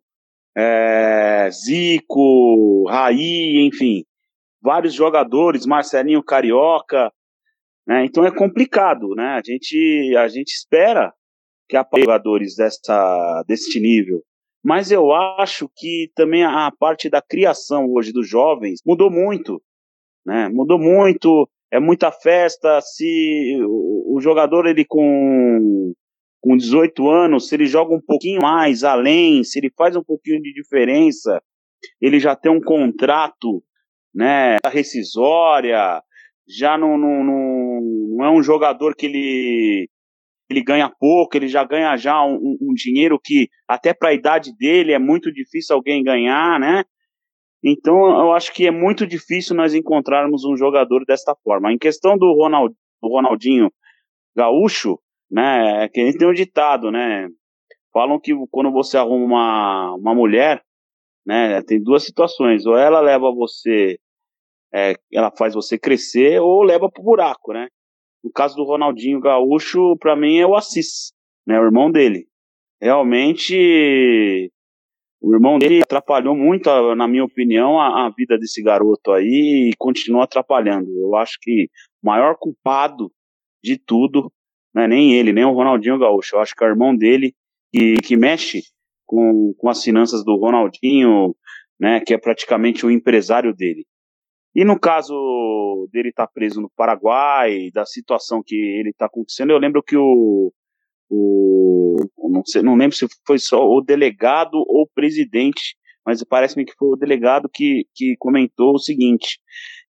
é, 0.57 1.49
Zico, 1.51 2.86
Raí, 2.88 3.67
enfim, 3.67 4.03
vários 4.61 4.93
jogadores, 4.93 5.65
Marcelinho 5.65 6.23
Carioca, 6.23 7.11
né? 7.86 8.05
Então 8.05 8.25
é 8.25 8.32
complicado, 8.32 9.13
né? 9.15 9.39
A 9.39 9.41
gente 9.43 10.15
a 10.17 10.28
gente 10.28 10.51
espera 10.51 11.13
que 11.69 11.75
há 11.75 11.86
jogadores 11.97 12.55
dessa 12.55 13.43
deste 13.47 13.80
nível, 13.80 14.21
mas 14.68 14.91
eu 14.91 15.13
acho 15.13 15.72
que 15.74 16.11
também 16.13 16.43
a 16.43 16.70
parte 16.78 17.09
da 17.09 17.22
criação 17.22 17.89
hoje 17.89 18.11
dos 18.11 18.28
jovens 18.28 18.82
mudou 18.86 19.09
muito, 19.09 19.63
né? 20.26 20.49
Mudou 20.49 20.78
muito 20.78 21.49
é 21.72 21.80
muita 21.80 22.11
festa. 22.11 22.82
Se 22.82 23.57
o, 23.65 24.20
jogador 24.20 24.65
ele 24.65 24.84
com 24.84 25.93
com 26.41 26.57
18 26.57 27.09
anos, 27.09 27.47
se 27.47 27.55
ele 27.55 27.65
joga 27.65 27.95
um 27.95 28.01
pouquinho 28.01 28.41
mais 28.41 28.84
além, 28.84 29.41
se 29.41 29.57
ele 29.57 29.72
faz 29.78 29.95
um 29.95 30.03
pouquinho 30.03 30.41
de 30.41 30.51
diferença, 30.53 31.41
ele 32.01 32.20
já 32.20 32.36
tem 32.36 32.51
um 32.51 32.61
contrato, 32.61 33.63
né, 34.13 34.57
rescisória, 34.65 36.01
já 36.45 36.78
não, 36.78 36.97
não, 36.97 37.24
não, 37.24 37.82
não 38.18 38.26
é 38.26 38.30
um 38.30 38.43
jogador 38.43 38.95
que 38.95 39.05
ele 39.05 39.89
ele 40.50 40.64
ganha 40.64 40.89
pouco, 40.89 41.36
ele 41.36 41.48
já 41.48 41.64
ganha 41.64 41.95
já 41.98 42.24
um, 42.24 42.58
um 42.62 42.74
dinheiro 42.74 43.20
que 43.22 43.50
até 43.68 43.93
para 43.93 44.10
a 44.10 44.14
idade 44.14 44.56
dele 44.56 44.93
é 44.93 45.00
muito 45.00 45.32
difícil 45.32 45.76
alguém 45.76 46.04
ganhar, 46.04 46.60
né? 46.60 46.84
Então, 47.64 48.08
eu 48.20 48.34
acho 48.34 48.54
que 48.54 48.68
é 48.68 48.72
muito 48.72 49.06
difícil 49.06 49.56
nós 49.56 49.74
encontrarmos 49.74 50.45
um 50.45 50.56
jogador 50.56 51.04
desta 51.06 51.36
forma. 51.43 51.72
Em 51.74 51.78
questão 51.78 52.18
do, 52.18 52.34
Ronald, 52.34 52.74
do 53.02 53.10
Ronaldinho 53.10 53.72
Gaúcho, 54.36 55.00
né, 55.30 55.84
é 55.84 55.89
que 55.89 56.06
gente 56.06 56.18
tem 56.18 56.30
um 56.30 56.34
ditado, 56.34 56.91
né? 56.91 57.28
Falam 57.91 58.20
que 58.20 58.32
quando 58.52 58.72
você 58.72 58.98
arruma 58.98 59.26
uma, 59.26 59.95
uma 59.95 60.16
mulher, 60.16 60.64
né, 61.26 61.62
tem 61.64 61.82
duas 61.82 62.04
situações. 62.04 62.66
Ou 62.66 62.78
ela 62.78 63.02
leva 63.02 63.34
você, 63.34 63.98
é, 64.74 64.93
ela 65.12 65.32
faz 65.36 65.54
você 65.54 65.78
crescer, 65.78 66.39
ou 66.39 66.64
leva 66.64 66.89
pro 66.89 67.04
buraco, 67.04 67.52
né? 67.52 67.68
No 68.24 68.32
caso 68.32 68.55
do 68.55 68.63
Ronaldinho 68.63 69.20
Gaúcho, 69.20 69.95
para 69.97 70.15
mim 70.15 70.38
é 70.38 70.45
o 70.45 70.55
Assis, 70.55 71.13
né, 71.45 71.59
o 71.59 71.63
irmão 71.63 71.91
dele. 71.91 72.28
Realmente 72.82 74.51
o 75.22 75.34
irmão 75.34 75.57
dele 75.57 75.82
atrapalhou 75.82 76.36
muito, 76.36 76.70
na 76.95 77.07
minha 77.07 77.24
opinião, 77.24 77.80
a, 77.80 78.05
a, 78.05 78.09
vida 78.09 78.38
desse 78.38 78.61
garoto 78.61 79.11
aí 79.11 79.72
e 79.72 79.76
continua 79.78 80.26
atrapalhando. 80.26 80.89
Eu 80.95 81.15
acho 81.15 81.38
que 81.41 81.70
o 82.03 82.07
maior 82.07 82.36
culpado 82.38 83.11
de 83.63 83.78
tudo 83.78 84.32
não 84.74 84.84
é 84.84 84.88
nem 84.88 85.15
ele, 85.15 85.34
nem 85.34 85.43
o 85.43 85.53
Ronaldinho 85.53 85.97
Gaúcho. 85.97 86.36
Eu 86.36 86.39
acho 86.39 86.55
que 86.55 86.63
é 86.63 86.68
o 86.68 86.70
irmão 86.70 86.95
dele 86.95 87.34
que, 87.74 87.95
que 87.95 88.15
mexe 88.15 88.61
com, 89.05 89.53
com 89.57 89.70
as 89.70 89.84
finanças 89.84 90.24
do 90.24 90.36
Ronaldinho, 90.38 91.36
né, 91.80 91.99
que 91.99 92.13
é 92.13 92.18
praticamente 92.18 92.86
o 92.86 92.91
empresário 92.91 93.55
dele. 93.55 93.86
E 94.58 94.66
no 94.66 94.80
caso 94.80 95.88
dele 95.93 96.10
estar 96.10 96.26
tá 96.26 96.34
preso 96.34 96.60
no 96.60 96.72
Paraguai, 96.76 97.70
da 97.72 97.86
situação 97.86 98.41
que 98.43 98.55
ele 98.55 98.89
está 98.89 99.05
acontecendo, 99.05 99.51
eu 99.51 99.60
lembro 99.60 99.84
que 99.84 99.95
o, 99.95 100.51
o 101.12 101.95
não, 102.32 102.43
sei, 102.43 102.64
não 102.64 102.76
lembro 102.76 102.97
se 102.97 103.05
foi 103.24 103.38
só 103.38 103.64
o 103.64 103.82
delegado 103.82 104.55
ou 104.55 104.82
o 104.82 104.89
presidente, 104.95 105.78
mas 106.03 106.24
parece-me 106.24 106.66
que 106.66 106.74
foi 106.74 106.88
o 106.88 106.95
delegado 106.95 107.47
que, 107.47 107.86
que 107.93 108.16
comentou 108.18 108.74
o 108.74 108.80
seguinte, 108.80 109.39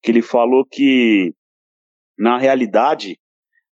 que 0.01 0.11
ele 0.11 0.21
falou 0.21 0.65
que 0.65 1.33
na 2.19 2.37
realidade, 2.37 3.17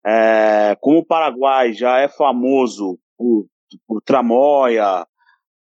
é, 0.05 0.76
como 0.78 0.99
o 0.99 1.07
Paraguai 1.07 1.72
já 1.72 2.01
é 2.01 2.09
famoso 2.09 2.99
por, 3.16 3.47
por 3.86 4.03
tramóia, 4.03 5.07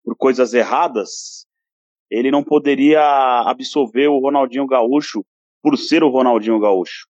por 0.04 0.14
coisas 0.14 0.52
erradas, 0.52 1.46
ele 2.12 2.30
não 2.30 2.44
poderia 2.44 3.00
absolver 3.46 4.06
o 4.06 4.18
Ronaldinho 4.18 4.66
Gaúcho 4.66 5.24
por 5.62 5.78
ser 5.78 6.04
o 6.04 6.10
Ronaldinho 6.10 6.60
Gaúcho. 6.60 7.06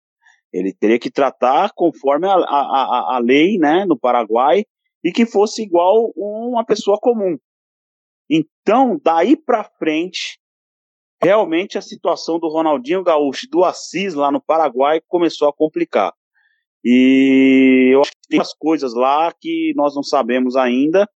Ele 0.51 0.73
teria 0.73 0.99
que 0.99 1.09
tratar 1.09 1.71
conforme 1.73 2.27
a, 2.27 2.33
a, 2.33 3.15
a 3.15 3.19
lei 3.23 3.57
né, 3.57 3.85
no 3.85 3.97
Paraguai 3.97 4.65
e 5.01 5.11
que 5.11 5.25
fosse 5.25 5.63
igual 5.63 6.11
uma 6.17 6.65
pessoa 6.65 6.97
comum. 6.99 7.37
Então, 8.29 8.99
daí 9.01 9.37
para 9.37 9.63
frente, 9.63 10.37
realmente 11.21 11.77
a 11.77 11.81
situação 11.81 12.37
do 12.37 12.49
Ronaldinho 12.49 13.03
Gaúcho 13.03 13.47
do 13.49 13.63
Assis 13.63 14.13
lá 14.13 14.29
no 14.29 14.41
Paraguai 14.41 14.99
começou 15.07 15.47
a 15.47 15.53
complicar. 15.53 16.13
E 16.83 17.91
eu 17.93 18.01
acho 18.01 18.11
que 18.11 18.27
tem 18.29 18.39
umas 18.39 18.53
coisas 18.53 18.93
lá 18.93 19.33
que 19.39 19.71
nós 19.77 19.95
não 19.95 20.03
sabemos 20.03 20.57
ainda 20.57 21.07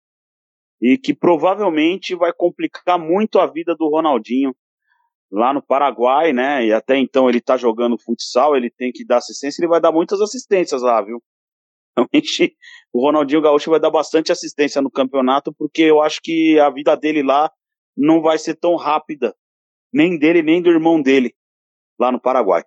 e 0.82 0.98
que 0.98 1.14
provavelmente 1.14 2.12
vai 2.16 2.32
complicar 2.32 2.98
muito 2.98 3.38
a 3.38 3.46
vida 3.46 3.76
do 3.76 3.88
Ronaldinho 3.88 4.52
lá 5.30 5.54
no 5.54 5.62
Paraguai, 5.62 6.32
né? 6.32 6.66
E 6.66 6.72
até 6.72 6.98
então 6.98 7.28
ele 7.28 7.40
tá 7.40 7.56
jogando 7.56 7.96
futsal, 7.96 8.56
ele 8.56 8.68
tem 8.68 8.90
que 8.90 9.04
dar 9.04 9.18
assistência, 9.18 9.60
ele 9.60 9.68
vai 9.68 9.80
dar 9.80 9.92
muitas 9.92 10.20
assistências 10.20 10.82
lá, 10.82 11.00
viu? 11.00 11.22
Realmente, 11.96 12.56
o 12.92 13.00
Ronaldinho 13.00 13.40
Gaúcho 13.40 13.70
vai 13.70 13.78
dar 13.78 13.90
bastante 13.90 14.32
assistência 14.32 14.82
no 14.82 14.90
campeonato, 14.90 15.54
porque 15.54 15.82
eu 15.82 16.02
acho 16.02 16.20
que 16.20 16.58
a 16.58 16.68
vida 16.68 16.96
dele 16.96 17.22
lá 17.22 17.50
não 17.96 18.20
vai 18.20 18.36
ser 18.36 18.56
tão 18.56 18.74
rápida, 18.74 19.36
nem 19.92 20.18
dele, 20.18 20.42
nem 20.42 20.60
do 20.60 20.70
irmão 20.70 21.00
dele, 21.00 21.32
lá 21.98 22.10
no 22.10 22.20
Paraguai. 22.20 22.64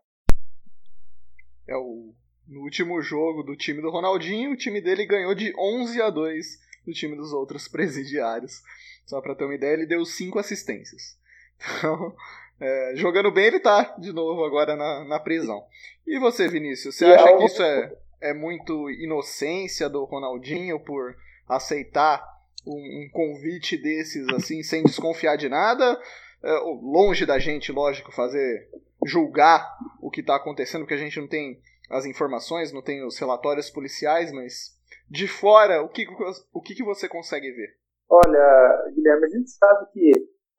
É 1.68 1.76
o 1.76 2.13
no 2.47 2.61
último 2.61 3.01
jogo 3.01 3.41
do 3.41 3.55
time 3.55 3.82
do 3.82 3.89
Ronaldinho, 3.89 4.51
o 4.51 4.57
time 4.57 4.80
dele 4.80 5.05
ganhou 5.05 5.34
de 5.34 5.51
11 5.57 5.99
a 6.01 6.11
2 6.11 6.64
do 6.86 6.93
time 6.93 7.15
dos 7.15 7.33
outros 7.33 7.67
presidiários. 7.69 8.61
Só 9.05 9.21
para 9.21 9.36
ter 9.36 9.45
uma 9.45 9.55
ideia, 9.55 9.73
ele 9.73 9.86
deu 9.86 10.03
cinco 10.05 10.39
assistências. 10.39 11.17
Então, 11.77 12.13
é, 12.59 12.91
jogando 12.95 13.31
bem, 13.31 13.45
ele 13.45 13.59
tá 13.59 13.95
de 13.97 14.11
novo 14.11 14.43
agora 14.43 14.75
na, 14.75 15.05
na 15.05 15.19
prisão. 15.19 15.65
E 16.05 16.19
você, 16.19 16.47
Vinícius, 16.49 16.95
você 16.95 17.05
acha 17.05 17.38
que 17.38 17.45
isso 17.45 17.63
é, 17.63 17.93
é 18.21 18.33
muito 18.33 18.89
inocência 18.91 19.89
do 19.89 20.03
Ronaldinho 20.03 20.79
por 20.79 21.15
aceitar 21.47 22.21
um, 22.65 22.73
um 22.73 23.09
convite 23.11 23.77
desses 23.77 24.27
assim, 24.29 24.63
sem 24.63 24.83
desconfiar 24.83 25.38
de 25.38 25.47
nada? 25.47 25.99
É, 26.43 26.51
longe 26.81 27.25
da 27.25 27.39
gente, 27.39 27.71
lógico, 27.71 28.11
fazer 28.11 28.69
julgar 29.05 29.77
o 30.01 30.09
que 30.09 30.21
está 30.21 30.36
acontecendo, 30.36 30.81
porque 30.81 30.93
a 30.93 30.97
gente 30.97 31.19
não 31.19 31.27
tem 31.27 31.59
as 31.89 32.05
informações, 32.05 32.71
não 32.71 32.81
tem 32.81 33.05
os 33.05 33.17
relatórios 33.17 33.69
policiais, 33.69 34.31
mas 34.31 34.74
de 35.09 35.27
fora, 35.27 35.81
o 35.83 35.89
que, 35.89 36.05
o 36.53 36.61
que, 36.61 36.75
que 36.75 36.83
você 36.83 37.07
consegue 37.07 37.51
ver? 37.51 37.69
Olha, 38.09 38.91
Guilherme, 38.93 39.25
a 39.25 39.29
gente 39.29 39.49
sabe 39.49 39.85
que 39.91 40.11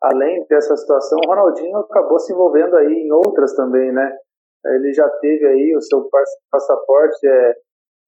além 0.03 0.45
dessa 0.49 0.77
situação, 0.77 1.19
o 1.25 1.29
Ronaldinho 1.29 1.77
acabou 1.79 2.19
se 2.19 2.33
envolvendo 2.33 2.77
aí 2.77 2.93
em 2.93 3.13
outras 3.13 3.55
também, 3.55 3.93
né? 3.93 4.17
ele 4.75 4.93
já 4.93 5.09
teve 5.21 5.47
aí 5.47 5.77
o 5.77 5.81
seu 5.81 6.09
passaporte, 6.51 7.27
é, 7.27 7.55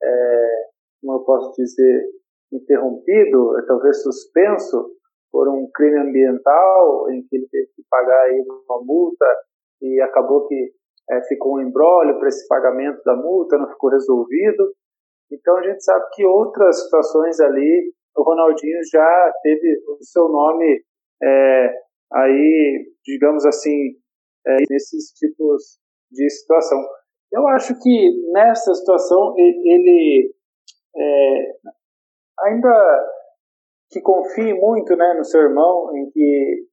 é, 0.02 0.66
como 1.00 1.18
eu 1.18 1.24
posso 1.24 1.52
dizer, 1.56 2.08
interrompido, 2.52 3.54
talvez 3.66 4.02
suspenso, 4.02 4.90
por 5.30 5.48
um 5.48 5.68
crime 5.74 6.00
ambiental 6.00 7.10
em 7.10 7.22
que 7.28 7.36
ele 7.36 7.48
teve 7.50 7.66
que 7.76 7.82
pagar 7.90 8.22
aí 8.24 8.44
uma 8.66 8.82
multa 8.82 9.26
e 9.82 10.00
acabou 10.00 10.46
que 10.46 10.72
é, 11.10 11.22
ficou 11.28 11.56
um 11.56 11.60
embrólio 11.60 12.18
para 12.18 12.28
esse 12.28 12.46
pagamento 12.48 13.02
da 13.04 13.14
multa, 13.14 13.58
não 13.58 13.68
ficou 13.68 13.90
resolvido. 13.90 14.72
Então 15.30 15.56
a 15.56 15.62
gente 15.62 15.82
sabe 15.82 16.04
que 16.14 16.24
outras 16.24 16.84
situações 16.84 17.38
ali, 17.40 17.92
o 18.16 18.22
Ronaldinho 18.22 18.78
já 18.90 19.32
teve 19.42 19.80
o 19.88 20.02
seu 20.02 20.28
nome 20.28 20.82
é, 21.22 21.74
aí, 22.12 22.92
digamos 23.04 23.44
assim, 23.46 23.94
é, 24.46 24.56
nesses 24.70 25.12
tipos 25.12 25.78
de 26.10 26.28
situação. 26.30 26.78
Eu 27.30 27.46
acho 27.48 27.78
que 27.78 28.30
nessa 28.32 28.72
situação 28.74 29.34
ele 29.36 30.34
é, 30.96 31.52
ainda 32.40 33.06
que 33.90 34.00
confie 34.00 34.54
muito 34.54 34.96
né, 34.96 35.14
no 35.14 35.24
seu 35.24 35.42
irmão, 35.42 35.94
em 35.96 36.10
que 36.10 36.66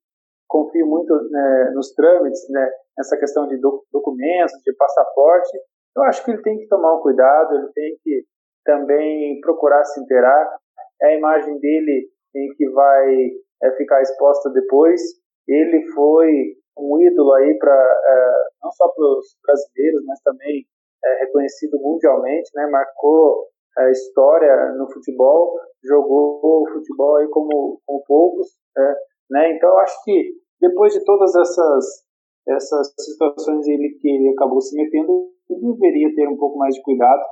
confie 0.48 0.84
muito 0.84 1.14
né, 1.30 1.72
nos 1.74 1.94
trâmites, 1.94 2.50
né, 2.50 2.70
nessa 2.98 3.18
questão 3.18 3.48
de 3.48 3.58
documentos, 3.92 4.54
de 4.64 4.74
passaporte, 4.76 5.58
eu 5.96 6.04
acho 6.04 6.24
que 6.24 6.32
ele 6.32 6.42
tem 6.42 6.58
que 6.58 6.68
tomar 6.68 6.96
um 6.96 7.02
cuidado, 7.02 7.56
ele 7.56 7.72
tem 7.74 7.98
que 8.04 8.26
também 8.66 9.40
procurar 9.40 9.84
se 9.86 10.02
inteirar. 10.02 10.58
É 11.02 11.08
a 11.08 11.18
imagem 11.18 11.58
dele 11.60 12.10
em 12.36 12.54
que 12.56 12.70
vai 12.72 13.30
é, 13.64 13.72
ficar 13.78 14.02
exposta 14.02 14.50
depois. 14.50 15.02
Ele 15.48 15.86
foi 15.94 16.58
um 16.78 17.00
ídolo 17.00 17.34
aí 17.34 17.58
para 17.58 17.74
é, 17.74 18.32
não 18.62 18.72
só 18.72 18.90
para 18.90 19.06
os 19.06 19.38
brasileiros, 19.46 20.04
mas 20.06 20.20
também 20.22 20.66
é, 21.04 21.26
reconhecido 21.26 21.78
mundialmente, 21.80 22.50
né? 22.56 22.68
Marcou 22.68 23.48
a 23.78 23.90
história 23.92 24.74
no 24.74 24.92
futebol, 24.92 25.60
jogou 25.84 26.40
o 26.44 26.70
futebol 26.74 27.18
aí 27.18 27.28
como, 27.28 27.80
poucos, 28.08 28.48
é, 28.78 28.96
né? 29.30 29.52
Então 29.52 29.78
acho 29.80 30.04
que 30.04 30.34
depois 30.60 30.94
de 30.94 31.04
todas 31.06 31.34
essas 31.36 32.06
essas 32.48 32.94
situações 33.00 33.68
ele 33.68 33.98
que 34.00 34.08
ele 34.08 34.30
acabou 34.30 34.62
se 34.62 34.76
metendo, 34.76 35.32
ele 35.50 35.74
deveria 35.74 36.14
ter 36.14 36.28
um 36.28 36.38
pouco 36.38 36.60
mais 36.60 36.76
de 36.76 36.82
cuidado 36.84 37.24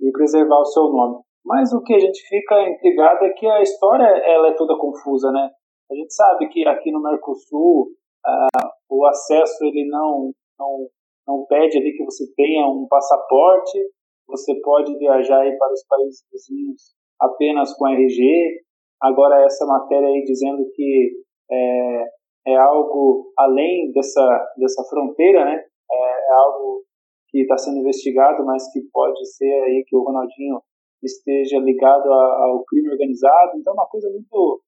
e 0.00 0.10
preservar 0.12 0.60
o 0.60 0.64
seu 0.64 0.84
nome. 0.84 1.22
Mas 1.44 1.72
o 1.72 1.82
que 1.82 1.94
a 1.94 1.98
gente 1.98 2.20
fica 2.28 2.68
intrigado 2.68 3.24
é 3.24 3.30
que 3.30 3.46
a 3.46 3.62
história 3.62 4.04
ela 4.04 4.48
é 4.48 4.56
toda 4.56 4.78
confusa, 4.78 5.30
né? 5.32 5.50
A 5.90 5.94
gente 5.94 6.12
sabe 6.12 6.48
que 6.48 6.66
aqui 6.66 6.92
no 6.92 7.02
Mercosul 7.02 7.88
ah, 8.24 8.70
o 8.90 9.06
acesso 9.06 9.64
ele 9.64 9.88
não, 9.88 10.32
não 10.58 10.88
não 11.28 11.44
pede 11.44 11.76
ali 11.76 11.92
que 11.92 12.04
você 12.04 12.24
tenha 12.34 12.66
um 12.66 12.86
passaporte, 12.88 13.78
você 14.26 14.58
pode 14.62 14.96
viajar 14.96 15.40
aí 15.40 15.54
para 15.58 15.72
os 15.74 15.84
países 15.86 16.24
vizinhos 16.32 16.94
apenas 17.20 17.74
com 17.76 17.86
RG. 17.86 18.62
Agora 19.02 19.44
essa 19.44 19.66
matéria 19.66 20.08
aí 20.08 20.24
dizendo 20.24 20.64
que 20.74 21.10
é, 21.50 22.04
é 22.48 22.56
algo 22.56 23.30
além 23.38 23.92
dessa, 23.92 24.52
dessa 24.56 24.82
fronteira, 24.88 25.44
né? 25.44 25.62
É, 25.90 26.30
é 26.30 26.32
algo 26.32 26.82
que 27.28 27.42
está 27.42 27.56
sendo 27.56 27.78
investigado, 27.78 28.44
mas 28.44 28.70
que 28.72 28.80
pode 28.92 29.24
ser 29.26 29.52
aí 29.64 29.84
que 29.86 29.96
o 29.96 30.02
Ronaldinho 30.02 30.60
esteja 31.02 31.58
ligado 31.58 32.12
a, 32.12 32.44
ao 32.44 32.64
crime 32.64 32.90
organizado. 32.90 33.52
Então 33.56 33.72
é 33.72 33.74
uma 33.74 33.88
coisa 33.88 34.08
muito 34.10 34.62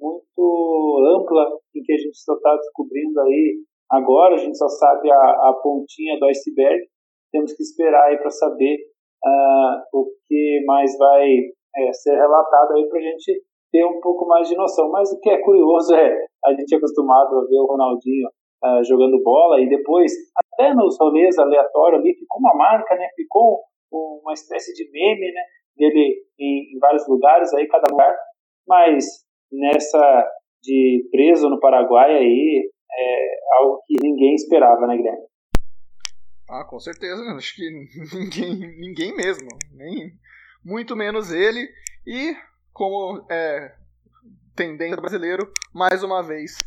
muito 0.00 0.98
ampla 1.14 1.58
em 1.76 1.82
que 1.82 1.92
a 1.92 1.98
gente 1.98 2.16
só 2.18 2.34
está 2.34 2.56
descobrindo 2.56 3.20
aí 3.20 3.58
agora, 3.90 4.34
a 4.34 4.38
gente 4.38 4.56
só 4.56 4.66
sabe 4.66 5.10
a, 5.10 5.14
a 5.14 5.60
pontinha 5.62 6.18
do 6.18 6.24
iceberg, 6.24 6.86
temos 7.30 7.52
que 7.52 7.62
esperar 7.62 8.08
aí 8.08 8.16
para 8.16 8.30
saber 8.30 8.78
uh, 9.24 9.98
o 9.98 10.06
que 10.26 10.64
mais 10.66 10.96
vai 10.96 11.28
é, 11.76 11.92
ser 11.92 12.16
relatado 12.16 12.72
aí 12.74 12.88
para 12.88 12.98
a 12.98 13.02
gente 13.02 13.42
ter 13.70 13.84
um 13.84 14.00
pouco 14.00 14.26
mais 14.26 14.48
de 14.48 14.56
noção. 14.56 14.90
Mas 14.90 15.12
o 15.12 15.20
que 15.20 15.30
é 15.30 15.42
curioso 15.42 15.94
é, 15.94 16.26
a 16.44 16.54
gente 16.54 16.74
é 16.74 16.78
acostumado 16.78 17.38
a 17.38 17.44
ver 17.44 17.58
o 17.58 17.66
Ronaldinho 17.66 18.28
uh, 18.64 18.84
jogando 18.84 19.22
bola 19.22 19.60
e 19.60 19.68
depois, 19.68 20.12
até 20.36 20.74
nos 20.74 20.98
rolês 20.98 21.38
aleatórios 21.38 22.00
ali, 22.00 22.14
ficou 22.14 22.40
uma 22.40 22.54
marca, 22.54 22.94
né? 22.96 23.08
Ficou 23.16 23.62
uma 23.90 24.32
espécie 24.32 24.72
de 24.74 24.90
meme, 24.90 25.32
né? 25.32 25.42
Dele 25.76 26.16
em, 26.38 26.76
em 26.76 26.78
vários 26.78 27.06
lugares, 27.08 27.52
aí 27.54 27.66
cada 27.66 27.90
lugar. 27.90 28.14
Mas 28.66 29.04
nessa 29.50 30.30
de 30.62 31.08
preso 31.10 31.48
no 31.48 31.58
Paraguai 31.58 32.14
aí, 32.16 32.70
é 32.92 33.38
algo 33.58 33.82
que 33.86 33.96
ninguém 34.02 34.34
esperava, 34.34 34.86
né, 34.86 34.96
Guilherme? 34.96 35.24
Ah, 36.48 36.64
com 36.64 36.78
certeza. 36.78 37.22
Acho 37.36 37.54
que 37.54 37.70
ninguém, 38.14 38.78
ninguém 38.78 39.16
mesmo. 39.16 39.48
Nem, 39.72 40.12
muito 40.64 40.96
menos 40.96 41.32
ele. 41.32 41.68
E, 42.06 42.34
como 42.72 43.24
é 43.30 43.74
tendência 44.56 44.96
brasileiro, 44.96 45.50
mais 45.72 46.02
uma 46.02 46.22
vez 46.22 46.58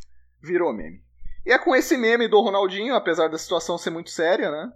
virou 0.42 0.74
meme. 0.74 1.00
E 1.46 1.52
é 1.52 1.58
com 1.58 1.76
esse 1.76 1.98
meme 1.98 2.28
do 2.28 2.40
Ronaldinho, 2.40 2.96
apesar 2.96 3.28
da 3.28 3.38
situação 3.38 3.78
ser 3.78 3.90
muito 3.90 4.10
séria, 4.10 4.50
né? 4.50 4.72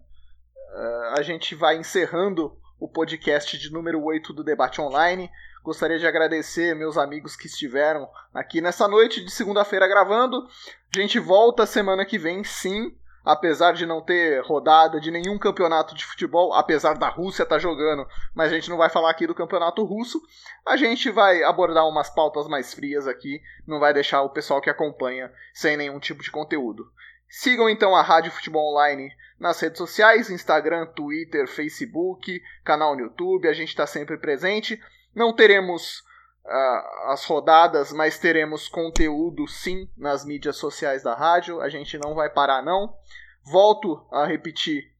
Uh, 0.74 1.18
a 1.18 1.22
gente 1.22 1.55
vai 1.55 1.78
encerrando 1.78 2.55
o 2.80 2.88
podcast 2.88 3.57
de 3.57 3.72
número 3.72 4.03
8 4.03 4.34
do 4.34 4.43
Debate 4.43 4.82
Online. 4.82 5.30
Gostaria 5.63 5.97
de 5.97 6.05
agradecer 6.05 6.76
meus 6.76 6.97
amigos 6.97 7.36
que 7.36 7.47
estiveram 7.47 8.07
aqui 8.34 8.61
nessa 8.61 8.88
noite 8.88 9.24
de 9.24 9.32
segunda-feira 9.32 9.88
gravando. 9.88 10.47
A 10.95 10.99
gente 10.99 11.20
volta 11.20 11.65
semana 11.65 12.05
que 12.05 12.18
vem, 12.18 12.43
sim, 12.43 12.95
apesar 13.28 13.74
de 13.74 13.86
não 13.86 14.02
ter 14.02 14.42
rodada 14.42 15.02
de 15.02 15.12
nenhum 15.12 15.38
campeonato 15.38 15.94
de 15.94 16.06
futebol, 16.06 16.54
apesar 16.54 16.94
da 16.94 17.10
Rússia 17.10 17.44
estar 17.44 17.56
tá 17.56 17.60
jogando, 17.60 18.08
mas 18.34 18.52
a 18.52 18.56
gente 18.56 18.70
não 18.70 18.78
vai 18.78 18.90
falar 18.90 19.12
aqui 19.12 19.28
do 19.28 19.36
campeonato 19.36 19.84
russo. 19.84 20.22
A 20.66 20.78
gente 20.78 21.12
vai 21.12 21.44
abordar 21.44 21.86
umas 21.86 22.10
pautas 22.10 22.48
mais 22.48 22.74
frias 22.74 23.06
aqui, 23.06 23.42
não 23.68 23.82
vai 23.82 23.94
deixar 23.94 24.22
o 24.22 24.30
pessoal 24.30 24.62
que 24.62 24.70
acompanha 24.70 25.30
sem 25.54 25.76
nenhum 25.76 26.00
tipo 26.00 26.24
de 26.24 26.32
conteúdo. 26.32 26.90
Sigam 27.28 27.70
então 27.70 27.94
a 27.94 28.02
Rádio 28.02 28.32
Futebol 28.32 28.72
Online 28.72 29.12
nas 29.38 29.60
redes 29.60 29.78
sociais, 29.78 30.30
Instagram, 30.30 30.86
Twitter, 30.86 31.50
Facebook, 31.50 32.42
canal 32.64 32.96
no 32.96 33.02
YouTube, 33.02 33.50
a 33.50 33.54
gente 33.54 33.70
está 33.70 33.86
sempre 33.86 34.18
presente. 34.18 34.82
Não 35.14 35.34
teremos 35.34 36.02
uh, 36.48 37.12
as 37.12 37.26
rodadas, 37.26 37.91
mas 37.91 38.18
teremos 38.18 38.68
conteúdo 38.68 39.48
sim 39.48 39.89
nas 39.98 40.26
mídias 40.26 40.58
sociais 40.58 41.04
da 41.04 41.14
rádio. 41.14 41.62
A 41.62 41.70
gente 41.70 41.98
não 41.98 42.16
vai 42.16 42.30
parar, 42.30 42.64
não. 42.64 42.95
Volto 43.43 44.06
a 44.12 44.26
repetir. 44.26 44.95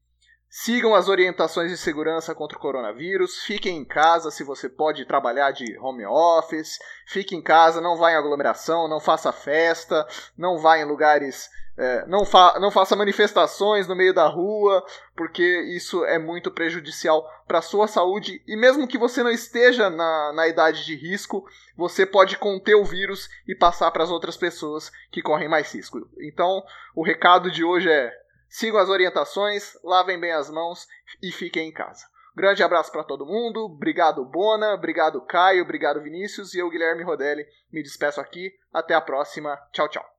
Sigam 0.50 0.94
as 0.94 1.08
orientações 1.08 1.70
de 1.70 1.76
segurança 1.76 2.34
contra 2.34 2.56
o 2.56 2.60
coronavírus. 2.60 3.42
Fiquem 3.42 3.76
em 3.76 3.84
casa 3.84 4.30
se 4.30 4.42
você 4.42 4.68
pode 4.68 5.04
trabalhar 5.04 5.50
de 5.50 5.78
home 5.78 6.06
office. 6.06 6.78
Fique 7.06 7.36
em 7.36 7.42
casa, 7.42 7.80
não 7.80 7.96
vá 7.96 8.12
em 8.12 8.16
aglomeração, 8.16 8.88
não 8.88 8.98
faça 8.98 9.30
festa, 9.30 10.06
não 10.36 10.58
vá 10.58 10.78
em 10.78 10.84
lugares 10.84 11.50
é, 11.78 12.04
não, 12.06 12.24
fa 12.24 12.58
não 12.58 12.72
faça 12.72 12.96
manifestações 12.96 13.86
no 13.86 13.94
meio 13.94 14.12
da 14.12 14.26
rua, 14.26 14.84
porque 15.16 15.44
isso 15.76 16.04
é 16.04 16.18
muito 16.18 16.50
prejudicial 16.50 17.24
para 17.46 17.60
a 17.60 17.62
sua 17.62 17.86
saúde. 17.86 18.42
E 18.48 18.56
mesmo 18.56 18.88
que 18.88 18.98
você 18.98 19.22
não 19.22 19.30
esteja 19.30 19.88
na, 19.88 20.32
na 20.32 20.48
idade 20.48 20.84
de 20.84 20.96
risco, 20.96 21.48
você 21.76 22.04
pode 22.04 22.36
conter 22.36 22.74
o 22.74 22.84
vírus 22.84 23.30
e 23.46 23.54
passar 23.54 23.92
para 23.92 24.02
as 24.02 24.10
outras 24.10 24.36
pessoas 24.36 24.90
que 25.12 25.22
correm 25.22 25.48
mais 25.48 25.72
risco. 25.72 26.00
Então, 26.18 26.64
o 26.96 27.04
recado 27.04 27.48
de 27.48 27.62
hoje 27.62 27.88
é: 27.88 28.12
sigam 28.48 28.80
as 28.80 28.88
orientações, 28.88 29.78
lavem 29.84 30.18
bem 30.18 30.32
as 30.32 30.50
mãos 30.50 30.88
e 31.22 31.30
fiquem 31.30 31.68
em 31.68 31.72
casa. 31.72 32.06
Grande 32.34 32.62
abraço 32.62 32.90
para 32.90 33.04
todo 33.04 33.26
mundo. 33.26 33.66
Obrigado, 33.66 34.24
Bona. 34.24 34.74
Obrigado, 34.74 35.20
Caio. 35.20 35.62
Obrigado, 35.62 36.02
Vinícius. 36.02 36.54
E 36.54 36.58
eu, 36.58 36.70
Guilherme 36.70 37.04
Rodelli, 37.04 37.46
me 37.72 37.84
despeço 37.84 38.20
aqui. 38.20 38.52
Até 38.72 38.94
a 38.94 39.00
próxima. 39.00 39.56
Tchau, 39.72 39.88
tchau. 39.88 40.17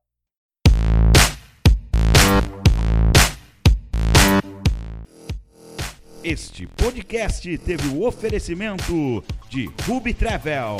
Este 6.22 6.66
podcast 6.66 7.42
teve 7.64 7.88
o 7.94 8.06
oferecimento 8.06 9.24
de 9.48 9.70
Ruby 9.86 10.12
Travel, 10.12 10.76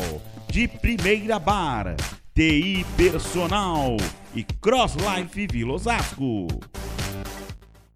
de 0.52 0.68
Primeira 0.68 1.38
Bar, 1.38 1.96
TI 2.34 2.84
Personal 2.94 3.96
e 4.36 4.44
Cross 4.44 4.96
Life 4.96 5.46
Vila 5.50 5.72
Osasco. 5.72 6.46